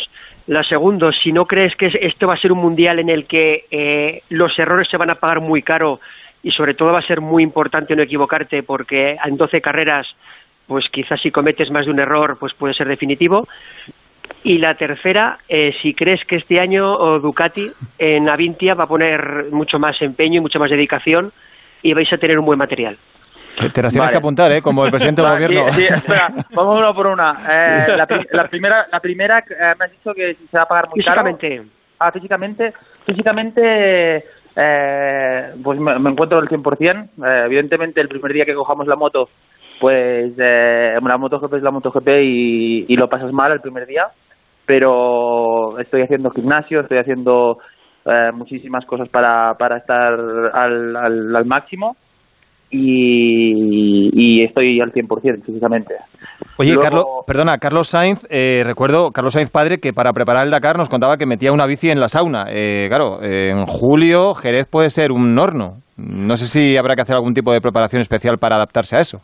La 0.48 0.64
segunda, 0.64 1.10
si 1.22 1.30
no 1.32 1.46
crees 1.46 1.74
que 1.76 1.86
es- 1.86 1.94
esto 2.00 2.26
va 2.26 2.34
a 2.34 2.38
ser 2.38 2.50
un 2.52 2.58
mundial 2.58 2.98
en 2.98 3.08
el 3.10 3.26
que 3.26 3.64
eh, 3.70 4.22
los 4.28 4.58
errores 4.58 4.88
se 4.90 4.96
van 4.96 5.10
a 5.10 5.14
pagar 5.14 5.40
muy 5.40 5.62
caro 5.62 6.00
y 6.42 6.50
sobre 6.50 6.74
todo 6.74 6.92
va 6.92 6.98
a 6.98 7.06
ser 7.06 7.20
muy 7.20 7.42
importante 7.44 7.94
no 7.94 8.02
equivocarte 8.02 8.62
porque 8.64 9.16
en 9.24 9.36
12 9.36 9.60
carreras, 9.60 10.06
pues 10.66 10.84
quizás 10.90 11.20
si 11.22 11.30
cometes 11.30 11.70
más 11.70 11.86
de 11.86 11.92
un 11.92 12.00
error, 12.00 12.36
pues 12.40 12.54
puede 12.54 12.74
ser 12.74 12.88
definitivo. 12.88 13.46
Y 14.44 14.58
la 14.58 14.74
tercera, 14.74 15.38
eh, 15.48 15.72
si 15.82 15.94
crees 15.94 16.22
que 16.26 16.36
este 16.36 16.60
año 16.60 16.92
o 16.94 17.18
Ducati 17.18 17.66
en 17.98 18.28
Avintia 18.28 18.74
va 18.74 18.84
a 18.84 18.86
poner 18.86 19.46
mucho 19.50 19.78
más 19.78 20.00
empeño 20.02 20.36
y 20.38 20.40
mucha 20.40 20.58
más 20.58 20.70
dedicación 20.70 21.32
y 21.82 21.94
vais 21.94 22.12
a 22.12 22.18
tener 22.18 22.38
un 22.38 22.44
buen 22.44 22.58
material. 22.58 22.96
Te, 23.56 23.64
las 23.64 23.72
tienes 23.72 23.94
Vale. 23.98 24.10
que 24.10 24.16
apuntar, 24.18 24.52
¿eh? 24.52 24.60
Como 24.60 24.84
el 24.84 24.90
presidente 24.90 25.22
del 25.22 25.30
gobierno. 25.34 25.70
Sí, 25.72 25.80
sí, 25.82 25.86
espera, 25.88 26.28
vamos 26.54 26.78
una 26.78 26.92
por 26.92 27.06
una. 27.06 27.32
Eh, 27.32 27.80
Sí. 27.86 27.92
la, 27.96 28.06
pri- 28.06 28.26
la 28.32 28.48
primera, 28.48 28.86
la 28.92 29.00
primera 29.00 29.38
eh, 29.38 29.74
me 29.78 29.84
has 29.86 29.90
dicho 29.92 30.12
que 30.12 30.34
se 30.50 30.56
va 30.56 30.64
a 30.64 30.68
pagar 30.68 30.88
muy 30.90 30.96
Físicamente. 31.00 31.48
caro. 31.56 31.68
Ah, 32.00 32.12
físicamente. 32.12 32.72
Físicamente, 33.06 34.24
eh, 34.56 35.54
pues 35.62 35.78
me, 35.80 35.98
me 35.98 36.10
encuentro 36.10 36.38
al 36.38 36.48
100%. 36.48 37.08
Eh, 37.24 37.42
evidentemente, 37.46 38.00
el 38.00 38.08
primer 38.08 38.32
día 38.32 38.44
que 38.44 38.54
cojamos 38.54 38.86
la 38.86 38.96
moto, 38.96 39.28
pues 39.80 40.32
eh, 40.38 40.98
la 41.02 41.16
MotoGP 41.16 41.54
es 41.54 41.62
la 41.62 41.70
MotoGP 41.70 42.08
y, 42.22 42.84
y 42.88 42.96
lo 42.96 43.08
pasas 43.08 43.32
mal 43.32 43.52
el 43.52 43.60
primer 43.60 43.86
día. 43.86 44.06
Pero 44.66 45.78
estoy 45.78 46.02
haciendo 46.02 46.30
gimnasio, 46.30 46.80
estoy 46.80 46.98
haciendo 46.98 47.58
eh, 48.06 48.30
muchísimas 48.34 48.84
cosas 48.86 49.08
para, 49.08 49.54
para 49.58 49.78
estar 49.78 50.12
al, 50.52 50.96
al, 50.96 51.36
al 51.36 51.44
máximo 51.46 51.96
y, 52.70 54.10
y 54.12 54.44
estoy 54.44 54.80
al 54.80 54.92
100% 54.92 55.44
físicamente. 55.44 55.94
Oye, 56.56 56.70
Luego- 56.74 56.82
Carlos, 56.82 57.04
perdona, 57.26 57.58
Carlos 57.58 57.88
Sainz, 57.88 58.26
eh, 58.30 58.62
recuerdo, 58.64 59.10
Carlos 59.10 59.32
Sainz 59.34 59.50
padre, 59.50 59.78
que 59.78 59.92
para 59.92 60.12
preparar 60.12 60.44
el 60.44 60.50
Dakar 60.50 60.76
nos 60.76 60.88
contaba 60.88 61.16
que 61.16 61.26
metía 61.26 61.52
una 61.52 61.66
bici 61.66 61.90
en 61.90 62.00
la 62.00 62.08
sauna. 62.08 62.46
Eh, 62.48 62.86
claro, 62.88 63.22
eh, 63.22 63.50
en 63.50 63.66
julio 63.66 64.34
Jerez 64.34 64.66
puede 64.66 64.90
ser 64.90 65.12
un 65.12 65.38
horno. 65.38 65.78
No 65.96 66.36
sé 66.36 66.46
si 66.46 66.76
habrá 66.76 66.94
que 66.96 67.02
hacer 67.02 67.16
algún 67.16 67.34
tipo 67.34 67.52
de 67.52 67.60
preparación 67.60 68.00
especial 68.02 68.38
para 68.38 68.56
adaptarse 68.56 68.96
a 68.96 69.00
eso. 69.00 69.20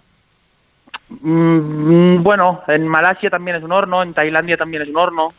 Mm, 1.10 2.22
bueno, 2.22 2.62
en 2.68 2.86
Malasia 2.86 3.30
también 3.30 3.56
es 3.56 3.62
un 3.62 3.72
horno, 3.72 4.02
en 4.02 4.14
Tailandia 4.14 4.56
también 4.56 4.82
es 4.84 4.88
un 4.88 4.96
horno. 4.96 5.32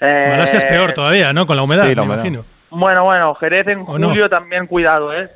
Eh, 0.00 0.26
Malasia 0.28 0.58
es 0.58 0.64
peor 0.64 0.92
todavía, 0.92 1.32
¿no? 1.32 1.46
Con 1.46 1.56
la 1.56 1.62
humedad, 1.62 1.84
Sí, 1.86 1.94
la 1.94 2.02
me 2.04 2.14
imagino. 2.14 2.44
Bueno, 2.70 3.04
bueno, 3.04 3.34
Jerez 3.34 3.66
en 3.68 3.84
julio 3.84 4.28
también 4.28 4.66
cuidado, 4.66 5.12
¿eh? 5.14 5.28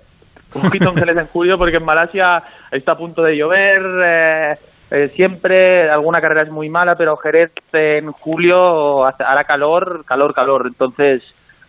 Ojito 0.55 0.91
en 0.91 0.97
Jerez 0.97 1.17
en 1.17 1.27
julio 1.27 1.57
porque 1.57 1.79
en 1.79 1.85
Malasia 1.85 2.43
está 2.71 2.93
a 2.93 2.97
punto 2.99 3.23
de 3.23 3.37
llover, 3.37 3.81
eh, 4.05 4.55
eh, 4.91 5.09
siempre 5.15 5.89
alguna 5.91 6.21
carrera 6.21 6.43
es 6.43 6.51
muy 6.51 6.69
mala, 6.69 6.95
pero 6.97 7.17
Jerez 7.17 7.53
en 7.73 8.13
julio 8.13 9.07
hará 9.07 9.45
calor, 9.45 10.05
calor, 10.07 10.35
calor. 10.35 10.65
Entonces, 10.67 11.23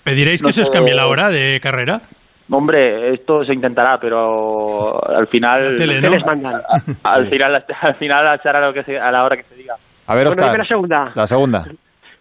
¿Pediréis 0.04 0.42
que 0.42 0.48
No 0.48 0.52
se 0.52 0.62
os 0.64 0.68
puedo- 0.70 0.80
cambie 0.82 0.96
la 0.96 1.08
hora 1.08 1.30
de 1.30 1.60
carrera? 1.62 2.02
Hombre, 2.58 3.14
esto 3.14 3.44
se 3.44 3.54
intentará, 3.54 3.98
pero 4.00 5.00
al 5.10 5.28
final, 5.28 5.72
La 5.72 5.76
tele, 5.76 6.02
¿no? 6.02 6.10
les 6.10 6.26
mandan? 6.26 6.62
al 7.04 7.28
final, 7.30 7.64
al 7.82 7.96
final 7.96 8.40
será 8.42 8.62
lo 8.62 8.74
que 8.74 8.84
se- 8.84 9.00
a 9.00 9.12
la 9.12 9.24
hora 9.24 9.38
que 9.38 9.44
se 9.44 9.56
diga. 9.56 9.76
A 10.08 10.16
ver, 10.16 10.26
Bueno, 10.28 10.30
Oscar. 10.30 10.46
dime 10.50 10.58
la 10.60 10.64
segunda. 10.64 11.12
La 11.16 11.28
segunda. 11.28 11.66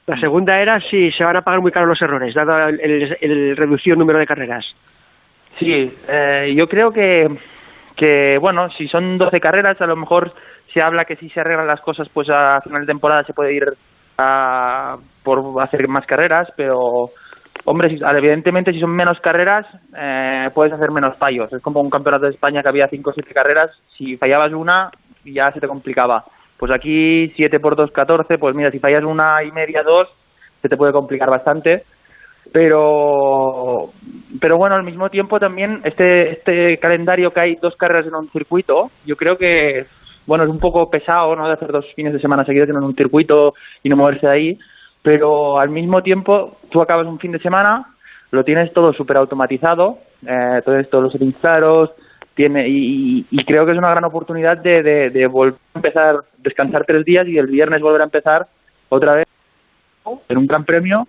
La 0.06 0.18
segunda 0.18 0.58
era 0.60 0.80
si 0.80 1.10
se 1.12 1.22
van 1.24 1.36
a 1.36 1.42
pagar 1.42 1.60
muy 1.60 1.70
caro 1.70 1.86
los 1.86 2.00
errores, 2.02 2.34
dado 2.34 2.68
el, 2.68 2.80
el- 2.80 3.16
el 3.20 3.56
reducido 3.56 3.96
número 3.96 4.18
de 4.18 4.26
carreras. 4.26 4.64
Sí, 5.58 5.92
eh, 6.08 6.54
yo 6.56 6.66
creo 6.68 6.90
que, 6.90 7.28
que, 7.96 8.38
bueno, 8.40 8.68
si 8.70 8.88
son 8.88 9.18
12 9.18 9.38
carreras, 9.40 9.80
a 9.80 9.86
lo 9.86 9.96
mejor 9.96 10.32
se 10.72 10.80
habla 10.82 11.04
que 11.04 11.16
si 11.16 11.28
se 11.28 11.40
arreglan 11.40 11.66
las 11.66 11.80
cosas, 11.82 12.08
pues 12.08 12.28
a 12.30 12.60
final 12.62 12.80
de 12.80 12.86
temporada 12.86 13.22
se 13.24 13.34
puede 13.34 13.54
ir 13.54 13.64
a, 14.18 14.96
por 15.22 15.62
hacer 15.62 15.86
más 15.88 16.06
carreras, 16.06 16.48
pero, 16.56 17.10
hombre, 17.64 17.96
evidentemente 18.16 18.72
si 18.72 18.80
son 18.80 18.90
menos 18.90 19.20
carreras, 19.20 19.66
eh, 19.96 20.50
puedes 20.54 20.72
hacer 20.72 20.90
menos 20.90 21.16
fallos. 21.16 21.52
Es 21.52 21.62
como 21.62 21.80
un 21.80 21.90
campeonato 21.90 22.26
de 22.26 22.32
España 22.32 22.62
que 22.62 22.68
había 22.68 22.88
5 22.88 23.10
o 23.10 23.12
7 23.12 23.32
carreras, 23.34 23.70
si 23.96 24.16
fallabas 24.16 24.52
una, 24.52 24.90
ya 25.24 25.52
se 25.52 25.60
te 25.60 25.68
complicaba. 25.68 26.24
Pues 26.58 26.70
aquí 26.72 27.32
7 27.36 27.60
por 27.60 27.76
2, 27.76 27.90
14, 27.90 28.38
pues 28.38 28.54
mira, 28.54 28.70
si 28.70 28.78
fallas 28.78 29.04
una 29.04 29.42
y 29.42 29.50
media, 29.50 29.82
dos, 29.82 30.08
se 30.60 30.68
te 30.68 30.76
puede 30.76 30.92
complicar 30.92 31.28
bastante 31.28 31.84
pero 32.50 33.90
pero 34.40 34.56
bueno 34.56 34.74
al 34.74 34.82
mismo 34.82 35.08
tiempo 35.10 35.38
también 35.38 35.80
este 35.84 36.32
este 36.32 36.78
calendario 36.78 37.32
que 37.32 37.40
hay 37.40 37.54
dos 37.56 37.76
carreras 37.76 38.06
en 38.06 38.14
un 38.14 38.30
circuito 38.30 38.90
yo 39.06 39.16
creo 39.16 39.38
que 39.38 39.86
bueno 40.26 40.44
es 40.44 40.50
un 40.50 40.58
poco 40.58 40.90
pesado 40.90 41.36
no 41.36 41.46
de 41.46 41.54
hacer 41.54 41.70
dos 41.70 41.86
fines 41.94 42.12
de 42.12 42.20
semana 42.20 42.44
seguidos 42.44 42.68
en 42.68 42.76
un 42.76 42.94
circuito 42.94 43.54
y 43.82 43.88
no 43.88 43.96
moverse 43.96 44.26
de 44.26 44.32
ahí 44.32 44.58
pero 45.02 45.58
al 45.58 45.70
mismo 45.70 46.02
tiempo 46.02 46.56
tú 46.70 46.80
acabas 46.80 47.06
un 47.06 47.18
fin 47.18 47.32
de 47.32 47.38
semana 47.38 47.86
lo 48.30 48.44
tienes 48.44 48.72
todo 48.72 48.92
súper 48.92 49.16
automatizado 49.18 49.98
eh, 50.26 50.54
entonces 50.56 50.88
todos 50.90 51.04
los 51.04 51.12
settings 51.12 51.36
claros 51.38 51.90
tiene 52.34 52.66
y, 52.68 53.18
y- 53.20 53.26
y 53.30 53.44
creo 53.44 53.66
que 53.66 53.72
es 53.72 53.78
una 53.78 53.90
gran 53.90 54.04
oportunidad 54.04 54.56
de, 54.58 54.82
de, 54.82 55.10
de 55.10 55.26
volver 55.26 55.58
a 55.74 55.78
empezar 55.78 56.16
descansar 56.38 56.84
tres 56.86 57.04
días 57.04 57.26
y 57.28 57.36
el 57.38 57.46
viernes 57.46 57.82
volver 57.82 58.00
a 58.00 58.04
empezar 58.04 58.46
otra 58.88 59.14
vez 59.14 59.26
en 60.28 60.38
un 60.38 60.46
gran 60.46 60.64
premio 60.64 61.06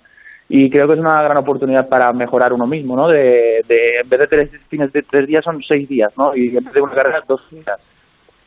y 0.49 0.69
creo 0.69 0.85
que 0.87 0.93
es 0.93 0.99
una 0.99 1.21
gran 1.23 1.37
oportunidad 1.37 1.87
para 1.87 2.11
mejorar 2.13 2.53
uno 2.53 2.67
mismo, 2.67 2.95
¿no? 2.95 3.07
De, 3.07 3.63
de 3.67 3.99
en 4.03 4.09
vez 4.09 4.19
de 4.19 4.27
tres 4.27 4.49
fines 4.69 4.91
de 4.91 5.01
tres 5.01 5.25
días 5.25 5.43
son 5.43 5.63
seis 5.63 5.87
días, 5.89 6.11
¿no? 6.17 6.35
Y 6.35 6.49
en 6.57 6.63
vez 6.65 6.73
de 6.73 6.81
una 6.81 6.93
carrera 6.93 7.23
dos 7.27 7.41
días. 7.49 7.79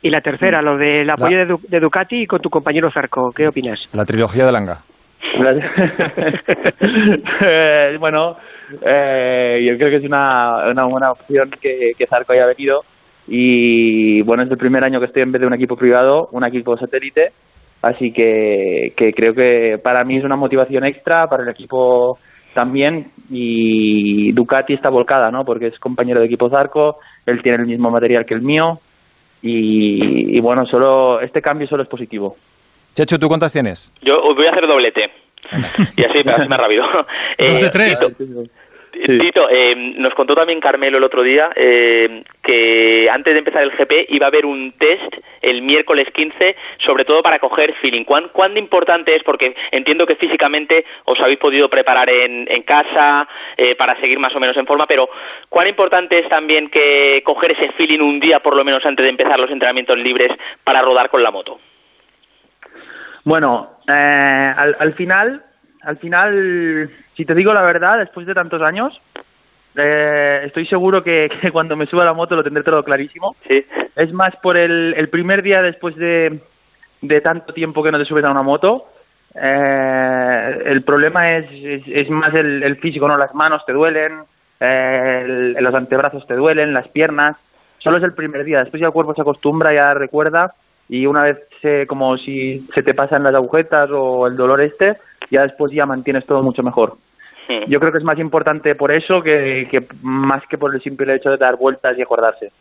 Y 0.03 0.09
la 0.11 0.21
tercera, 0.21 0.61
lo 0.61 0.77
del 0.77 1.09
apoyo 1.09 1.37
de, 1.39 1.45
Du- 1.47 1.59
de 1.67 1.79
Ducati 1.79 2.25
con 2.27 2.39
tu 2.39 2.49
compañero 2.49 2.89
Zarco, 2.91 3.31
¿qué 3.35 3.47
opinas? 3.47 3.79
La 3.93 4.05
trilogía 4.05 4.45
de 4.45 4.51
Langa. 4.51 4.81
Eh, 7.39 7.97
bueno, 7.99 8.37
eh, 8.81 9.63
yo 9.65 9.77
creo 9.77 9.89
que 9.89 9.97
es 9.97 10.03
una, 10.03 10.69
una 10.69 10.85
buena 10.85 11.11
opción 11.11 11.49
que, 11.61 11.93
Zarco 12.07 12.33
haya 12.33 12.45
venido. 12.45 12.81
Y 13.27 14.21
bueno, 14.21 14.43
es 14.43 14.51
el 14.51 14.57
primer 14.57 14.83
año 14.83 14.99
que 14.99 15.07
estoy 15.07 15.23
en 15.23 15.31
vez 15.31 15.41
de 15.41 15.47
un 15.47 15.53
equipo 15.53 15.75
privado, 15.75 16.29
un 16.31 16.45
equipo 16.45 16.77
satélite, 16.77 17.31
así 17.81 18.11
que, 18.11 18.93
que 18.95 19.13
creo 19.13 19.33
que 19.33 19.79
para 19.83 20.03
mí 20.03 20.17
es 20.17 20.23
una 20.23 20.35
motivación 20.35 20.85
extra, 20.85 21.27
para 21.27 21.43
el 21.43 21.49
equipo 21.49 22.17
también. 22.53 23.11
Y 23.29 24.31
Ducati 24.31 24.73
está 24.73 24.89
volcada, 24.89 25.31
¿no? 25.31 25.45
Porque 25.45 25.67
es 25.67 25.79
compañero 25.79 26.19
de 26.19 26.27
equipo 26.27 26.49
Zarco, 26.49 26.99
él 27.25 27.41
tiene 27.41 27.59
el 27.59 27.67
mismo 27.67 27.89
material 27.89 28.25
que 28.25 28.33
el 28.33 28.41
mío. 28.41 28.79
Y, 29.41 30.37
y 30.37 30.39
bueno, 30.39 30.65
solo 30.65 31.21
este 31.21 31.41
cambio 31.41 31.67
solo 31.67 31.83
es 31.83 31.89
positivo. 31.89 32.35
Chechu, 32.97 33.19
¿tú 33.19 33.27
cuántas 33.27 33.53
tienes? 33.53 33.93
Yo 34.01 34.19
os 34.23 34.35
voy 34.35 34.47
a 34.47 34.49
hacer 34.49 34.65
doblete. 34.65 35.11
Y 35.95 36.03
así, 36.03 36.17
así 36.27 36.47
más 36.49 36.59
rápido. 36.59 36.83
Dos 37.37 37.59
de 37.59 37.67
Eh, 37.67 37.69
tres. 37.71 38.15
Tito, 38.17 39.21
Tito, 39.23 39.49
eh, 39.51 39.75
nos 39.97 40.15
contó 40.15 40.33
también 40.33 40.59
Carmelo 40.59 40.97
el 40.97 41.03
otro 41.03 41.21
día 41.21 41.51
eh, 41.55 42.23
que 42.41 43.07
antes 43.11 43.31
de 43.35 43.37
empezar 43.39 43.61
el 43.61 43.69
GP 43.69 44.07
iba 44.09 44.25
a 44.25 44.29
haber 44.29 44.47
un 44.47 44.71
test 44.79 45.13
el 45.43 45.61
miércoles 45.61 46.07
15, 46.11 46.55
sobre 46.83 47.05
todo 47.05 47.21
para 47.21 47.37
coger 47.37 47.75
feeling. 47.75 48.03
¿Cuán, 48.03 48.29
¿Cuán 48.33 48.57
importante 48.57 49.15
es? 49.15 49.21
Porque 49.21 49.55
entiendo 49.69 50.07
que 50.07 50.15
físicamente 50.15 50.83
os 51.05 51.19
habéis 51.19 51.37
podido 51.37 51.69
preparar 51.69 52.09
en, 52.09 52.47
en 52.49 52.63
casa 52.63 53.27
eh, 53.57 53.75
para 53.75 53.99
seguir 54.01 54.17
más 54.17 54.35
o 54.35 54.39
menos 54.39 54.57
en 54.57 54.65
forma, 54.65 54.87
pero 54.87 55.07
¿cuán 55.49 55.67
importante 55.67 56.17
es 56.17 56.27
también 56.29 56.69
que 56.71 57.21
coger 57.23 57.51
ese 57.51 57.71
feeling 57.73 57.99
un 57.99 58.19
día 58.19 58.39
por 58.39 58.55
lo 58.55 58.65
menos 58.65 58.83
antes 58.83 59.03
de 59.03 59.11
empezar 59.11 59.39
los 59.39 59.51
entrenamientos 59.51 59.99
libres 59.99 60.31
para 60.63 60.81
rodar 60.81 61.09
con 61.11 61.21
la 61.21 61.29
moto? 61.29 61.59
Bueno, 63.27 63.71
eh, 63.85 64.53
al, 64.55 64.77
al 64.79 64.93
final, 64.93 65.43
al 65.81 65.97
final, 65.97 66.89
si 67.17 67.25
te 67.25 67.35
digo 67.35 67.53
la 67.53 67.61
verdad, 67.61 67.97
después 67.97 68.25
de 68.25 68.33
tantos 68.33 68.61
años, 68.61 68.97
eh, 69.75 70.43
estoy 70.45 70.65
seguro 70.65 71.03
que, 71.03 71.29
que 71.41 71.51
cuando 71.51 71.75
me 71.75 71.87
suba 71.87 72.03
a 72.03 72.05
la 72.05 72.13
moto 72.13 72.37
lo 72.37 72.43
tendré 72.45 72.63
todo 72.63 72.81
clarísimo. 72.85 73.35
Sí. 73.45 73.65
Es 73.97 74.13
más 74.13 74.33
por 74.37 74.55
el, 74.55 74.93
el 74.95 75.09
primer 75.09 75.41
día 75.41 75.61
después 75.61 75.97
de, 75.97 76.39
de 77.01 77.19
tanto 77.19 77.51
tiempo 77.53 77.83
que 77.83 77.91
no 77.91 77.99
te 77.99 78.05
subes 78.05 78.23
a 78.23 78.31
una 78.31 78.43
moto. 78.43 78.85
eh, 79.35 80.61
el 80.67 80.83
problema 80.83 81.35
es, 81.35 81.51
es, 81.51 81.83
es 81.85 82.09
más 82.09 82.33
el, 82.33 82.63
el 82.63 82.77
físico, 82.77 83.09
¿no? 83.09 83.17
Las 83.17 83.35
manos 83.35 83.65
te 83.65 83.73
duelen, 83.73 84.21
eh, 84.61 85.21
el- 85.25 85.53
los 85.61 85.75
antebrazos 85.75 86.25
te 86.27 86.33
duelen, 86.35 86.73
las 86.73 86.87
piernas. 86.87 87.35
Solo 87.79 87.97
es 87.97 88.03
el 88.03 88.13
primer 88.13 88.45
día. 88.45 88.59
Después 88.59 88.79
ya 88.79 88.87
el 88.87 88.93
cuerpo 88.93 89.13
se 89.13 89.21
acostumbra, 89.21 89.73
ya 89.73 89.93
recuerda 89.93 90.53
y 90.89 91.05
una 91.05 91.23
vez 91.23 91.37
se, 91.61 91.85
como 91.87 92.17
si 92.17 92.59
se 92.73 92.83
te 92.83 92.93
pasan 92.93 93.23
las 93.23 93.35
agujetas 93.35 93.89
o 93.91 94.27
el 94.27 94.37
dolor 94.37 94.61
este, 94.61 94.97
ya 95.29 95.43
después 95.43 95.71
ya 95.73 95.85
mantienes 95.85 96.25
todo 96.25 96.41
mucho 96.43 96.63
mejor. 96.63 96.93
Yo 97.67 97.79
creo 97.79 97.93
que 97.93 97.99
es 97.99 98.03
más 98.03 98.19
importante 98.19 98.75
por 98.75 98.91
eso 98.91 99.21
que, 99.21 99.69
que 99.71 99.81
más 100.01 100.45
que 100.47 100.57
por 100.57 100.75
el 100.75 100.81
simple 100.81 101.15
hecho 101.15 101.29
de 101.29 101.37
dar 101.37 101.55
vueltas 101.55 101.97
y 101.97 102.01
acordarse. 102.01 102.51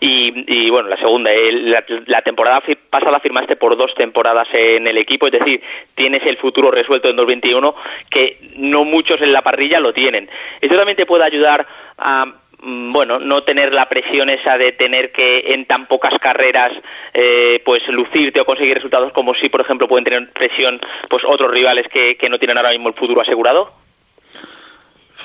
Y, 0.00 0.32
y, 0.46 0.70
bueno, 0.70 0.88
la 0.88 0.96
segunda, 0.96 1.30
la, 1.30 1.84
la 2.06 2.22
temporada 2.22 2.62
pasada 2.90 3.20
firmaste 3.20 3.56
por 3.56 3.76
dos 3.76 3.94
temporadas 3.94 4.48
en 4.52 4.86
el 4.86 4.96
equipo, 4.98 5.26
es 5.26 5.32
decir, 5.32 5.62
tienes 5.94 6.24
el 6.26 6.38
futuro 6.38 6.70
resuelto 6.70 7.08
en 7.08 7.16
2021 7.16 7.74
que 8.10 8.38
no 8.56 8.84
muchos 8.84 9.20
en 9.20 9.32
la 9.32 9.42
parrilla 9.42 9.78
lo 9.78 9.92
tienen. 9.92 10.28
Esto 10.60 10.76
también 10.76 10.96
te 10.96 11.06
puede 11.06 11.24
ayudar 11.24 11.66
a 11.98 12.24
bueno, 12.62 13.18
no 13.18 13.42
tener 13.42 13.72
la 13.72 13.88
presión 13.88 14.30
esa 14.30 14.56
de 14.56 14.72
tener 14.72 15.10
que 15.10 15.52
en 15.52 15.66
tan 15.66 15.86
pocas 15.86 16.14
carreras 16.20 16.72
eh, 17.12 17.60
pues 17.64 17.82
lucirte 17.88 18.40
o 18.40 18.44
conseguir 18.44 18.74
resultados 18.74 19.12
como 19.12 19.34
si, 19.34 19.48
por 19.48 19.60
ejemplo, 19.60 19.88
pueden 19.88 20.04
tener 20.04 20.30
presión 20.32 20.80
pues 21.10 21.24
otros 21.26 21.50
rivales 21.50 21.86
que, 21.88 22.16
que 22.16 22.28
no 22.28 22.38
tienen 22.38 22.56
ahora 22.56 22.70
mismo 22.70 22.88
el 22.88 22.94
futuro 22.94 23.20
asegurado. 23.20 23.72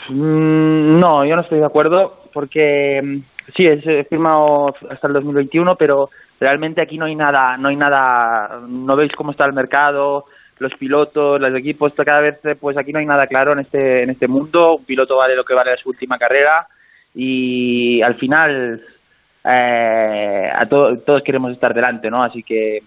Mm, 0.09 0.99
No, 0.99 1.25
yo 1.25 1.35
no 1.35 1.43
estoy 1.43 1.59
de 1.59 1.65
acuerdo 1.65 2.23
porque 2.33 3.01
mm, 3.03 3.17
sí, 3.55 3.67
he 3.67 4.03
firmado 4.05 4.73
hasta 4.89 5.07
el 5.07 5.13
2021, 5.13 5.75
pero 5.75 6.09
realmente 6.39 6.81
aquí 6.81 6.97
no 6.97 7.05
hay 7.05 7.15
nada, 7.15 7.55
no 7.57 7.69
hay 7.69 7.75
nada, 7.75 8.61
no 8.67 8.95
veis 8.95 9.11
cómo 9.15 9.31
está 9.31 9.45
el 9.45 9.53
mercado, 9.53 10.25
los 10.57 10.73
pilotos, 10.73 11.39
los 11.39 11.53
equipos, 11.55 11.93
cada 11.93 12.21
vez, 12.21 12.39
pues 12.59 12.77
aquí 12.77 12.91
no 12.91 12.97
hay 12.97 13.05
nada 13.05 13.27
claro 13.27 13.51
en 13.51 13.59
este, 13.59 14.01
en 14.01 14.09
este 14.09 14.27
mundo, 14.27 14.77
un 14.77 14.85
piloto 14.85 15.17
vale 15.17 15.35
lo 15.35 15.43
que 15.43 15.53
vale 15.53 15.77
su 15.77 15.89
última 15.89 16.17
carrera 16.17 16.67
y 17.19 18.01
al 18.03 18.15
final 18.15 18.81
eh, 19.43 20.49
a 20.53 20.65
to- 20.67 20.99
todos 20.99 21.23
queremos 21.23 21.51
estar 21.51 21.73
delante, 21.73 22.09
¿no? 22.11 22.21
Así 22.23 22.43
que 22.43 22.83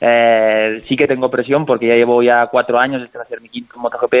eh, 0.00 0.82
sí 0.86 0.96
que 0.96 1.06
tengo 1.08 1.30
presión 1.30 1.64
porque 1.64 1.86
ya 1.86 1.94
llevo 1.94 2.22
ya 2.22 2.46
cuatro 2.48 2.78
años, 2.78 3.02
este 3.02 3.16
va 3.18 3.24
a 3.24 3.28
ser 3.28 3.40
mi 3.40 3.48
quinto 3.48 3.78
MotoGP 3.78 4.14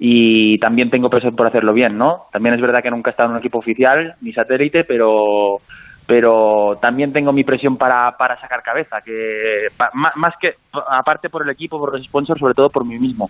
y 0.00 0.58
también 0.58 0.90
tengo 0.90 1.10
presión 1.10 1.34
por 1.36 1.46
hacerlo 1.46 1.72
bien, 1.74 1.98
¿no? 1.98 2.26
También 2.32 2.54
es 2.54 2.60
verdad 2.60 2.82
que 2.82 2.90
nunca 2.90 3.10
he 3.10 3.12
estado 3.12 3.28
en 3.28 3.32
un 3.34 3.38
equipo 3.40 3.58
oficial 3.58 4.14
ni 4.20 4.32
satélite, 4.32 4.84
pero 4.84 5.60
pero 6.06 6.78
también 6.80 7.12
tengo 7.12 7.32
mi 7.34 7.44
presión 7.44 7.76
para, 7.76 8.16
para 8.16 8.40
sacar 8.40 8.62
cabeza, 8.62 9.02
que 9.02 9.66
pa- 9.76 9.90
más 9.92 10.34
que 10.40 10.54
aparte 10.88 11.28
por 11.28 11.42
el 11.42 11.50
equipo, 11.50 11.78
por 11.78 11.92
los 11.92 12.02
sponsors, 12.06 12.40
sobre 12.40 12.54
todo 12.54 12.70
por 12.70 12.86
mí 12.86 12.98
mismo. 12.98 13.28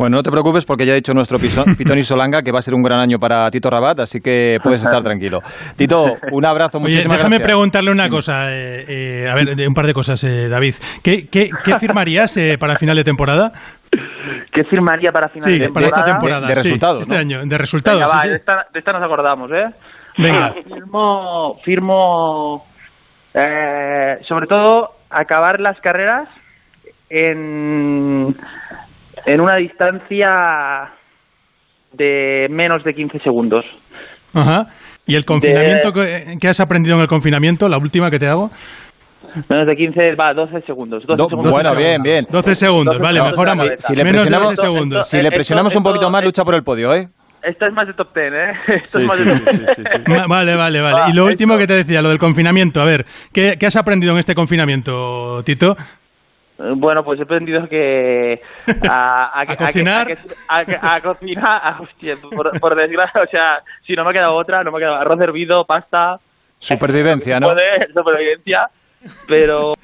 Bueno, 0.00 0.16
no 0.16 0.22
te 0.22 0.30
preocupes 0.30 0.64
porque 0.64 0.86
ya 0.86 0.92
ha 0.92 0.96
dicho 0.96 1.12
nuestro 1.12 1.38
Pitoni 1.78 2.02
Solanga 2.02 2.40
que 2.40 2.52
va 2.52 2.60
a 2.60 2.62
ser 2.62 2.72
un 2.72 2.82
gran 2.82 3.00
año 3.00 3.18
para 3.18 3.50
Tito 3.50 3.68
Rabat, 3.68 4.00
así 4.00 4.20
que 4.22 4.56
puedes 4.62 4.82
estar 4.82 5.02
tranquilo. 5.02 5.40
Tito, 5.76 6.16
un 6.32 6.46
abrazo, 6.46 6.78
Oye, 6.78 6.84
muchísimas 6.86 7.18
déjame 7.18 7.36
gracias. 7.36 7.46
preguntarle 7.46 7.90
una 7.90 8.08
cosa, 8.08 8.50
eh, 8.50 8.84
eh, 8.88 9.28
a 9.30 9.34
ver, 9.34 9.54
de- 9.54 9.68
un 9.68 9.74
par 9.74 9.86
de 9.86 9.92
cosas, 9.92 10.24
eh, 10.24 10.48
David. 10.48 10.76
¿Qué, 11.02 11.28
qué, 11.28 11.50
qué 11.62 11.78
firmarías 11.78 12.34
eh, 12.38 12.56
para 12.58 12.76
final 12.76 12.96
de 12.96 13.04
temporada? 13.04 13.52
¿Qué 14.52 14.64
firmaría 14.64 15.12
para 15.12 15.28
final 15.28 15.50
Sí, 15.52 15.58
de 15.58 15.68
para 15.68 15.86
esta 15.86 16.02
temporada? 16.02 16.46
temporada. 16.48 16.96
sí, 16.96 17.02
Este 17.02 17.16
año, 17.16 17.44
de 17.44 17.58
resultados. 17.58 18.00
Venga, 18.00 18.14
va, 18.14 18.22
sí. 18.22 18.28
De, 18.30 18.36
esta, 18.36 18.66
de 18.72 18.78
esta 18.78 18.92
nos 18.94 19.02
acordamos, 19.02 19.50
¿eh? 19.52 19.66
Venga. 20.16 20.54
Firmo, 20.66 21.58
firmo 21.62 22.64
eh, 23.34 24.16
sobre 24.26 24.46
todo, 24.46 24.92
acabar 25.10 25.60
las 25.60 25.78
carreras 25.80 26.26
en, 27.10 28.34
en 29.26 29.40
una 29.40 29.56
distancia 29.56 30.90
de 31.92 32.46
menos 32.50 32.84
de 32.84 32.94
15 32.94 33.18
segundos. 33.20 33.64
Ajá. 34.32 34.68
¿Y 35.06 35.16
el 35.16 35.24
confinamiento 35.24 35.92
que, 35.92 36.36
que 36.40 36.48
has 36.48 36.60
aprendido 36.60 36.96
en 36.96 37.02
el 37.02 37.08
confinamiento, 37.08 37.68
la 37.68 37.78
última 37.78 38.10
que 38.10 38.18
te 38.18 38.28
hago? 38.28 38.50
Menos 39.48 39.66
de 39.66 39.76
15, 39.76 40.14
va, 40.14 40.32
12 40.34 40.62
segundos. 40.62 41.04
12 41.06 41.22
Do- 41.22 41.28
segundos. 41.28 41.52
bueno, 41.52 41.74
bien, 41.74 42.02
bien. 42.02 42.26
12 42.30 42.54
segundos, 42.54 42.98
vale, 42.98 43.20
mejoramos. 43.22 43.68
Si, 43.78 43.86
si 43.88 43.96
le 43.96 44.04
Menos 44.04 44.22
de 44.24 44.28
presionamos, 44.30 44.56
12 44.56 44.68
segundos. 44.70 45.08
si 45.08 45.16
le 45.16 45.22
Esto- 45.24 45.34
presionamos 45.34 45.74
un 45.74 45.80
esto- 45.80 45.90
poquito 45.90 46.10
más, 46.10 46.24
lucha 46.24 46.44
por 46.44 46.54
el 46.54 46.62
podio, 46.62 46.94
¿eh? 46.94 47.08
Esto 47.42 47.66
es 47.66 47.72
más 47.72 47.86
de 47.86 47.94
top 47.94 48.14
10, 48.14 48.32
¿eh? 48.32 48.52
Esto 48.80 48.98
Sí, 48.98 49.04
es 49.04 49.08
más 49.08 49.16
sí, 49.16 49.24
de 49.24 49.34
sí, 49.34 49.44
top 49.44 49.74
sí, 49.76 49.82
10. 50.06 50.20
Va- 50.20 50.26
Vale, 50.28 50.54
vale, 50.56 50.80
vale. 50.80 51.10
Y 51.10 51.14
lo 51.14 51.24
último 51.24 51.58
que 51.58 51.66
te 51.66 51.74
decía, 51.74 52.02
lo 52.02 52.08
del 52.10 52.18
confinamiento. 52.18 52.80
A 52.80 52.84
ver, 52.84 53.06
¿qué, 53.32 53.56
qué 53.58 53.66
has 53.66 53.76
aprendido 53.76 54.12
en 54.12 54.18
este 54.18 54.34
confinamiento, 54.34 55.42
Tito? 55.44 55.76
Bueno, 56.76 57.02
pues 57.04 57.18
he 57.18 57.22
aprendido 57.22 57.66
que 57.68 58.40
a, 58.88 59.24
a, 59.34 59.40
¿A 59.40 59.56
cocinar? 59.56 60.06
que- 60.06 60.18
a, 60.48 60.64
que- 60.64 60.78
a 60.80 61.00
cocinar, 61.00 61.60
a- 61.64 61.80
hostia, 61.82 62.16
por, 62.34 62.58
por 62.60 62.74
desgracia, 62.74 63.22
o 63.22 63.26
sea, 63.26 63.60
si 63.86 63.94
no 63.94 64.04
me 64.04 64.10
ha 64.10 64.12
quedado 64.12 64.34
otra, 64.34 64.62
no 64.62 64.70
me 64.70 64.76
ha 64.78 64.80
quedado 64.80 64.96
arroz 64.96 65.20
hervido, 65.20 65.64
pasta, 65.64 66.18
Supervivencia, 66.58 67.40
¿no? 67.40 67.48
Puede, 67.48 67.86
supervivencia, 67.94 68.68
pero, 69.26 69.74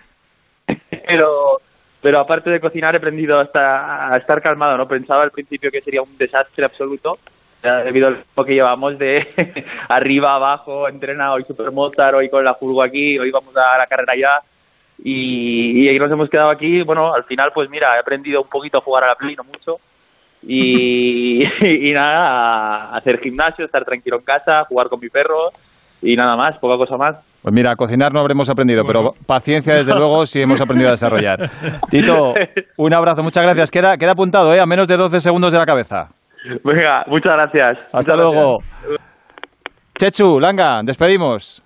pero, 1.07 1.61
pero 2.03 2.21
aparte 2.21 2.51
de 2.51 2.61
cocinar 2.61 2.95
he 2.95 2.99
aprendido 2.99 3.41
hasta 3.41 4.13
a 4.13 4.17
estar 4.19 4.43
calmado, 4.43 4.77
¿no? 4.77 4.87
Pensaba 4.87 5.23
al 5.23 5.31
principio 5.31 5.71
que 5.71 5.81
sería 5.81 6.03
un 6.03 6.17
desastre 6.19 6.65
absoluto, 6.67 7.19
debido 7.63 8.09
al 8.09 8.15
tiempo 8.17 8.45
que 8.45 8.55
llevamos 8.55 8.99
de 8.99 9.65
arriba, 9.89 10.35
abajo, 10.35 10.89
entrena 10.89 11.33
hoy 11.33 11.45
Super 11.45 11.71
Mozart, 11.73 12.15
hoy 12.17 12.29
con 12.29 12.45
la 12.45 12.55
furgo 12.55 12.83
aquí, 12.83 13.19
hoy 13.19 13.31
vamos 13.31 13.57
a 13.57 13.79
la 13.79 13.87
carrera 13.87 14.15
ya, 14.15 14.39
y, 14.99 15.85
y 15.85 15.89
ahí 15.89 15.99
nos 15.99 16.11
hemos 16.11 16.29
quedado 16.29 16.51
aquí, 16.51 16.83
bueno, 16.83 17.15
al 17.15 17.25
final 17.25 17.51
pues 17.55 17.69
mira, 17.71 17.97
he 17.97 18.01
aprendido 18.01 18.43
un 18.43 18.49
poquito 18.49 18.79
a 18.79 18.83
jugar 18.83 19.05
a 19.05 19.09
la 19.09 19.15
Play, 19.15 19.37
no 19.37 19.45
mucho, 19.45 19.77
y, 20.43 21.45
y 21.61 21.93
nada, 21.93 22.93
a 22.93 22.97
hacer 22.97 23.19
gimnasio, 23.21 23.65
estar 23.65 23.85
tranquilo 23.85 24.19
en 24.19 24.25
casa, 24.25 24.65
jugar 24.69 24.89
con 24.89 25.01
mi 25.01 25.09
perro, 25.09 25.51
y 26.03 26.15
nada 26.17 26.37
más, 26.37 26.59
poca 26.59 26.77
cosa 26.77 26.97
más. 26.97 27.17
Pues 27.43 27.55
mira, 27.55 27.71
a 27.71 27.77
cocinar 27.77 28.13
no 28.13 28.21
habremos 28.21 28.51
aprendido, 28.51 28.83
pero 28.85 29.13
paciencia 29.25 29.75
desde 29.75 29.95
luego 29.95 30.27
sí 30.27 30.41
hemos 30.41 30.61
aprendido 30.61 30.89
a 30.89 30.93
desarrollar. 30.93 31.39
Tito, 31.91 32.35
un 32.77 32.93
abrazo, 32.93 33.23
muchas 33.23 33.45
gracias. 33.45 33.71
Queda, 33.71 33.97
queda 33.97 34.13
apuntado, 34.13 34.53
¿eh? 34.53 34.61
A 34.61 34.67
menos 34.67 34.89
de 34.89 34.97
12 34.97 35.21
segundos 35.21 35.53
de 35.53 35.59
la 35.59 35.65
cabeza. 35.65 36.09
Venga, 36.65 37.05
muchas 37.07 37.33
gracias. 37.35 37.79
Hasta 37.93 38.15
Muchas 38.15 38.17
luego. 38.17 38.59
gracias. 38.59 39.07
Chechu, 39.99 40.41
Langa, 40.41 40.81
despedimos. 40.85 41.66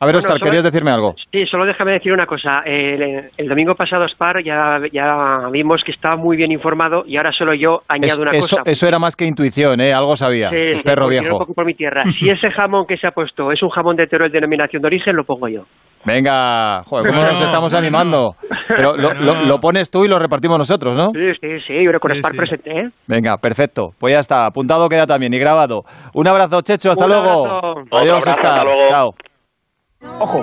A 0.00 0.06
ver, 0.06 0.14
Bueno, 0.14 0.18
Oscar, 0.18 0.38
solo- 0.38 0.44
querías 0.44 0.62
decirme 0.64 0.92
algo. 0.92 1.14
Sí, 1.32 1.44
solo 1.50 1.66
déjame 1.66 1.92
decir 1.92 2.12
una 2.12 2.26
cosa. 2.26 2.60
El, 2.64 3.30
el 3.36 3.48
domingo 3.48 3.74
pasado 3.74 4.06
Spar 4.08 4.44
ya, 4.44 4.78
ya 4.92 5.48
vimos 5.50 5.82
que 5.84 5.90
estaba 5.90 6.16
muy 6.16 6.36
bien 6.36 6.52
informado 6.52 7.02
y 7.04 7.16
ahora 7.16 7.32
solo 7.32 7.52
yo 7.54 7.78
añado 7.88 8.12
Es- 8.14 8.18
una 8.20 8.30
eso, 8.30 8.56
cosa. 8.58 8.70
eso 8.70 8.86
era 8.86 9.00
más 9.00 9.16
que 9.16 9.24
intuición, 9.26 9.80
¿eh? 9.80 9.92
Algo 9.92 10.14
sabía. 10.14 10.50
Sí, 10.50 10.56
el 10.56 10.76
sí, 10.76 10.82
perro 10.84 11.08
viejo. 11.08 11.30
lo 11.30 11.38
pongo 11.38 11.54
por 11.54 11.66
mi 11.66 11.74
tierra. 11.74 12.04
Si 12.16 12.30
ese 12.30 12.48
jamón 12.50 12.86
que 12.86 12.96
se 12.96 13.08
ha 13.08 13.10
puesto 13.10 13.50
es 13.50 13.60
un 13.62 13.70
jamón 13.70 13.96
de 13.96 14.06
Teruel 14.06 14.30
de 14.30 14.36
denominación 14.38 14.82
de 14.82 14.86
origen, 14.86 15.16
lo 15.16 15.24
pongo 15.24 15.48
yo. 15.48 15.62
Venga, 16.04 16.84
joder, 16.84 17.08
¿cómo 17.10 17.20
No, 17.22 17.28
nos 17.30 17.40
estamos 17.42 17.72
no, 17.72 17.78
animando? 17.80 18.34
Pero 18.68 18.92
lo, 18.94 19.12
lo- 19.14 19.42
lo 19.46 19.58
pones 19.58 19.90
tú 19.90 20.04
y 20.04 20.08
lo 20.08 20.20
repartimos 20.20 20.56
nosotros, 20.56 20.96
¿no? 20.96 21.06
Sí, 21.12 21.34
sí, 21.40 21.48
sí, 21.66 21.74
yo 21.74 21.90
creo 21.90 21.92
que 21.94 22.08
con 22.08 22.16
Spar 22.16 22.32
presente, 22.36 22.70
¿eh? 22.70 22.88
Venga, 23.08 23.36
perfecto. 23.38 23.88
Pues 23.98 24.14
ya 24.14 24.20
está. 24.20 24.46
Apuntado 24.46 24.88
queda 24.88 25.06
también 25.08 25.34
y 25.34 25.38
grabado. 25.40 25.82
Un 26.14 26.28
abrazo, 26.28 26.60
Checho. 26.62 26.92
Hasta 26.92 27.04
Un 27.04 27.10
luego. 27.10 27.46
abrazo. 27.46 27.80
Adiós, 27.90 28.10
abrazo, 28.10 28.30
Oscar. 28.30 28.50
hasta 28.52 28.64
luego. 28.64 28.84
Chao. 28.88 29.10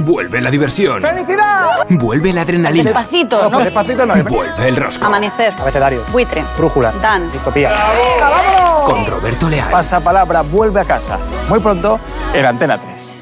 Vuelve 0.01 0.41
la 0.41 0.51
diversión. 0.51 1.01
¡Felicidad! 1.01 1.86
Vuelve 1.89 2.34
la 2.34 2.41
adrenalina. 2.41 2.84
Despacito, 2.84 3.49
¿no? 3.49 3.60
Despacito 3.60 4.06
no. 4.06 4.16
Vuelve 4.26 4.68
el 4.68 4.76
rosco. 4.76 5.06
Amanecer. 5.06 5.53
Abecedario. 5.58 6.01
Buitre. 6.12 6.43
Brújula. 6.58 6.91
Dan. 7.01 7.32
Distopía. 7.32 7.70
¡Venga, 7.70 8.30
vámonos! 8.30 8.89
Con 8.89 9.06
Roberto 9.06 9.49
Leal. 9.49 9.72
Pasapalabra 9.72 10.41
vuelve 10.41 10.82
a 10.82 10.84
casa. 10.84 11.18
Muy 11.47 11.60
pronto 11.60 11.99
en 12.34 12.45
Antena 12.45 12.78
3. 12.78 13.14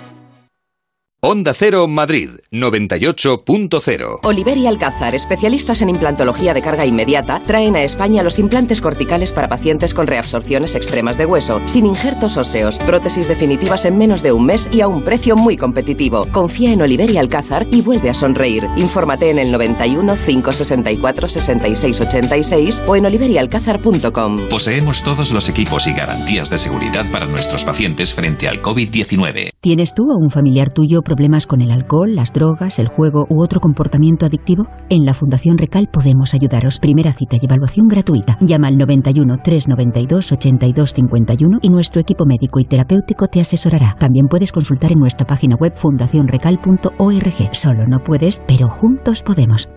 Onda 1.25 1.53
Cero 1.53 1.87
Madrid 1.87 2.31
98.0. 2.51 4.19
Oliver 4.23 4.57
y 4.57 4.67
Alcázar, 4.67 5.15
especialistas 5.15 5.81
en 5.81 5.87
implantología 5.87 6.53
de 6.53 6.61
carga 6.61 6.85
inmediata, 6.85 7.39
traen 7.39 7.77
a 7.77 7.81
España 7.81 8.23
los 8.23 8.39
implantes 8.39 8.81
corticales 8.81 9.31
para 9.31 9.47
pacientes 9.47 9.93
con 9.93 10.05
reabsorciones 10.05 10.75
extremas 10.75 11.17
de 11.17 11.25
hueso, 11.25 11.61
sin 11.65 11.85
injertos 11.85 12.35
óseos, 12.35 12.77
prótesis 12.79 13.29
definitivas 13.29 13.85
en 13.85 13.97
menos 13.97 14.21
de 14.21 14.33
un 14.33 14.47
mes 14.47 14.67
y 14.69 14.81
a 14.81 14.89
un 14.89 15.01
precio 15.01 15.37
muy 15.37 15.55
competitivo. 15.55 16.27
Confía 16.33 16.73
en 16.73 16.81
Oliver 16.81 17.09
y 17.09 17.15
Alcázar 17.15 17.65
y 17.71 17.79
vuelve 17.79 18.09
a 18.09 18.13
sonreír. 18.13 18.65
Infórmate 18.75 19.29
en 19.29 19.39
el 19.39 19.49
91 19.49 20.17
564 20.25 21.27
66 21.29 22.01
86 22.01 22.83
o 22.85 22.97
en 22.97 23.05
oliveryalcázar.com. 23.05 24.49
Poseemos 24.49 25.01
todos 25.03 25.31
los 25.31 25.47
equipos 25.47 25.87
y 25.87 25.93
garantías 25.93 26.49
de 26.49 26.57
seguridad 26.57 27.09
para 27.13 27.27
nuestros 27.27 27.63
pacientes 27.63 28.13
frente 28.13 28.49
al 28.49 28.61
COVID-19. 28.61 29.51
¿Tienes 29.61 29.93
tú 29.93 30.03
o 30.11 30.17
un 30.17 30.29
familiar 30.29 30.73
tuyo 30.73 31.01
problemas 31.13 31.45
con 31.45 31.61
el 31.61 31.69
alcohol, 31.69 32.15
las 32.15 32.33
drogas, 32.33 32.79
el 32.79 32.87
juego 32.87 33.27
u 33.29 33.43
otro 33.43 33.59
comportamiento 33.59 34.25
adictivo? 34.25 34.65
En 34.89 35.05
la 35.05 35.13
Fundación 35.13 35.59
Recal 35.59 35.87
podemos 35.91 36.33
ayudaros. 36.33 36.79
Primera 36.79 37.13
cita 37.13 37.35
y 37.39 37.45
evaluación 37.45 37.87
gratuita. 37.87 38.35
Llama 38.41 38.67
al 38.67 38.77
91 38.77 39.37
392 39.43 40.31
82 40.31 40.93
51 40.93 41.59
y 41.61 41.69
nuestro 41.69 42.01
equipo 42.01 42.25
médico 42.25 42.59
y 42.59 42.65
terapéutico 42.65 43.27
te 43.27 43.41
asesorará. 43.41 43.95
También 43.99 44.25
puedes 44.27 44.51
consultar 44.51 44.91
en 44.91 44.99
nuestra 44.99 45.27
página 45.27 45.55
web 45.55 45.73
fundacionrecal.org. 45.75 47.49
Solo 47.51 47.85
no 47.87 47.99
puedes, 47.99 48.41
pero 48.47 48.69
juntos 48.69 49.21
podemos. 49.21 49.69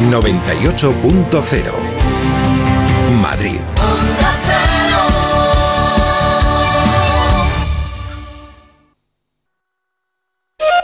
98.0. 0.00 1.72
Madrid. 3.20 3.75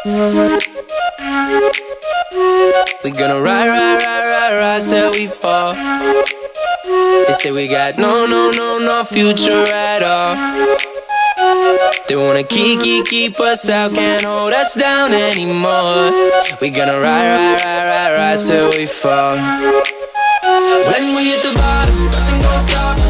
We 0.05 0.11
gonna 3.13 3.41
ride, 3.41 3.69
ride, 3.69 4.03
ride, 4.03 4.27
ride, 4.27 4.59
rise 4.59 4.89
till 4.89 5.13
we 5.13 5.29
fall. 5.29 5.75
They 6.85 7.33
say 7.35 7.53
we 7.53 7.69
got 7.69 7.99
no, 7.99 8.27
no, 8.27 8.51
no, 8.51 8.79
no 8.81 9.05
future 9.05 9.63
at 9.73 10.03
all. 10.03 10.35
They 12.09 12.17
wanna 12.17 12.43
keep, 12.43 12.81
keep, 12.81 13.07
keep 13.07 13.39
us 13.39 13.69
out, 13.69 13.95
can't 13.95 14.25
hold 14.25 14.53
us 14.53 14.75
down 14.75 15.13
anymore. 15.13 16.11
We 16.61 16.71
gonna 16.71 16.99
ride, 16.99 17.37
ride, 17.37 17.63
ride, 17.63 17.87
ride, 17.87 18.15
rise 18.17 18.49
till 18.49 18.71
we 18.71 18.87
fall. 18.87 19.37
When 19.37 21.15
we 21.15 21.31
hit 21.31 21.43
the 21.45 21.55
bottom, 21.55 22.09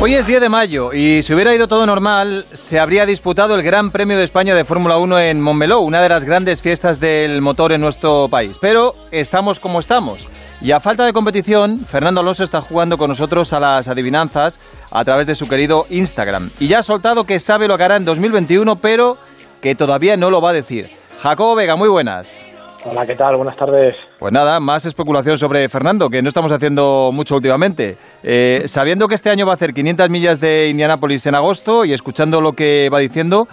Hoy 0.01 0.15
es 0.15 0.27
10 0.27 0.41
de 0.41 0.49
mayo 0.49 0.93
y 0.93 1.23
si 1.23 1.33
hubiera 1.33 1.55
ido 1.55 1.69
todo 1.69 1.87
normal, 1.87 2.45
se 2.53 2.81
habría 2.81 3.07
disputado 3.07 3.55
el 3.55 3.63
Gran 3.63 3.93
Premio 3.93 4.19
de 4.19 4.25
España 4.25 4.53
de 4.55 4.65
Fórmula 4.65 4.99
1 4.99 5.21
en 5.21 5.41
Montmeló, 5.41 5.79
una 5.79 6.03
de 6.03 6.09
las 6.09 6.25
grandes 6.25 6.61
fiestas 6.61 6.99
del 6.99 7.41
motor 7.41 7.71
en 7.71 7.81
nuestro 7.81 8.29
país. 8.29 8.59
Pero 8.61 8.93
estamos 9.13 9.61
como 9.61 9.79
estamos. 9.79 10.27
Y 10.61 10.73
a 10.73 10.81
falta 10.81 11.05
de 11.05 11.13
competición, 11.13 11.85
Fernando 11.85 12.21
Alonso 12.21 12.43
está 12.43 12.61
jugando 12.61 12.99
con 12.99 13.11
nosotros 13.11 13.53
a 13.53 13.61
las 13.61 13.87
adivinanzas 13.87 14.59
a 14.91 15.05
través 15.05 15.29
de 15.29 15.37
su 15.37 15.49
querido 15.49 15.87
Instagram. 15.89 16.51
Y 16.59 16.67
ya 16.67 16.81
ha 16.81 16.83
soltado 16.83 17.25
que 17.25 17.39
sabe 17.39 17.69
lo 17.69 17.79
que 17.79 17.85
hará 17.85 17.97
en 17.97 18.05
2021, 18.05 18.81
pero 18.81 19.19
que 19.61 19.77
todavía 19.77 20.17
no 20.17 20.31
lo 20.31 20.41
va 20.41 20.51
a 20.51 20.55
decir. 20.55 20.91
Jacobo 21.23 21.55
Vega, 21.55 21.77
muy 21.77 21.89
buenas. 21.89 22.45
Hola, 22.85 23.07
¿qué 23.07 23.15
tal? 23.15 23.37
Buenas 23.37 23.57
tardes. 23.57 23.97
Pues 24.19 24.33
nada, 24.33 24.59
más 24.59 24.85
especulación 24.87 25.39
sobre 25.39 25.69
Fernando, 25.69 26.11
que 26.11 26.21
no 26.21 26.29
estamos 26.29 26.51
haciendo 26.51 27.11
mucho 27.13 27.37
últimamente. 27.37 27.97
Eh, 28.25 28.65
sabiendo 28.67 29.07
que 29.07 29.15
este 29.15 29.31
año 29.31 29.47
va 29.47 29.53
a 29.53 29.55
hacer 29.55 29.73
500 29.73 30.11
millas 30.11 30.41
de 30.41 30.69
Indianápolis 30.69 31.25
en 31.27 31.37
agosto 31.37 31.85
y 31.85 31.93
escuchando 31.93 32.41
lo 32.41 32.55
que 32.55 32.91
va 32.93 32.99
diciendo, 32.99 33.47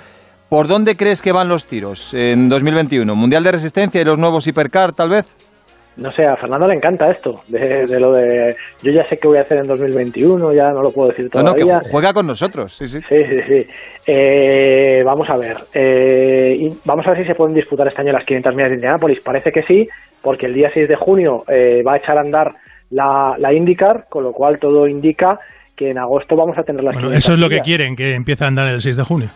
¿por 0.49 0.67
dónde 0.67 0.97
crees 0.97 1.21
que 1.21 1.31
van 1.31 1.47
los 1.47 1.65
tiros 1.65 2.15
en 2.15 2.49
2021? 2.49 3.13
¿Mundial 3.13 3.43
de 3.43 3.51
Resistencia 3.51 4.01
y 4.01 4.03
los 4.03 4.17
nuevos 4.17 4.47
Hipercar, 4.47 4.93
tal 4.93 5.09
vez? 5.09 5.27
No 5.99 6.11
sé, 6.11 6.25
a 6.25 6.35
Fernando 6.37 6.67
le 6.67 6.75
encanta 6.75 7.11
esto, 7.11 7.41
de, 7.47 7.85
de 7.85 7.99
lo 7.99 8.13
de 8.13 8.55
yo 8.81 8.91
ya 8.91 9.05
sé 9.07 9.17
qué 9.17 9.27
voy 9.27 9.37
a 9.37 9.41
hacer 9.41 9.57
en 9.57 9.67
2021, 9.67 10.53
ya 10.53 10.69
no 10.71 10.81
lo 10.81 10.91
puedo 10.91 11.09
decir 11.09 11.29
No, 11.33 11.43
no, 11.43 11.53
que 11.53 11.61
todavía. 11.63 11.81
ju- 11.81 11.91
juega 11.91 12.13
con 12.13 12.25
nosotros, 12.27 12.71
sí, 12.73 12.87
sí. 12.87 12.99
Sí, 13.01 13.15
sí, 13.25 13.41
sí. 13.47 13.67
Eh, 14.07 15.03
vamos 15.05 15.29
a 15.29 15.37
ver. 15.37 15.57
eh, 15.73 16.55
y 16.57 16.69
vamos 16.85 17.05
a 17.05 17.11
ver 17.11 17.21
si 17.21 17.25
se 17.27 17.35
pueden 17.35 17.53
disputar 17.55 17.87
este 17.87 18.01
año 18.01 18.11
las 18.13 18.25
500 18.25 18.55
millas 18.55 18.69
de 18.69 18.75
Indianápolis. 18.75 19.19
Parece 19.21 19.51
que 19.51 19.63
sí, 19.63 19.87
porque 20.21 20.45
el 20.47 20.53
día 20.53 20.69
6 20.73 20.87
de 20.87 20.95
junio 20.95 21.43
eh, 21.47 21.83
va 21.85 21.93
a 21.93 21.97
echar 21.97 22.17
a 22.17 22.21
andar 22.21 22.53
la, 22.91 23.35
la 23.37 23.53
IndyCar, 23.53 24.05
con 24.09 24.23
lo 24.23 24.31
cual 24.31 24.57
todo 24.59 24.87
indica 24.87 25.39
que 25.75 25.91
en 25.91 25.97
agosto 25.97 26.35
vamos 26.35 26.57
a 26.57 26.63
tener 26.63 26.83
las 26.83 26.93
Bueno, 26.95 27.09
500 27.09 27.23
eso 27.23 27.33
es 27.33 27.39
lo 27.39 27.49
que 27.49 27.61
quieren, 27.61 27.95
que 27.95 28.13
empiece 28.15 28.43
a 28.43 28.47
andar 28.47 28.67
el 28.67 28.81
6 28.81 28.97
de 28.97 29.03
junio. 29.03 29.27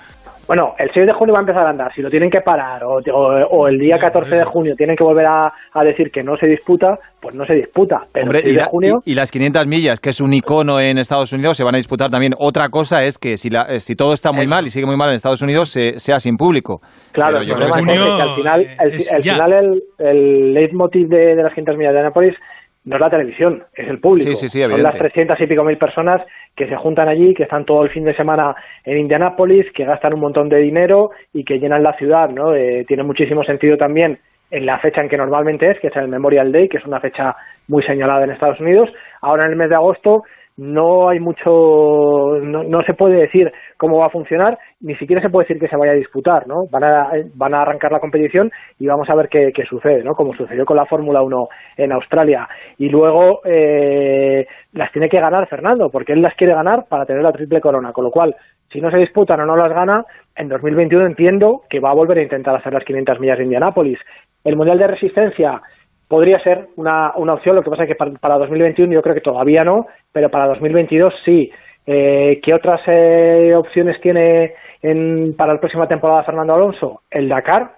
Bueno, 0.48 0.76
el 0.78 0.92
6 0.94 1.06
de 1.08 1.14
junio 1.14 1.34
va 1.34 1.40
a 1.40 1.44
empezar 1.44 1.66
a 1.66 1.70
andar. 1.70 1.94
Si 1.94 2.02
lo 2.02 2.10
tienen 2.10 2.30
que 2.30 2.42
parar 2.42 2.84
o, 2.84 2.96
o- 2.98 3.46
o 3.48 3.68
el 3.68 3.80
día 3.80 3.98
14 3.98 4.36
de 4.36 4.44
junio 4.44 4.76
tienen 4.76 4.96
que 4.98 5.04
volver 5.04 5.26
a, 5.26 5.54
a 5.74 5.84
decir 5.84 6.12
que 6.12 6.22
no 6.22 6.36
se 6.36 6.48
disputa, 6.48 7.00
pues 7.22 7.34
no 7.34 7.46
se 7.46 7.54
disputa. 7.54 8.02
Pero 8.12 8.26
Hombre, 8.26 8.40
el 8.40 8.44
6 8.44 8.54
y, 8.54 8.56
de 8.58 8.62
la- 8.62 8.68
junio... 8.68 9.02
y- 9.06 9.12
y 9.12 9.16
las 9.16 9.32
500 9.32 9.66
millas, 9.68 10.00
que 10.02 10.10
es 10.10 10.20
un 10.20 10.34
icono 10.34 10.80
en 10.82 10.98
Estados 10.98 11.32
Unidos, 11.32 11.56
se 11.56 11.64
van 11.64 11.76
a 11.76 11.78
disputar 11.78 12.10
también. 12.10 12.34
Otra 12.38 12.68
cosa 12.70 13.04
es 13.04 13.18
que 13.18 13.38
si, 13.38 13.50
la- 13.50 13.64
eh, 13.70 13.80
si 13.80 13.96
todo 13.96 14.14
está 14.14 14.32
muy 14.34 14.46
mal 14.48 14.68
y 14.68 14.70
sigue 14.70 14.86
muy 14.86 14.98
mal 14.98 15.10
en 15.10 15.16
Estados 15.16 15.42
Unidos, 15.42 15.70
se- 15.70 16.00
sea 16.00 16.20
sin 16.20 16.36
público. 16.36 16.82
Claro, 17.14 17.38
Pero 17.40 17.54
el 17.54 17.70
problema 17.70 17.94
es 17.94 18.00
que 18.00 18.22
al 18.22 18.36
final, 18.36 18.68
el, 18.80 19.24
final 19.24 19.54
el, 19.54 19.84
el 20.00 20.54
leitmotiv 20.54 21.08
de, 21.08 21.36
de 21.36 21.44
las 21.44 21.54
500 21.54 21.78
millas 21.78 21.94
de 21.94 22.00
Anápolis 22.02 22.36
no 22.86 22.96
es 22.96 23.02
la 23.02 23.10
televisión, 23.10 23.64
es 23.74 23.88
el 23.88 24.00
público. 24.00 24.32
Sí, 24.32 24.36
sí, 24.36 24.50
sí, 24.50 24.62
Son 24.62 24.84
las 24.84 24.98
300 24.98 25.40
y 25.40 25.48
pico 25.48 25.64
mil 25.64 25.78
personas 25.78 26.22
que 26.56 26.68
se 26.68 26.76
juntan 26.76 27.08
allí, 27.08 27.34
que 27.34 27.44
están 27.44 27.66
todo 27.66 27.84
el 27.84 27.90
fin 27.90 28.04
de 28.04 28.16
semana 28.16 28.56
en 28.84 28.98
Indianápolis, 28.98 29.72
que 29.74 29.86
gastan 29.86 30.14
un 30.14 30.20
montón 30.20 30.50
de 30.50 30.58
dinero 30.58 31.12
y 31.34 31.46
que 31.46 31.60
llenan 31.60 31.84
la 31.84 31.94
ciudad, 31.94 32.30
¿no? 32.30 32.54
Eh, 32.54 32.86
tiene 32.88 33.04
muchísimo 33.04 33.44
sentido 33.44 33.78
también 33.78 34.20
en 34.52 34.66
la 34.66 34.80
fecha 34.80 35.02
en 35.02 35.10
que 35.10 35.18
normalmente 35.18 35.72
es, 35.72 35.80
que 35.80 35.88
es 35.88 35.96
el 35.96 36.10
Memorial 36.10 36.52
Day, 36.52 36.70
que 36.70 36.78
es 36.78 36.86
una 36.86 37.00
fecha 37.00 37.36
muy 37.68 37.82
señalada 37.84 38.26
en 38.26 38.32
Estados 38.32 38.60
Unidos. 38.60 38.90
Ahora 39.22 39.46
en 39.46 39.52
el 39.52 39.58
mes 39.58 39.70
de 39.70 39.76
agosto 39.76 40.24
no 40.58 41.10
hay 41.10 41.20
mucho, 41.20 42.40
no, 42.42 42.64
no 42.64 42.84
se 42.84 42.94
puede 42.94 43.16
decir 43.16 43.52
cómo 43.78 43.98
va 43.98 44.08
a 44.08 44.12
funcionar, 44.12 44.60
ni 44.84 44.96
siquiera 44.96 45.22
se 45.22 45.30
puede 45.30 45.48
decir 45.48 45.62
que 45.62 45.70
se 45.70 45.78
vaya 45.78 45.94
a 45.94 45.96
disputar, 45.96 46.46
¿no? 46.46 46.68
Van 46.70 46.84
a, 46.84 47.10
van 47.36 47.54
a 47.54 47.62
arrancar 47.62 47.92
la 47.94 48.02
competición 48.02 48.52
y 48.78 48.86
vamos 48.86 49.10
a 49.10 49.16
ver 49.16 49.30
qué, 49.30 49.52
sucede, 49.68 50.04
¿no? 50.04 50.14
Como 50.14 50.36
sucedió 50.36 50.66
con 50.66 50.76
la 50.76 50.86
Fórmula 50.86 51.22
1 51.22 51.48
en 51.78 51.94
Australia. 51.94 52.48
Y 52.78 52.90
luego 52.90 53.40
eh, 53.46 54.46
las 54.74 54.92
tiene 54.92 55.08
que 55.08 55.22
ganar 55.22 55.48
Fernando, 55.48 55.90
porque 55.90 56.12
él 56.12 56.22
las 56.22 56.36
quiere 56.36 56.54
ganar 56.54 56.86
para 56.90 57.06
tener 57.06 57.24
la 57.24 57.32
triple 57.32 57.62
corona, 57.62 57.94
con 57.94 58.04
lo 58.04 58.12
cual 58.12 58.36
si 58.72 58.82
no 58.82 58.92
se 58.92 58.98
disputan 58.98 59.40
o 59.40 59.46
no 59.46 59.56
las 59.56 59.72
gana, 59.72 60.06
en 60.36 60.50
2021 60.50 61.06
entiendo 61.06 61.62
que 61.70 61.80
va 61.80 61.92
a 61.92 61.96
volver 61.96 62.18
a 62.18 62.24
intentar 62.24 62.54
hacer 62.54 62.74
las 62.74 62.84
500 62.84 63.22
millas 63.22 63.38
de 63.38 63.46
Indianápolis. 63.46 64.00
El 64.44 64.58
Mundial 64.58 64.80
de 64.80 64.88
Resistencia 64.88 65.62
podría 66.10 66.40
ser 66.40 66.68
una, 66.76 67.14
una 67.16 67.36
opción, 67.36 67.56
lo 67.56 67.64
que 67.64 67.70
pasa 67.70 67.84
es 67.84 67.90
que 67.90 67.96
para, 67.96 68.12
para 68.12 68.38
2021 68.38 68.92
yo 68.92 69.02
creo 69.02 69.16
que 69.16 69.22
todavía 69.22 69.64
no, 69.64 69.88
pero 70.12 70.30
para 70.30 70.48
2022 70.48 71.14
sí. 71.24 71.50
Eh, 71.86 72.40
¿Qué 72.44 72.54
otras 72.54 72.82
eh, 72.88 73.54
opciones 73.56 74.00
tiene 74.02 74.54
en, 74.82 75.36
para 75.36 75.54
la 75.54 75.60
próxima 75.60 75.88
temporada 75.88 76.24
Fernando 76.24 76.54
Alonso? 76.56 77.02
El 77.12 77.28
Dakar. 77.30 77.72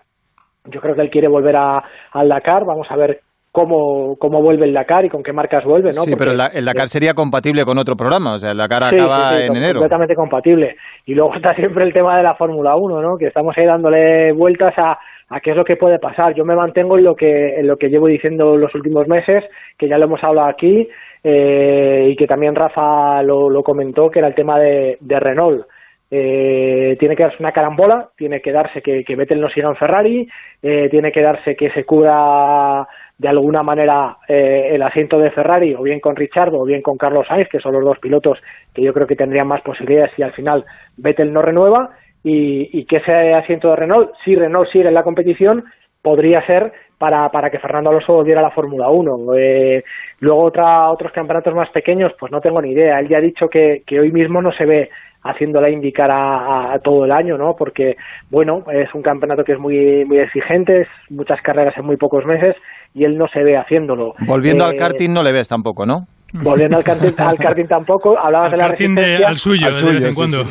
Yo 0.66 0.82
creo 0.82 0.96
que 0.96 1.02
él 1.02 1.10
quiere 1.10 1.28
volver 1.28 1.56
a, 1.56 1.84
al 2.12 2.30
Dakar. 2.30 2.66
Vamos 2.66 2.88
a 2.90 2.96
ver 2.96 3.22
cómo, 3.52 4.16
cómo 4.20 4.42
vuelve 4.42 4.66
el 4.66 4.74
Dakar 4.74 5.06
y 5.06 5.10
con 5.10 5.24
qué 5.24 5.32
marcas 5.32 5.64
vuelve, 5.64 5.90
¿no? 5.90 6.02
Sí, 6.02 6.16
pero 6.18 6.32
el, 6.32 6.38
Da- 6.38 6.52
el 6.54 6.66
Dakar 6.66 6.88
sería 6.88 7.14
compatible 7.14 7.64
con 7.66 7.78
otro 7.78 7.96
programa, 7.96 8.34
o 8.34 8.40
sea, 8.40 8.52
el 8.52 8.58
Dakar 8.58 8.84
Sí, 8.90 8.96
acaba 8.96 9.30
sí, 9.32 9.36
sí, 9.38 9.48
en 9.48 9.56
enero. 9.58 9.80
Completamente 9.80 10.16
compatible. 10.16 10.76
Y 11.06 11.14
luego 11.16 11.36
está 11.36 11.54
siempre 11.56 11.84
el 11.84 11.94
tema 11.94 12.18
de 12.18 12.24
la 12.24 12.36
Fórmula 12.36 12.76
1, 12.76 13.02
¿no? 13.02 13.18
Que 13.18 13.28
estamos 13.28 13.58
ahí 13.58 13.66
dándole 13.66 14.32
vueltas 14.34 14.74
a, 14.78 14.98
a 15.30 15.40
qué 15.40 15.52
es 15.52 15.56
lo 15.56 15.64
que 15.64 15.78
puede 15.78 16.00
pasar. 16.00 16.34
Yo 16.36 16.44
me 16.46 16.56
mantengo 16.56 16.98
en 16.98 17.04
lo 17.06 17.16
que, 17.16 17.60
en 17.60 17.68
lo 17.68 17.78
que 17.78 17.90
llevo 17.90 18.08
diciendo 18.08 18.58
los 18.58 18.74
últimos 18.76 19.08
meses, 19.08 19.44
que 19.78 19.88
ya 19.88 19.98
lo 19.98 20.06
hemos 20.06 20.24
hablado 20.24 20.48
aquí, 20.50 20.90
eh, 21.28 22.10
y 22.12 22.16
que 22.16 22.28
también 22.28 22.54
Rafa 22.54 23.24
lo, 23.24 23.50
lo 23.50 23.64
comentó, 23.64 24.12
que 24.12 24.20
era 24.20 24.28
el 24.28 24.36
tema 24.36 24.60
de, 24.60 25.00
Renault. 25.02 25.66
Eh, 26.12 26.96
tiene 27.00 27.16
que 27.16 27.24
darse 27.24 27.38
una 27.40 27.52
carambola, 27.52 28.10
tiene 28.16 28.42
que 28.42 28.52
darse 28.52 28.84
que, 28.84 29.04
que 29.04 29.16
Vettel 29.16 29.42
no 29.42 29.50
siga 29.50 29.70
en 29.70 29.76
Ferrari, 29.76 30.30
eh, 30.62 30.88
tiene 30.92 31.12
que 31.12 31.24
darse 31.24 31.56
que 31.56 31.72
se 31.72 31.84
cubra 31.84 32.88
de 33.18 33.28
alguna 33.28 33.64
manera 33.64 34.18
eh, 34.28 34.70
el 34.74 34.84
asiento 34.84 35.18
de 35.18 35.32
Ferrari, 35.32 35.74
o 35.74 35.82
bien 35.82 36.00
con 36.00 36.16
Richardo, 36.16 36.60
o 36.60 36.66
bien 36.66 36.84
con 36.84 36.96
Carlos 36.96 37.26
Sainz, 37.28 37.50
que 37.50 37.60
son 37.60 37.74
los 37.74 37.84
dos 37.84 37.98
pilotos 37.98 38.38
que 38.72 38.84
yo 38.84 38.94
creo 38.94 39.08
que 39.08 39.16
tendrían 39.16 39.48
más 39.48 39.62
posibilidades 39.64 40.12
si 40.16 40.22
al 40.22 40.34
final 40.34 40.64
Vettel 40.96 41.34
no 41.34 41.42
renueva, 41.42 41.90
y 42.28 42.86
que 42.86 42.98
ese 42.98 43.34
asiento 43.34 43.70
de 43.70 43.76
Renault, 43.76 44.12
si 44.24 44.36
Renault 44.36 44.70
sigue 44.72 44.88
en 44.88 44.96
la 44.96 45.04
competición, 45.04 45.64
podría 46.02 46.46
ser 46.46 46.72
para, 46.98 47.30
para 47.30 47.50
que 47.50 47.60
Fernando 47.60 47.90
Alonso 47.90 48.14
volviera 48.14 48.40
a 48.40 48.44
la 48.44 48.52
Fórmula 48.52 48.90
1. 48.90 49.36
Eh, 49.38 49.84
luego 50.20 50.44
otra, 50.44 50.90
otros 50.90 51.12
campeonatos 51.12 51.54
más 51.54 51.70
pequeños, 51.72 52.12
pues 52.20 52.32
no 52.32 52.40
tengo 52.42 52.62
ni 52.62 52.72
idea. 52.72 53.00
Él 53.00 53.08
ya 53.10 53.18
ha 53.18 53.22
dicho 53.22 53.48
que, 53.48 53.84
que 53.86 54.00
hoy 54.00 54.12
mismo 54.12 54.42
no 54.42 54.52
se 54.54 54.66
ve 54.66 54.90
haciéndola 55.24 55.70
indicar 55.72 56.12
a, 56.12 56.74
a 56.74 56.80
todo 56.80 57.04
el 57.06 57.12
año, 57.12 57.38
¿no? 57.38 57.56
Porque, 57.58 57.96
bueno, 58.30 58.64
es 58.72 58.94
un 58.94 59.02
campeonato 59.02 59.44
que 59.44 59.54
es 59.54 59.60
muy, 59.60 60.06
muy 60.06 60.20
exigente, 60.20 60.82
es 60.82 60.88
muchas 61.10 61.42
carreras 61.42 61.76
en 61.78 61.86
muy 61.86 61.98
pocos 61.98 62.26
meses 62.26 62.56
y 62.94 63.06
él 63.06 63.18
no 63.18 63.28
se 63.30 63.44
ve 63.44 63.58
haciéndolo. 63.58 64.14
Volviendo 64.28 64.66
al 64.66 64.76
Eh, 64.76 64.78
karting 64.78 65.12
no 65.12 65.24
le 65.24 65.32
ves 65.32 65.48
tampoco, 65.50 65.86
¿no? 65.86 66.06
Volviendo 66.32 66.78
al 66.78 66.84
karting, 66.84 67.14
al 67.18 67.38
karting 67.38 67.66
tampoco, 67.66 68.18
hablabas 68.20 68.52
de 68.52 68.58
la 68.58 68.68
karting 68.68 68.94
de- 68.94 69.26
al 69.26 69.38
suyo, 69.38 69.68
de 69.72 69.94
vez 70.00 70.04
en 70.04 70.14
cuando. 70.14 70.44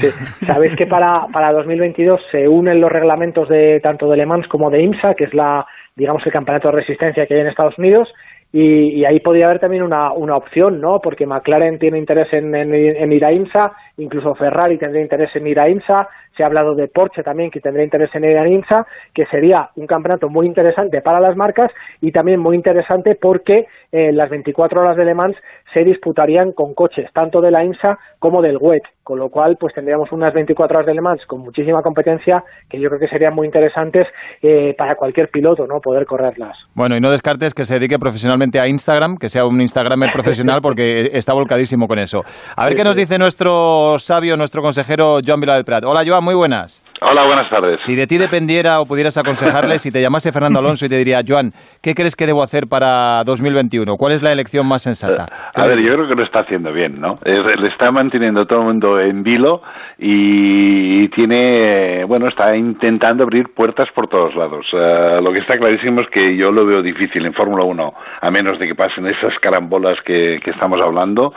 Sabéis 0.47 0.75
que 0.77 0.87
para, 0.87 1.27
para 1.33 1.53
2022 1.53 2.21
se 2.33 2.49
unen 2.49 2.81
los 2.81 2.91
reglamentos 2.91 3.49
de 3.49 3.79
tanto 3.81 4.09
de 4.11 4.17
Le 4.17 4.27
Mans 4.27 4.49
como 4.49 4.71
de 4.71 4.83
IMSA, 4.83 5.15
que 5.15 5.25
es 5.25 5.35
la, 5.35 5.65
digamos, 5.97 6.25
el 6.27 6.33
campeonato 6.33 6.69
de 6.69 6.77
resistencia 6.77 7.27
que 7.27 7.35
hay 7.35 7.41
en 7.41 7.47
Estados 7.49 7.79
Unidos, 7.79 8.13
y, 8.57 9.05
ahí 9.05 9.19
podría 9.19 9.47
haber 9.47 9.59
también 9.59 9.83
una, 9.83 10.13
una 10.13 10.37
opción, 10.37 10.81
¿no? 10.81 11.01
Porque 11.01 11.27
McLaren 11.27 11.81
tiene 11.81 11.99
interés 11.99 12.33
en, 12.33 12.55
en- 12.55 12.73
en 12.73 13.13
ir 13.13 13.25
a 13.25 13.33
IMSA, 13.33 13.73
incluso 13.97 14.33
Ferrari 14.37 14.79
tendría 14.79 15.03
interés 15.03 15.35
en 15.35 15.49
ir 15.49 15.59
a 15.59 15.69
IMSA, 15.69 16.09
se 16.37 16.45
ha 16.45 16.47
hablado 16.47 16.77
de 16.77 16.87
Porsche 16.87 17.25
también 17.25 17.51
que 17.51 17.61
tendría 17.61 17.83
interés 17.85 18.15
en 18.15 18.25
ir 18.25 18.39
a 18.39 18.47
IMSA, 18.49 18.87
que 19.13 19.27
sería 19.27 19.71
un 19.75 19.89
campeonato 19.89 20.29
muy 20.29 20.47
interesante 20.47 21.01
para 21.03 21.19
las 21.19 21.35
marcas 21.37 21.73
y 22.01 22.13
también 22.13 22.39
muy 22.39 22.55
interesante 22.55 23.17
porque 23.21 23.67
eh, 23.91 24.13
las 24.13 24.31
24 24.31 24.83
horas 24.83 24.97
de 24.97 25.05
Le 25.05 25.15
Mans 25.15 25.37
se 25.75 25.85
disputarían 25.85 26.53
con 26.53 26.73
coches 26.73 27.11
tanto 27.13 27.41
de 27.41 27.51
la 27.51 27.65
IMSA 27.65 27.99
como 28.21 28.41
del 28.41 28.57
WEC, 28.59 28.83
con 29.03 29.19
lo 29.19 29.29
cual 29.29 29.57
pues 29.61 29.75
tendríamos 29.75 30.11
unas 30.13 30.33
24 30.33 30.79
horas 30.79 30.87
de 30.87 30.95
Le 30.95 31.03
Mans 31.03 31.27
con 31.27 31.41
muchísima 31.41 31.83
competencia 31.83 32.43
que 32.71 32.81
yo 32.81 32.89
creo 32.89 33.01
que 33.01 33.09
serían 33.09 33.35
muy 33.35 33.47
interesantes 33.47 34.07
eh, 34.41 34.75
para 34.79 34.95
cualquier 34.95 35.29
piloto, 35.29 35.67
¿no? 35.67 35.81
Poder 35.81 36.07
correrlas. 36.07 36.57
Bueno, 36.75 36.97
y 36.97 37.01
no 37.01 37.11
descartes 37.11 37.53
que 37.53 37.65
se 37.65 37.75
dedique 37.75 37.99
profesionalmente 37.99 38.61
a 38.61 38.69
Instagram, 38.69 39.19
que 39.19 39.29
sea 39.29 39.45
un 39.45 39.61
Instagramer 39.61 40.11
profesional, 40.13 40.61
porque 40.63 41.11
está 41.13 41.35
volcadísimo 41.35 41.87
con 41.87 41.99
eso. 41.99 42.23
A 42.57 42.65
ver 42.65 42.77
qué 42.77 42.85
nos 42.85 42.97
dice 42.97 43.19
nuestro 43.19 43.99
sabio, 43.99 44.37
nuestro 44.37 44.63
consejero 44.63 45.19
Joan 45.27 45.41
Vila 45.41 45.57
del 45.57 45.65
Prat. 45.65 45.85
Hola, 45.85 46.03
Joan, 46.07 46.25
muy 46.25 46.35
buenas. 46.35 46.83
Hola, 47.03 47.27
buenas 47.27 47.51
tardes. 47.51 47.83
Si 47.83 47.97
de 47.97 48.07
ti 48.07 48.17
dependiera 48.17 48.81
o 48.81 48.87
pudieras 48.87 49.19
aconsejarle, 49.19 49.79
si 49.79 49.91
te 49.91 50.01
llamase 50.01 50.33
Fernando 50.33 50.61
Alonso 50.61 50.87
y 50.87 50.89
te 50.89 50.97
diría, 50.97 51.21
Joan, 51.27 51.53
¿qué 51.83 51.95
crees 51.95 52.17
que 52.17 52.27
debo 52.27 52.43
hacer 52.43 52.69
para 52.69 53.23
2021? 53.25 53.97
¿Cuál 53.97 54.13
es 54.13 54.23
la 54.23 54.33
elección 54.33 54.67
más 54.67 54.83
sensata? 54.83 55.27
A 55.65 55.69
ver, 55.69 55.81
yo 55.81 55.95
creo 55.95 56.09
que 56.09 56.15
lo 56.15 56.25
está 56.25 56.41
haciendo 56.41 56.73
bien, 56.73 57.01
¿no? 57.01 57.19
Le 57.25 57.69
está 57.69 57.91
manteniendo 57.91 58.47
todo 58.47 58.61
el 58.61 58.65
mundo 58.67 59.01
en 59.01 59.23
vilo 59.23 59.63
y 59.99 61.09
tiene, 61.09 62.05
bueno, 62.05 62.29
está 62.29 62.55
intentando 62.55 63.25
abrir 63.25 63.55
puertas 63.55 63.89
por 63.93 64.09
todos 64.09 64.35
lados. 64.35 64.67
Eh, 64.73 65.21
lo 65.23 65.33
que 65.33 65.39
está 65.39 65.57
clarísimo 65.59 66.03
es 66.03 66.09
que 66.09 66.37
yo 66.37 66.53
lo 66.53 66.67
veo 66.67 66.83
difícil 66.83 67.25
en 67.25 67.33
Fórmula 67.33 67.65
1, 67.65 67.95
a 68.21 68.31
menos 68.31 68.59
de 68.59 68.67
que 68.67 68.75
pasen 68.75 69.07
esas 69.07 69.39
carambolas 69.39 70.01
que, 70.03 70.41
que 70.45 70.51
estamos 70.51 70.81
hablando 70.81 71.33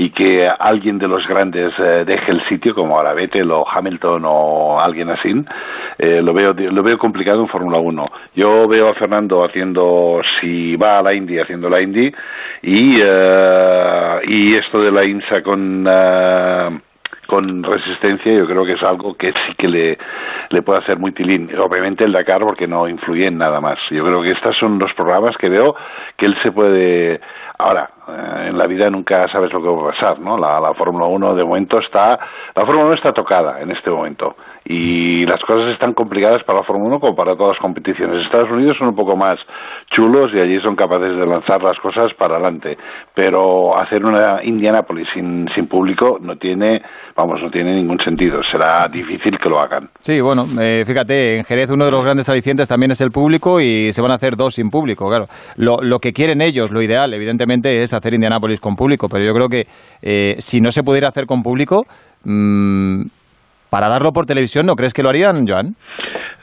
y 0.00 0.08
que 0.12 0.48
alguien 0.48 0.98
de 0.98 1.06
los 1.06 1.26
grandes 1.28 1.74
eh, 1.78 2.04
deje 2.06 2.32
el 2.32 2.40
sitio, 2.48 2.74
como 2.74 2.96
ahora 2.96 3.12
Vettel 3.12 3.50
o 3.50 3.68
Hamilton 3.68 4.22
o 4.24 4.80
alguien 4.80 5.10
así, 5.10 5.34
eh, 5.98 6.22
lo 6.22 6.32
veo 6.32 6.54
lo 6.54 6.82
veo 6.82 6.96
complicado 6.96 7.42
en 7.42 7.48
Fórmula 7.48 7.78
1. 7.78 8.06
Yo 8.34 8.66
veo 8.66 8.88
a 8.88 8.94
Fernando 8.94 9.44
haciendo, 9.44 10.22
si 10.40 10.74
va 10.76 11.00
a 11.00 11.02
la 11.02 11.12
Indy, 11.12 11.38
haciendo 11.38 11.68
la 11.68 11.82
Indy, 11.82 12.10
y, 12.62 12.98
eh, 12.98 14.20
y 14.26 14.54
esto 14.54 14.80
de 14.80 14.90
la 14.90 15.04
INSA 15.04 15.42
con... 15.42 15.86
eh, 15.86 16.80
con 17.26 17.62
resistencia 17.62 18.32
yo 18.32 18.44
creo 18.44 18.64
que 18.64 18.72
es 18.72 18.82
algo 18.82 19.14
que 19.14 19.28
sí 19.32 19.54
que 19.56 19.68
le, 19.68 19.98
le 20.48 20.62
puede 20.62 20.80
hacer 20.80 20.98
muy 20.98 21.12
tilín. 21.12 21.48
Obviamente 21.56 22.02
el 22.02 22.10
Dakar 22.10 22.40
porque 22.40 22.66
no 22.66 22.88
influye 22.88 23.28
en 23.28 23.38
nada 23.38 23.60
más. 23.60 23.78
Yo 23.88 24.04
creo 24.04 24.20
que 24.20 24.32
estos 24.32 24.56
son 24.58 24.80
los 24.80 24.92
programas 24.94 25.36
que 25.36 25.48
veo 25.48 25.76
que 26.16 26.26
él 26.26 26.36
se 26.42 26.50
puede... 26.50 27.20
Ahora, 27.60 27.90
eh, 28.08 28.46
en 28.48 28.58
la 28.58 28.66
vida 28.66 28.88
nunca 28.90 29.28
sabes 29.28 29.52
lo 29.52 29.62
que 29.62 29.68
va 29.68 29.88
a 29.88 29.92
pasar, 29.92 30.18
¿no? 30.18 30.38
La, 30.38 30.60
la 30.60 30.74
Fórmula 30.74 31.06
1 31.06 31.34
de 31.34 31.44
momento 31.44 31.78
está... 31.78 32.18
La 32.54 32.64
Fórmula 32.64 32.86
1 32.86 32.94
está 32.94 33.12
tocada 33.12 33.60
en 33.60 33.70
este 33.70 33.90
momento 33.90 34.36
y 34.64 35.24
las 35.26 35.40
cosas 35.42 35.72
están 35.72 35.94
complicadas 35.94 36.42
para 36.44 36.60
la 36.60 36.64
Fórmula 36.64 36.96
1 36.96 37.00
como 37.00 37.16
para 37.16 37.34
todas 37.34 37.56
las 37.56 37.62
competiciones. 37.62 38.24
Estados 38.24 38.50
Unidos 38.50 38.76
son 38.78 38.88
un 38.88 38.94
poco 38.94 39.16
más 39.16 39.38
chulos 39.90 40.30
y 40.34 40.38
allí 40.38 40.60
son 40.60 40.76
capaces 40.76 41.16
de 41.16 41.26
lanzar 41.26 41.62
las 41.62 41.78
cosas 41.78 42.12
para 42.14 42.34
adelante, 42.34 42.76
pero 43.14 43.78
hacer 43.78 44.04
una 44.04 44.44
Indianapolis 44.44 45.08
sin, 45.14 45.48
sin 45.54 45.66
público 45.66 46.18
no 46.20 46.36
tiene, 46.36 46.82
vamos, 47.16 47.40
no 47.42 47.50
tiene 47.50 47.74
ningún 47.74 47.98
sentido. 48.00 48.40
Será 48.50 48.86
difícil 48.88 49.38
que 49.38 49.48
lo 49.48 49.60
hagan. 49.60 49.88
Sí, 50.00 50.20
bueno, 50.20 50.44
eh, 50.60 50.84
fíjate, 50.86 51.36
en 51.36 51.44
Jerez 51.44 51.70
uno 51.70 51.86
de 51.86 51.90
los 51.90 52.02
grandes 52.02 52.28
alicientes 52.28 52.68
también 52.68 52.90
es 52.92 53.00
el 53.00 53.10
público 53.10 53.60
y 53.60 53.92
se 53.92 54.02
van 54.02 54.10
a 54.10 54.14
hacer 54.14 54.36
dos 54.36 54.54
sin 54.54 54.70
público, 54.70 55.08
claro. 55.08 55.26
Lo, 55.56 55.78
lo 55.82 55.98
que 55.98 56.12
quieren 56.12 56.42
ellos, 56.42 56.70
lo 56.70 56.82
ideal, 56.82 57.12
evidentemente, 57.14 57.82
es 57.82 57.94
hacer 57.94 58.14
Indianápolis 58.14 58.60
con 58.60 58.76
público, 58.76 59.08
pero 59.10 59.24
yo 59.24 59.32
creo 59.32 59.48
que 59.48 59.64
eh, 60.02 60.34
si 60.38 60.60
no 60.60 60.70
se 60.70 60.82
pudiera 60.82 61.08
hacer 61.08 61.26
con 61.26 61.42
público, 61.42 61.82
mm, 62.24 63.02
para 63.70 63.88
darlo 63.88 64.12
por 64.12 64.26
televisión, 64.26 64.66
¿no 64.66 64.76
crees 64.76 64.92
que 64.94 65.02
lo 65.02 65.08
harían, 65.08 65.46
Joan? 65.46 65.74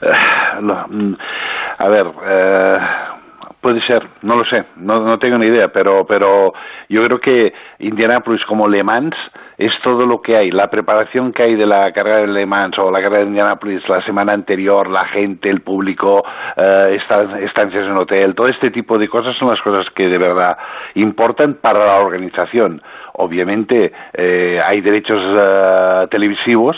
Eh, 0.02 0.12
lo- 0.62 0.86
mm, 0.88 1.16
a 1.78 1.88
ver, 1.88 2.06
eh, 2.26 2.78
puede 3.60 3.80
ser, 3.82 4.06
no 4.22 4.36
lo 4.36 4.44
sé, 4.44 4.64
no, 4.76 5.00
no 5.00 5.18
tengo 5.18 5.36
ni 5.38 5.46
idea, 5.46 5.68
pero, 5.68 6.06
pero 6.06 6.52
yo 6.88 7.04
creo 7.04 7.20
que 7.20 7.52
Indianapolis 7.80 8.44
como 8.44 8.68
Le 8.68 8.82
Mans 8.82 9.16
es 9.58 9.72
todo 9.82 10.06
lo 10.06 10.22
que 10.22 10.36
hay, 10.36 10.50
la 10.52 10.70
preparación 10.70 11.32
que 11.32 11.42
hay 11.42 11.54
de 11.56 11.66
la 11.66 11.90
carrera 11.92 12.18
de 12.18 12.28
Le 12.28 12.46
Mans 12.46 12.78
o 12.78 12.90
la 12.92 13.00
carrera 13.00 13.22
de 13.22 13.26
Indianapolis 13.28 13.86
la 13.88 14.00
semana 14.02 14.32
anterior, 14.32 14.88
la 14.88 15.04
gente, 15.06 15.50
el 15.50 15.60
público, 15.62 16.22
eh, 16.56 16.98
esta- 17.00 17.38
estancias 17.40 17.84
en 17.84 17.96
hotel, 17.96 18.34
todo 18.36 18.46
este 18.46 18.70
tipo 18.70 18.96
de 18.98 19.08
cosas 19.08 19.36
son 19.36 19.48
las 19.50 19.60
cosas 19.62 19.90
que 19.94 20.08
de 20.08 20.18
verdad 20.18 20.56
importan 20.94 21.54
para 21.54 21.84
la 21.84 21.96
organización. 21.96 22.80
Obviamente 23.14 23.92
eh, 24.14 24.60
hay 24.64 24.80
derechos 24.80 25.20
eh, 25.20 26.06
televisivos 26.12 26.76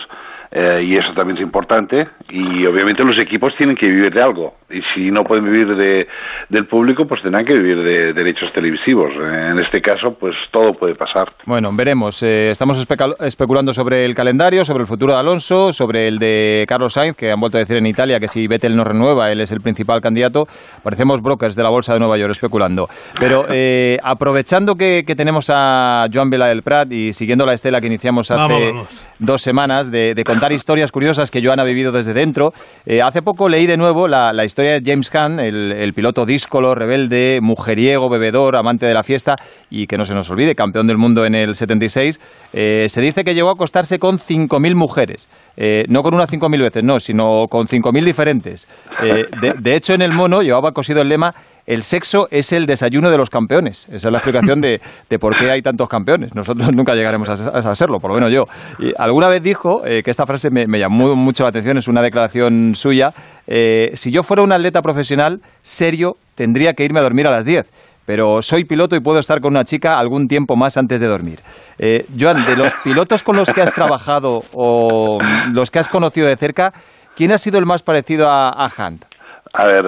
eh, 0.53 0.83
y 0.85 0.97
eso 0.97 1.13
también 1.15 1.37
es 1.39 1.43
importante 1.43 2.09
y 2.29 2.67
obviamente 2.67 3.05
los 3.05 3.19
equipos 3.19 3.55
tienen 3.57 3.77
que 3.77 3.87
vivir 3.87 4.13
de 4.13 4.23
algo 4.23 4.55
y 4.71 4.81
si 4.95 5.11
no 5.11 5.25
pueden 5.25 5.45
vivir 5.45 5.75
de, 5.77 6.07
del 6.49 6.67
público 6.67 7.07
pues 7.07 7.23
tendrán 7.23 7.45
que 7.45 7.55
vivir 7.55 7.79
de 7.83 8.13
derechos 8.13 8.53
televisivos 8.53 9.13
en 9.15 9.59
este 9.59 9.81
caso 9.81 10.15
pues 10.19 10.37
todo 10.51 10.75
puede 10.75 10.95
pasar 10.95 11.33
Bueno, 11.47 11.71
veremos. 11.73 12.23
Eh, 12.23 12.51
estamos 12.51 12.85
especulando 13.21 13.73
sobre 13.73 14.05
el 14.05 14.15
calendario, 14.15 14.65
sobre 14.65 14.83
el 14.83 14.87
futuro 14.87 15.13
de 15.15 15.19
Alonso, 15.21 15.73
sobre 15.73 16.09
el 16.09 16.19
de 16.19 16.65
Carlos 16.69 16.93
Sainz, 16.95 17.17
que 17.17 17.31
han 17.31 17.41
vuelto 17.41 17.57
a 17.59 17.61
decir 17.61 17.77
en 17.77 17.87
Italia 17.87 18.21
que 18.21 18.29
si 18.29 18.47
Vettel 18.47 18.77
no 18.77 18.85
renueva, 18.85 19.31
él 19.31 19.41
es 19.41 19.53
el 19.53 19.61
principal 19.61 20.01
candidato. 20.01 20.47
Parecemos 20.83 21.21
brokers 21.23 21.57
de 21.57 21.63
la 21.63 21.69
Bolsa 21.71 21.95
de 21.95 22.01
Nueva 22.01 22.17
York 22.19 22.33
especulando. 22.33 22.89
Pero 23.19 23.45
eh, 23.51 23.99
aprovechando 24.03 24.77
que, 24.77 25.05
que 25.07 25.15
tenemos 25.15 25.51
a 25.53 26.07
Joan 26.13 26.31
Vela 26.31 26.47
del 26.47 26.63
Prat 26.63 26.93
y 26.93 27.13
siguiendo 27.13 27.47
la 27.47 27.55
estela 27.55 27.81
que 27.81 27.87
iniciamos 27.87 28.31
hace 28.31 28.41
Vamos, 28.41 28.71
vamos. 28.73 29.07
dos 29.19 29.43
semanas 29.43 29.91
de, 29.91 30.15
de 30.15 30.25
contar 30.41 30.53
historias 30.55 30.91
curiosas 30.91 31.31
que 31.31 31.45
Joan 31.45 31.61
ha 31.61 31.65
vivido 31.65 31.93
desde 31.93 32.15
dentro. 32.15 32.55
Eh, 32.87 33.03
hace 33.03 33.21
poco 33.21 33.51
leí 33.51 33.67
de 33.67 33.77
nuevo 33.77 34.09
la, 34.09 34.43
historia 34.43 34.81
de 34.81 34.83
James 34.83 35.11
Caan, 35.11 35.39
el, 35.39 35.93
piloto 35.95 36.25
díscolo, 36.25 36.75
rebelde, 36.75 37.41
mujeriego, 37.43 38.09
bebedor, 38.09 38.57
amante 38.57 38.87
de 38.87 38.95
la 38.95 39.03
fiesta 39.03 39.37
y 39.69 39.87
que 39.87 39.99
no 39.99 40.07
se 40.07 40.15
nos 40.15 40.31
olvide, 40.31 40.55
campeón 40.55 40.87
del 40.87 40.97
mundo 40.97 41.27
en 41.27 41.35
el 41.35 41.55
76. 41.55 42.19
Eh, 42.55 42.87
se 42.89 43.03
dice 43.03 43.23
que 43.23 43.35
llegó 43.35 43.51
a 43.51 43.53
acostarse 43.53 43.99
con 43.99 44.17
5.000 44.17 44.75
mujeres. 44.75 45.29
Eh, 45.59 45.85
no 45.89 46.03
con 46.03 46.15
unas 46.15 46.31
5.000 46.31 46.59
veces, 46.59 46.85
no, 46.85 47.01
sino 47.01 47.47
con 47.51 47.67
5.000 47.67 48.03
diferentes. 48.03 48.67
Eh, 49.05 49.27
de 49.59 49.77
hecho, 49.77 49.93
en 49.93 50.01
el 50.01 50.15
mono 50.15 50.41
llevaba 50.41 50.73
cosido 50.73 51.03
el 51.03 51.11
lema 51.11 51.35
el 51.71 51.85
sexo 51.85 52.27
es 52.33 52.53
el 52.53 52.67
desayuno 52.67 53.11
de 53.11 53.17
los 53.17 53.31
campeones. 53.31 53.87
Esa 53.93 54.09
es 54.09 54.13
la 54.13 54.19
explicación 54.19 54.61
de, 54.61 54.81
por 55.21 55.37
qué 55.37 55.53
hay 55.53 55.63
tantos 55.63 55.89
campeones. 55.89 56.35
Nosotros 56.35 56.69
nunca 56.75 56.97
llegaremos 56.97 57.29
a, 57.29 57.75
serlo, 57.77 58.01
por 58.01 58.11
lo 58.11 58.17
menos 58.17 58.33
yo. 58.33 58.43
Y 58.81 58.93
alguna 58.99 59.29
vez 59.29 59.41
dijo, 59.41 59.87
eh, 59.87 60.03
que 60.03 60.11
esta 60.11 60.27
frase 60.27 60.51
me, 60.51 60.67
me, 60.67 60.81
llamó 60.81 61.15
mucho 61.15 61.45
la 61.45 61.51
atención, 61.51 61.79
es 61.79 61.87
una 61.87 62.03
declaración 62.03 62.75
suya, 62.75 63.13
eh, 63.47 63.93
si 63.95 64.11
yo 64.11 64.25
fuera 64.25 64.43
un 64.43 64.51
atleta 64.51 64.83
profesional 64.83 65.43
serio, 65.63 66.17
tendría 66.35 66.75
que 66.75 66.85
irme 66.85 66.99
a 66.99 67.03
dormir 67.03 67.29
a 67.29 67.31
las 67.31 67.45
10 67.45 67.71
pero 68.07 68.43
soy 68.43 68.65
piloto 68.65 68.97
y 68.97 69.01
puedo 69.01 69.21
estar 69.21 69.41
con 69.41 69.53
una 69.53 69.63
chica 69.63 69.97
algún 69.97 70.27
tiempo 70.27 70.57
más 70.57 70.77
antes 70.77 71.01
de 71.01 71.07
dormir. 71.07 71.39
Eh, 71.79 72.07
Joan, 72.19 72.45
de 72.45 72.57
los 72.57 72.73
pilotos 72.83 73.23
con 73.23 73.37
los 73.37 73.49
que 73.51 73.63
has 73.63 73.73
trabajado 73.73 74.41
o 74.53 75.19
los 75.53 75.71
que 75.71 75.79
has 75.79 75.89
conocido 75.89 76.27
de 76.27 76.35
cerca, 76.37 76.73
¿quién 77.15 77.31
ha 77.31 77.39
sido 77.39 77.61
el 77.61 77.67
más 77.67 77.85
parecido 77.85 78.29
a, 78.29 78.49
a 78.49 78.67
Hunt? 78.67 79.05
A 79.53 79.67
ver, 79.67 79.85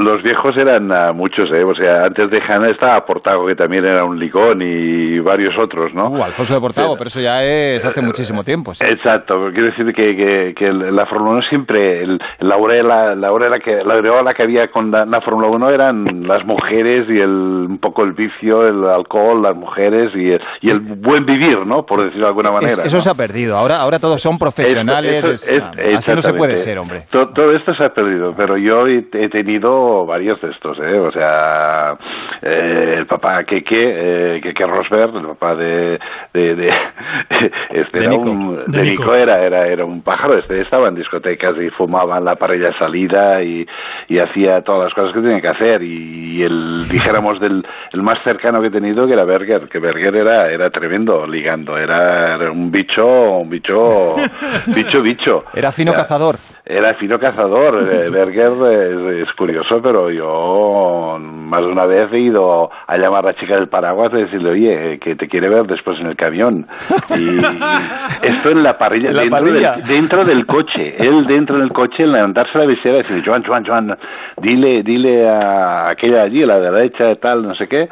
los 0.00 0.22
viejos 0.22 0.56
eran 0.56 0.88
muchos, 1.16 1.50
¿eh? 1.50 1.64
O 1.64 1.74
sea, 1.74 2.04
antes 2.04 2.30
de 2.30 2.40
Hanna 2.40 2.70
estaba 2.70 3.04
Portago, 3.04 3.46
que 3.46 3.56
también 3.56 3.84
era 3.84 4.04
un 4.04 4.18
licón, 4.18 4.62
y 4.62 5.18
varios 5.18 5.54
otros, 5.58 5.92
¿no? 5.94 6.10
Uh, 6.10 6.22
Alfonso 6.22 6.54
de 6.54 6.60
Portago, 6.60 6.92
sí. 6.92 6.94
pero 6.98 7.08
eso 7.08 7.20
ya 7.20 7.42
es 7.42 7.84
hace 7.84 8.02
muchísimo 8.02 8.44
tiempo. 8.44 8.72
¿sí? 8.72 8.84
Exacto, 8.86 9.50
quiero 9.52 9.66
decir 9.66 9.86
que, 9.92 10.16
que, 10.16 10.54
que 10.56 10.72
la 10.72 11.06
Fórmula 11.06 11.38
1 11.38 11.42
siempre, 11.48 12.02
el, 12.04 12.20
la 12.38 12.54
aureola, 12.54 13.14
la 13.16 13.28
aureola 13.28 13.58
que, 13.58 13.82
la 13.84 13.94
aureola 13.94 14.32
que 14.32 14.44
había 14.44 14.68
con 14.70 14.92
la, 14.92 15.04
la, 15.04 15.20
Fórmula 15.20 15.48
1 15.48 15.70
eran 15.70 16.28
las 16.28 16.44
mujeres 16.44 17.06
y 17.08 17.18
el, 17.18 17.66
un 17.68 17.78
poco 17.78 18.04
el 18.04 18.12
vicio, 18.12 18.66
el 18.66 18.84
alcohol, 18.84 19.42
las 19.42 19.56
mujeres 19.56 20.12
y 20.14 20.30
el, 20.30 20.40
y 20.60 20.70
el 20.70 20.78
buen 20.78 21.26
vivir, 21.26 21.66
¿no? 21.66 21.84
Por 21.84 22.04
decirlo 22.04 22.26
de 22.26 22.28
alguna 22.28 22.52
manera. 22.52 22.72
Es, 22.72 22.78
eso 22.78 22.96
¿no? 22.98 23.00
se 23.00 23.10
ha 23.10 23.14
perdido, 23.14 23.56
ahora, 23.56 23.78
ahora 23.78 23.98
todos 23.98 24.22
son 24.22 24.38
profesionales, 24.38 25.26
esto, 25.26 25.30
esto, 25.32 25.52
es, 25.52 25.78
es, 25.78 25.96
así 25.96 26.14
no 26.14 26.22
se 26.22 26.32
puede 26.32 26.56
ser, 26.58 26.78
hombre. 26.78 27.06
Todo, 27.10 27.30
todo 27.30 27.52
esto 27.52 27.74
se 27.74 27.84
ha 27.84 27.92
perdido, 27.92 28.34
pero 28.36 28.56
yo 28.56 28.86
he 29.12 29.28
tenido 29.28 30.06
varios 30.06 30.40
de 30.40 30.50
estos, 30.50 30.78
¿eh? 30.78 30.98
O 30.98 31.10
sea, 31.12 31.96
eh, 32.42 32.94
el 32.98 33.06
papá 33.06 33.44
Keke, 33.44 34.36
eh, 34.36 34.40
Keke 34.42 34.66
Rosberg, 34.66 35.16
el 35.16 35.26
papá 35.26 35.54
de... 35.54 35.98
de, 36.32 36.54
de 36.54 36.68
este 37.70 37.98
de 37.98 38.04
era 38.04 38.10
Nico. 38.10 38.30
Un, 38.30 38.56
de, 38.66 38.82
Nico, 38.82 39.02
Nico. 39.02 39.14
Era, 39.14 39.42
era, 39.42 39.66
era 39.66 39.84
un 39.84 40.02
pájaro, 40.02 40.38
este 40.38 40.60
estaba 40.60 40.88
en 40.88 40.94
discotecas 40.94 41.56
y 41.60 41.70
fumaba 41.70 42.18
en 42.18 42.24
la 42.24 42.36
parrilla 42.36 42.76
salida 42.78 43.42
y, 43.42 43.66
y 44.08 44.18
hacía 44.18 44.62
todas 44.62 44.84
las 44.84 44.94
cosas 44.94 45.14
que 45.14 45.20
tenía 45.20 45.40
que 45.40 45.48
hacer 45.48 45.82
y 45.82 46.42
el, 46.42 46.88
dijéramos, 46.90 47.40
del 47.40 47.64
el 47.92 48.02
más 48.02 48.22
cercano 48.22 48.60
que 48.60 48.68
he 48.68 48.70
tenido 48.70 49.06
que 49.06 49.12
era 49.12 49.24
Berger, 49.24 49.68
que 49.68 49.78
Berger 49.78 50.14
era, 50.16 50.50
era 50.50 50.70
tremendo 50.70 51.26
ligando, 51.26 51.76
era, 51.76 52.36
era 52.36 52.50
un 52.50 52.70
bicho, 52.70 53.04
un 53.38 53.50
bicho, 53.50 54.14
bicho, 54.74 55.02
bicho. 55.02 55.38
Era 55.54 55.72
fino 55.72 55.92
o 55.92 55.94
sea, 55.94 56.04
cazador. 56.04 56.38
Era 56.70 56.94
fino 56.94 57.18
cazador. 57.18 57.84
Berger 58.12 58.52
es, 58.52 59.28
es, 59.28 59.32
curioso, 59.34 59.80
pero 59.82 60.10
yo 60.10 61.18
más 61.20 61.60
de 61.62 61.66
una 61.66 61.86
vez 61.86 62.12
he 62.12 62.20
ido 62.20 62.70
a 62.86 62.96
llamar 62.96 63.24
a 63.24 63.28
la 63.28 63.34
chica 63.34 63.56
del 63.56 63.68
paraguas 63.68 64.12
y 64.14 64.22
decirle, 64.22 64.50
oye, 64.50 64.98
que 64.98 65.16
te 65.16 65.28
quiere 65.28 65.48
ver 65.48 65.66
después 65.66 65.98
en 66.00 66.06
el 66.06 66.16
camión. 66.16 66.66
Y 67.10 67.38
esto 68.26 68.50
en 68.50 68.62
la 68.62 68.78
parrilla, 68.78 69.10
¿En 69.10 69.16
la 69.16 69.22
dentro, 69.22 69.38
parrilla? 69.38 69.72
Del, 69.72 69.86
dentro 69.86 70.24
del 70.24 70.46
coche. 70.46 70.96
Él 70.98 71.24
dentro 71.24 71.58
del 71.58 71.72
coche, 71.72 72.06
levantarse 72.06 72.56
la 72.56 72.66
visera 72.66 72.96
y 72.96 72.98
decir, 72.98 73.22
Joan, 73.24 73.42
Joan, 73.44 73.64
Joan, 73.64 73.98
dile, 74.40 74.82
dile 74.82 75.28
a 75.28 75.90
aquella 75.90 76.22
allí, 76.22 76.42
a 76.42 76.46
la 76.46 76.60
derecha, 76.60 77.16
tal, 77.16 77.42
no 77.42 77.54
sé 77.54 77.66
qué. 77.66 77.88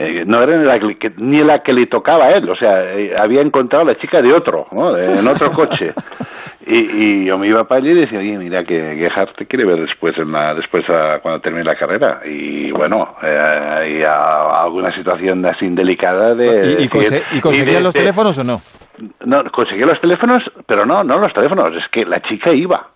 Eh, 0.00 0.22
no 0.24 0.40
era 0.40 0.56
ni 0.56 0.64
la, 0.64 0.78
que, 0.78 1.12
ni 1.16 1.42
la 1.42 1.62
que 1.64 1.72
le 1.72 1.86
tocaba 1.86 2.26
a 2.26 2.30
él, 2.30 2.48
o 2.48 2.54
sea, 2.54 2.84
eh, 2.94 3.16
había 3.18 3.40
encontrado 3.40 3.82
a 3.82 3.88
la 3.88 3.98
chica 3.98 4.22
de 4.22 4.32
otro, 4.32 4.68
¿no? 4.70 4.96
en 4.96 5.28
otro 5.28 5.50
coche. 5.54 5.92
Y, 6.64 6.76
y, 6.76 7.24
yo 7.24 7.36
me 7.36 7.48
iba 7.48 7.64
para 7.64 7.80
allí 7.80 7.90
y 7.90 7.94
decía, 8.02 8.20
oye, 8.20 8.38
mira 8.38 8.62
que 8.62 8.94
Gerhard 8.96 9.32
te 9.36 9.46
quiere 9.46 9.64
ver 9.64 9.80
después, 9.80 10.16
en 10.18 10.30
la, 10.30 10.54
después 10.54 10.88
a, 10.88 11.18
cuando 11.20 11.40
termine 11.40 11.64
la 11.64 11.74
carrera. 11.74 12.20
Y 12.24 12.70
bueno, 12.70 13.16
eh, 13.22 13.98
y 13.98 14.02
a, 14.04 14.62
alguna 14.62 14.94
situación 14.94 15.44
así 15.46 15.68
delicada 15.70 16.34
de... 16.34 16.76
¿Y, 16.78 16.84
y, 16.84 16.88
conse 16.88 17.24
¿y 17.32 17.40
conseguían 17.40 17.82
los 17.82 17.94
teléfonos 17.94 18.38
o 18.38 18.44
no? 18.44 18.62
No, 19.24 19.50
conseguía 19.50 19.86
los 19.86 20.00
teléfonos, 20.00 20.44
pero 20.66 20.86
no, 20.86 21.02
no 21.02 21.18
los 21.18 21.32
teléfonos, 21.32 21.74
es 21.74 21.88
que 21.88 22.04
la 22.04 22.20
chica 22.20 22.52
iba. 22.52 22.88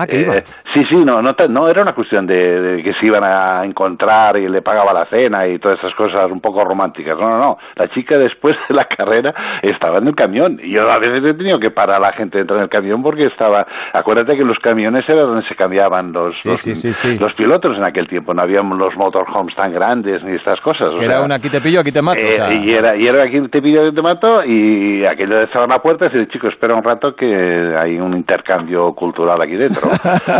Ah, 0.00 0.06
que 0.06 0.20
iba. 0.20 0.34
Eh, 0.34 0.44
sí, 0.72 0.84
sí, 0.84 0.94
no, 0.94 1.20
no, 1.20 1.34
no 1.48 1.68
era 1.68 1.82
una 1.82 1.92
cuestión 1.92 2.24
de, 2.24 2.60
de, 2.60 2.82
que 2.84 2.94
se 2.94 3.06
iban 3.06 3.24
a 3.24 3.64
encontrar 3.64 4.36
y 4.36 4.48
le 4.48 4.62
pagaba 4.62 4.92
la 4.92 5.06
cena 5.06 5.44
y 5.48 5.58
todas 5.58 5.76
esas 5.80 5.92
cosas 5.96 6.30
un 6.30 6.40
poco 6.40 6.64
románticas. 6.64 7.18
No, 7.18 7.28
no, 7.28 7.38
no. 7.38 7.58
La 7.74 7.88
chica 7.88 8.16
después 8.16 8.56
de 8.68 8.76
la 8.76 8.84
carrera 8.96 9.34
estaba 9.60 9.98
en 9.98 10.06
el 10.06 10.14
camión 10.14 10.60
y 10.62 10.70
yo 10.70 10.88
a 10.88 10.98
veces 10.98 11.24
he 11.24 11.34
tenido 11.34 11.58
que 11.58 11.72
parar 11.72 11.96
a 11.96 11.98
la 11.98 12.12
gente 12.12 12.38
dentro 12.38 12.56
del 12.58 12.68
camión 12.68 13.02
porque 13.02 13.26
estaba. 13.26 13.66
Acuérdate 13.92 14.36
que 14.36 14.44
los 14.44 14.58
camiones 14.60 15.08
era 15.08 15.22
donde 15.22 15.44
se 15.48 15.56
cambiaban 15.56 16.12
los, 16.12 16.38
sí, 16.38 16.48
los, 16.48 16.60
sí, 16.60 16.74
sí, 16.76 17.18
los, 17.18 17.34
pilotos 17.34 17.76
en 17.76 17.82
aquel 17.82 18.06
tiempo. 18.06 18.32
No 18.32 18.42
había 18.42 18.62
los 18.62 18.94
motorhomes 18.96 19.56
tan 19.56 19.72
grandes 19.72 20.22
ni 20.22 20.36
estas 20.36 20.60
cosas. 20.60 20.94
Que 20.96 21.06
era 21.06 21.22
un 21.22 21.32
aquí 21.32 21.48
te 21.48 21.60
pillo, 21.60 21.80
aquí 21.80 21.90
te 21.90 22.02
mato. 22.02 22.20
Eh, 22.20 22.28
o 22.28 22.32
sea... 22.32 22.52
Y 22.52 22.72
era, 22.72 22.94
y 22.94 23.04
era 23.04 23.24
aquí 23.24 23.40
te 23.48 23.60
pillo, 23.60 23.82
aquí 23.82 23.96
te 23.96 24.02
mato 24.02 24.44
y 24.44 25.04
aquello 25.04 25.40
de 25.40 25.48
cerrar 25.48 25.68
la 25.68 25.82
puerta 25.82 26.06
y 26.06 26.10
decir, 26.10 26.28
chico, 26.28 26.46
espera 26.46 26.76
un 26.76 26.84
rato 26.84 27.16
que 27.16 27.74
hay 27.76 27.98
un 27.98 28.16
intercambio 28.16 28.94
cultural 28.94 29.42
aquí 29.42 29.56
dentro. 29.56 29.87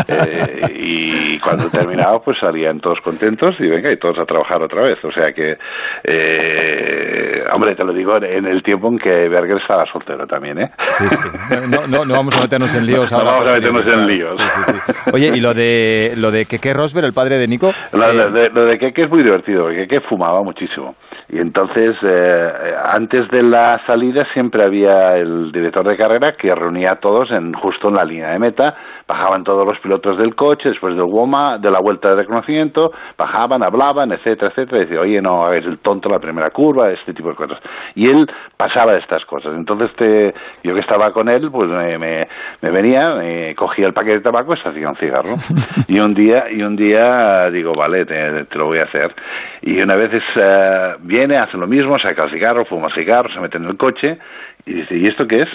Eh, 0.09 0.63
y 0.75 1.39
cuando 1.41 1.71
terminaba 1.71 2.21
pues 2.21 2.39
salían 2.39 2.81
todos 2.81 3.01
contentos 3.01 3.57
y 3.59 3.69
venga 3.69 3.91
y 3.93 3.97
todos 3.97 4.19
a 4.19 4.25
trabajar 4.25 4.63
otra 4.63 4.83
vez. 4.83 4.99
O 5.05 5.13
sea 5.13 5.33
que 5.33 5.57
eh, 6.05 7.45
hombre 7.53 7.75
te 7.75 7.85
lo 7.85 7.93
digo 7.93 8.17
en 8.17 8.47
el 8.47 8.63
tiempo 8.63 8.89
en 8.89 8.99
que 8.99 9.29
Berger 9.29 9.59
estaba 9.59 9.87
soltero 9.87 10.27
también 10.27 10.59
eh 10.61 10.71
sí 10.89 11.09
sí. 11.09 11.23
No, 11.69 11.87
no, 11.87 12.05
no 12.05 12.15
vamos 12.15 12.37
a 12.37 12.41
meternos 12.41 12.75
en 12.75 12.87
líos 12.87 13.13
ahora. 13.15 13.25
no 13.25 13.31
vamos 13.33 13.51
a 13.51 13.55
meternos 13.55 13.87
en 13.87 14.07
líos. 14.07 14.37
Sí, 14.37 14.43
sí, 14.65 14.73
sí. 14.85 15.11
oye 15.13 15.31
y 15.35 15.41
lo 15.41 15.55
de 15.55 16.15
lo 16.17 16.31
de 16.31 16.47
Keke 16.47 16.75
Rosberg 16.75 17.07
el 17.07 17.13
padre 17.13 17.39
de 17.39 17.49
Nico 17.49 17.73
lo, 17.93 18.05
eh... 18.05 18.15
lo 18.15 18.31
de, 18.31 18.51
lo 18.51 18.67
de 18.67 18.79
Keke 18.79 19.05
es 19.05 19.11
muy 19.11 19.23
divertido 19.23 19.65
porque 19.65 19.87
Keke 19.87 20.01
fumaba 20.09 20.43
muchísimo. 20.43 20.95
Y 21.31 21.39
entonces 21.39 21.97
eh, 22.03 22.53
antes 22.85 23.29
de 23.31 23.43
la 23.43 23.81
salida 23.87 24.27
siempre 24.33 24.65
había 24.65 25.17
el 25.17 25.53
director 25.53 25.87
de 25.87 25.97
carrera 25.97 26.37
que 26.37 26.55
reunía 26.55 26.93
a 26.93 26.97
todos 26.97 27.31
en 27.31 27.53
justo 27.53 27.89
en 27.89 27.95
la 27.95 28.05
línea 28.05 28.31
de 28.31 28.39
meta 28.39 28.75
bajaban 29.09 29.43
todos 29.43 29.67
los 29.67 29.79
pilotos 29.81 30.19
del 30.19 30.35
coche 30.35 30.69
después 30.69 30.95
del 30.95 31.05
WOMA, 31.05 31.57
de 31.57 31.71
la 31.71 31.81
vuelta 31.81 32.11
de 32.11 32.17
reconocimiento, 32.17 32.93
bajaban, 33.17 33.63
hablaban, 33.63 34.13
etcétera, 34.13 34.51
etcétera, 34.51 34.77
y 34.77 34.81
decía, 34.85 35.01
oye, 35.01 35.23
no 35.23 35.47
hagáis 35.47 35.65
el 35.65 35.79
tonto 35.79 36.11
la 36.11 36.19
primera 36.19 36.51
curva, 36.51 36.91
este 36.91 37.15
tipo 37.15 37.31
de 37.31 37.35
cosas. 37.35 37.59
Y 37.95 38.07
él 38.07 38.31
pasaba 38.59 38.97
estas 38.97 39.25
cosas. 39.25 39.55
Entonces, 39.57 39.91
te, 39.97 40.35
yo 40.63 40.75
que 40.75 40.81
estaba 40.81 41.11
con 41.15 41.31
él, 41.31 41.51
pues 41.51 41.71
me, 41.71 41.97
me, 41.97 42.29
me 42.61 42.71
venía, 42.71 43.15
me 43.15 43.55
cogía 43.55 43.87
el 43.87 43.95
paquete 43.95 44.19
de 44.19 44.21
tabaco 44.21 44.53
y 44.53 44.59
se 44.59 44.69
hacía 44.69 44.91
un 44.91 44.97
cigarro. 44.97 45.37
y 45.89 45.99
un 45.99 46.13
día, 46.13 46.51
y 46.51 46.63
un 46.63 46.77
día 46.77 47.51
digo, 47.51 47.73
vale, 47.73 48.05
te, 48.05 48.45
te 48.45 48.59
lo 48.59 48.67
voy 48.67 48.81
a 48.81 48.85
hacer. 48.85 49.15
Y 49.63 49.81
una 49.81 49.97
vez 49.97 50.13
es, 50.13 50.37
uh, 50.37 50.99
viene, 51.01 51.39
hace 51.39 51.57
lo 51.57 51.67
mismo, 51.67 51.99
saca 51.99 52.25
el 52.25 52.31
cigarro, 52.31 52.67
fuma 52.67 52.89
el 52.89 52.95
cigarro, 52.95 53.33
se 53.33 53.41
mete 53.41 53.57
en 53.57 53.65
el 53.65 53.79
coche 53.79 54.19
y 54.67 54.75
dice, 54.75 54.97
¿y 54.97 55.07
esto 55.07 55.27
qué 55.27 55.43
es? 55.43 55.49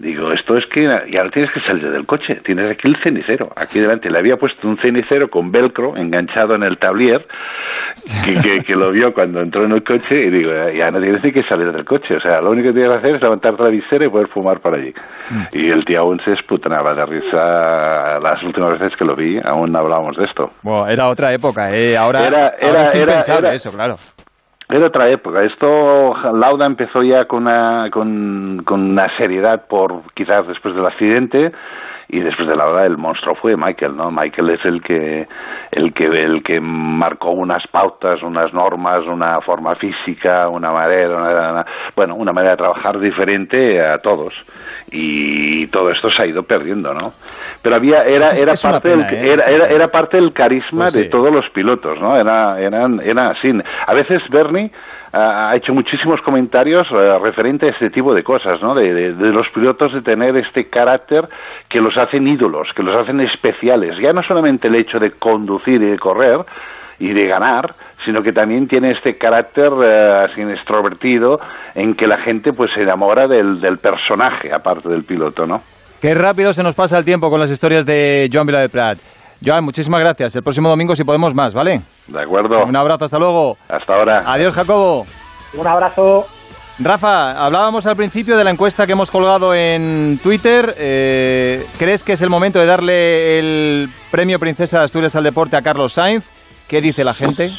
Digo, 0.00 0.32
esto 0.32 0.56
es 0.56 0.64
que 0.72 0.80
y 0.80 1.16
ahora 1.18 1.30
tienes 1.30 1.52
que 1.52 1.60
salir 1.60 1.90
del 1.90 2.06
coche, 2.06 2.40
tienes 2.42 2.70
aquí 2.70 2.88
el 2.88 2.96
cenicero. 3.02 3.50
Aquí 3.54 3.80
delante 3.80 4.08
le 4.08 4.18
había 4.18 4.38
puesto 4.38 4.66
un 4.66 4.78
cenicero 4.78 5.28
con 5.28 5.52
velcro 5.52 5.94
enganchado 5.94 6.54
en 6.54 6.62
el 6.62 6.78
tablier, 6.78 7.26
que, 8.24 8.40
que, 8.40 8.64
que, 8.64 8.74
lo 8.74 8.92
vio 8.92 9.12
cuando 9.12 9.42
entró 9.42 9.66
en 9.66 9.72
el 9.72 9.84
coche 9.84 10.18
y 10.18 10.30
digo, 10.30 10.52
ya 10.70 10.90
no 10.90 11.02
tienes 11.02 11.22
ni 11.22 11.32
que 11.32 11.42
salir 11.42 11.70
del 11.70 11.84
coche. 11.84 12.16
O 12.16 12.20
sea, 12.20 12.40
lo 12.40 12.50
único 12.50 12.68
que 12.68 12.80
tienes 12.80 12.92
que 12.92 12.96
hacer 12.96 13.16
es 13.16 13.22
levantarte 13.22 13.62
la 13.62 13.68
visera 13.68 14.06
y 14.06 14.08
poder 14.08 14.28
fumar 14.28 14.60
por 14.60 14.74
allí. 14.74 14.94
Mm. 15.28 15.42
Y 15.52 15.68
el 15.68 15.84
tío 15.84 16.00
aún 16.00 16.18
se 16.24 16.32
esputanaba 16.32 16.94
de 16.94 17.04
risa 17.04 18.18
las 18.20 18.42
últimas 18.42 18.80
veces 18.80 18.96
que 18.96 19.04
lo 19.04 19.14
vi, 19.14 19.38
aún 19.44 19.76
hablábamos 19.76 20.16
de 20.16 20.24
esto. 20.24 20.50
Bueno, 20.62 20.88
era 20.88 21.08
otra 21.08 21.30
época, 21.34 21.76
¿eh? 21.76 21.94
Ahora, 21.94 22.26
era, 22.26 22.48
era, 22.58 22.68
ahora 22.68 22.82
es 22.84 22.94
era, 22.94 23.02
impensable 23.02 23.48
era, 23.48 23.54
eso, 23.54 23.70
claro. 23.70 23.96
Era 24.70 24.86
otra 24.86 25.08
época. 25.08 25.42
Esto, 25.42 26.14
Lauda 26.32 26.64
empezó 26.66 27.02
ya 27.02 27.24
con 27.24 27.42
una, 27.42 27.88
con, 27.90 28.62
con 28.64 28.80
una 28.90 29.14
seriedad 29.16 29.66
por 29.66 30.02
quizás 30.14 30.46
después 30.46 30.74
del 30.74 30.86
accidente 30.86 31.52
y 32.12 32.20
después 32.20 32.48
de 32.48 32.56
la 32.56 32.66
hora 32.66 32.86
el 32.86 32.96
monstruo 32.96 33.34
fue 33.36 33.56
Michael, 33.56 33.96
¿no? 33.96 34.10
Michael 34.10 34.50
es 34.50 34.64
el 34.64 34.82
que 34.82 35.26
el 35.70 35.92
que 35.92 36.06
el 36.06 36.42
que 36.42 36.60
marcó 36.60 37.30
unas 37.30 37.66
pautas, 37.68 38.22
unas 38.22 38.52
normas, 38.52 39.06
una 39.06 39.40
forma 39.40 39.76
física, 39.76 40.48
una 40.48 40.72
manera, 40.72 41.16
una, 41.16 41.52
una, 41.52 41.66
bueno, 41.94 42.16
una 42.16 42.32
manera 42.32 42.52
de 42.52 42.56
trabajar 42.58 42.98
diferente 42.98 43.80
a 43.80 43.98
todos 43.98 44.34
y 44.90 45.66
todo 45.68 45.90
esto 45.90 46.10
se 46.10 46.22
ha 46.22 46.26
ido 46.26 46.42
perdiendo, 46.42 46.92
¿no? 46.92 47.12
Pero 47.62 47.76
había 47.76 48.02
era 48.04 48.30
era 48.30 48.52
es 48.52 48.62
parte 48.62 48.90
pena, 48.90 49.06
del, 49.06 49.14
¿eh? 49.14 49.32
era, 49.32 49.44
era, 49.44 49.66
era 49.66 49.88
parte 49.88 50.16
del 50.16 50.32
carisma 50.32 50.84
Pues 50.84 50.94
de 50.94 51.04
todos 51.04 51.32
los 51.32 51.48
pilotos, 51.50 52.00
¿no? 52.00 52.16
Era 52.16 52.60
eran 52.60 53.00
eran 53.00 53.28
así. 53.28 53.50
A 53.86 53.94
veces 53.94 54.22
Bernie 54.30 54.70
ha 55.12 55.54
hecho 55.56 55.74
muchísimos 55.74 56.20
comentarios 56.22 56.86
eh, 56.90 57.18
referente 57.18 57.66
a 57.66 57.70
este 57.70 57.90
tipo 57.90 58.14
de 58.14 58.22
cosas, 58.22 58.62
¿no? 58.62 58.74
De, 58.74 58.94
de, 58.94 59.12
de, 59.14 59.32
los 59.32 59.48
pilotos 59.48 59.92
de 59.92 60.02
tener 60.02 60.36
este 60.36 60.68
carácter 60.68 61.28
que 61.68 61.80
los 61.80 61.96
hacen 61.96 62.28
ídolos, 62.28 62.68
que 62.74 62.82
los 62.82 62.94
hacen 62.94 63.20
especiales. 63.20 63.98
Ya 63.98 64.12
no 64.12 64.22
solamente 64.22 64.68
el 64.68 64.76
hecho 64.76 64.98
de 64.98 65.10
conducir 65.12 65.82
y 65.82 65.86
de 65.86 65.98
correr 65.98 66.44
y 67.00 67.12
de 67.12 67.26
ganar, 67.26 67.74
sino 68.04 68.22
que 68.22 68.32
también 68.32 68.68
tiene 68.68 68.92
este 68.92 69.16
carácter 69.16 69.72
eh, 69.82 70.26
así 70.30 70.42
extrovertido 70.42 71.40
en 71.74 71.94
que 71.94 72.06
la 72.06 72.18
gente 72.18 72.52
pues 72.52 72.70
se 72.72 72.82
enamora 72.82 73.26
del, 73.26 73.58
personaje 73.78 74.52
aparte 74.52 74.88
del 74.88 75.04
piloto, 75.04 75.46
¿no? 75.46 75.62
Qué 76.00 76.14
rápido 76.14 76.52
se 76.52 76.62
nos 76.62 76.74
pasa 76.74 76.98
el 76.98 77.04
tiempo 77.04 77.30
con 77.30 77.40
las 77.40 77.50
historias 77.50 77.84
de 77.84 78.28
Joan 78.32 78.46
Vila 78.46 78.60
de 78.60 78.68
Prat. 78.68 78.98
Joan, 79.44 79.64
muchísimas 79.64 80.00
gracias. 80.00 80.36
El 80.36 80.42
próximo 80.42 80.68
domingo 80.68 80.94
si 80.94 81.04
podemos 81.04 81.34
más, 81.34 81.54
¿vale? 81.54 81.80
De 82.06 82.22
acuerdo. 82.22 82.64
Un 82.64 82.76
abrazo, 82.76 83.06
hasta 83.06 83.18
luego. 83.18 83.56
Hasta 83.68 83.94
ahora. 83.94 84.22
Adiós, 84.26 84.54
Jacobo. 84.54 85.06
Un 85.54 85.66
abrazo. 85.66 86.26
Rafa, 86.78 87.32
hablábamos 87.44 87.86
al 87.86 87.94
principio 87.96 88.38
de 88.38 88.44
la 88.44 88.50
encuesta 88.50 88.86
que 88.86 88.92
hemos 88.92 89.10
colgado 89.10 89.54
en 89.54 90.18
Twitter. 90.22 90.74
Eh, 90.78 91.66
¿Crees 91.78 92.02
que 92.04 92.14
es 92.14 92.22
el 92.22 92.30
momento 92.30 92.58
de 92.58 92.66
darle 92.66 93.38
el 93.38 93.88
premio 94.10 94.38
Princesa 94.38 94.78
de 94.78 94.84
Asturias 94.84 95.14
al 95.14 95.24
deporte 95.24 95.56
a 95.56 95.62
Carlos 95.62 95.92
Sainz? 95.92 96.24
¿Qué 96.68 96.80
dice 96.80 97.04
la 97.04 97.12
gente? 97.12 97.50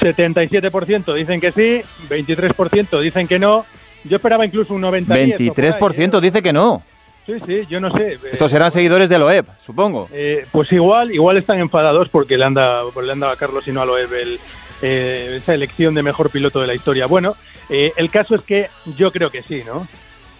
77% 0.00 1.14
dicen 1.14 1.40
que 1.40 1.52
sí, 1.52 1.82
23% 2.08 3.00
dicen 3.00 3.28
que 3.28 3.38
no. 3.38 3.66
Yo 4.04 4.16
esperaba 4.16 4.46
incluso 4.46 4.72
un 4.72 4.80
90 4.80 5.14
23% 5.14 6.20
dice 6.20 6.40
que 6.40 6.52
no. 6.54 6.82
Sí, 7.26 7.34
sí, 7.46 7.66
yo 7.68 7.80
no 7.80 7.90
sé. 7.90 8.18
Estos 8.32 8.50
serán 8.50 8.70
seguidores 8.70 9.08
de 9.08 9.18
Loeb, 9.18 9.46
supongo. 9.58 10.08
Eh, 10.12 10.46
pues 10.50 10.72
igual, 10.72 11.12
igual 11.12 11.36
están 11.36 11.60
enfadados 11.60 12.08
porque 12.08 12.36
le 12.36 12.44
han 12.44 12.54
dado, 12.54 12.90
le 13.00 13.12
han 13.12 13.20
dado 13.20 13.32
a 13.32 13.36
Carlos 13.36 13.66
y 13.68 13.72
no 13.72 13.82
a 13.82 13.84
Loeb 13.84 14.12
el, 14.14 14.38
eh, 14.82 15.36
esa 15.36 15.54
elección 15.54 15.94
de 15.94 16.02
mejor 16.02 16.30
piloto 16.30 16.60
de 16.60 16.66
la 16.66 16.74
historia. 16.74 17.06
Bueno, 17.06 17.34
eh, 17.68 17.92
el 17.96 18.10
caso 18.10 18.34
es 18.34 18.42
que 18.42 18.68
yo 18.96 19.10
creo 19.10 19.30
que 19.30 19.42
sí, 19.42 19.62
¿no? 19.66 19.86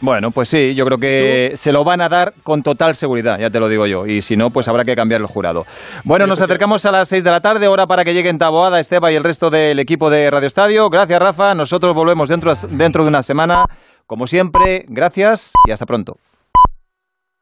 Bueno, 0.03 0.31
pues 0.31 0.49
sí, 0.49 0.75
yo 0.75 0.87
creo 0.87 0.97
que 0.97 1.53
se 1.57 1.73
lo 1.73 1.85
van 1.85 2.01
a 2.01 2.09
dar 2.09 2.33
con 2.43 2.63
total 2.63 2.95
seguridad, 2.95 3.39
ya 3.39 3.51
te 3.51 3.61
lo 3.61 3.69
digo 3.69 3.87
yo. 3.87 4.07
Y 4.07 4.23
si 4.23 4.35
no, 4.35 4.49
pues 4.49 4.67
habrá 4.67 4.83
que 4.83 4.97
cambiar 4.97 5.21
el 5.21 5.27
jurado. 5.27 5.67
Bueno, 6.05 6.27
nos 6.27 6.41
acercamos 6.41 6.87
a 6.87 6.91
las 6.91 7.09
6 7.11 7.23
de 7.23 7.31
la 7.31 7.43
tarde, 7.43 7.69
hora 7.69 7.87
para 7.87 8.03
que 8.03 8.15
lleguen 8.15 8.39
Taboada, 8.39 8.81
Esteba 8.81 9.13
y 9.13 9.17
el 9.17 9.25
resto 9.25 9.51
del 9.51 9.79
equipo 9.79 10.09
de 10.09 10.31
Radio 10.31 10.47
Estadio. 10.47 10.89
Gracias, 10.89 11.21
Rafa. 11.21 11.55
Nosotros 11.55 11.95
volvemos 11.95 12.31
dentro, 12.31 12.55
dentro 12.71 13.03
de 13.03 13.11
una 13.11 13.23
semana. 13.23 13.67
Como 14.07 14.27
siempre, 14.27 14.87
gracias 14.89 15.53
y 15.69 15.71
hasta 15.71 15.85
pronto. 15.85 16.17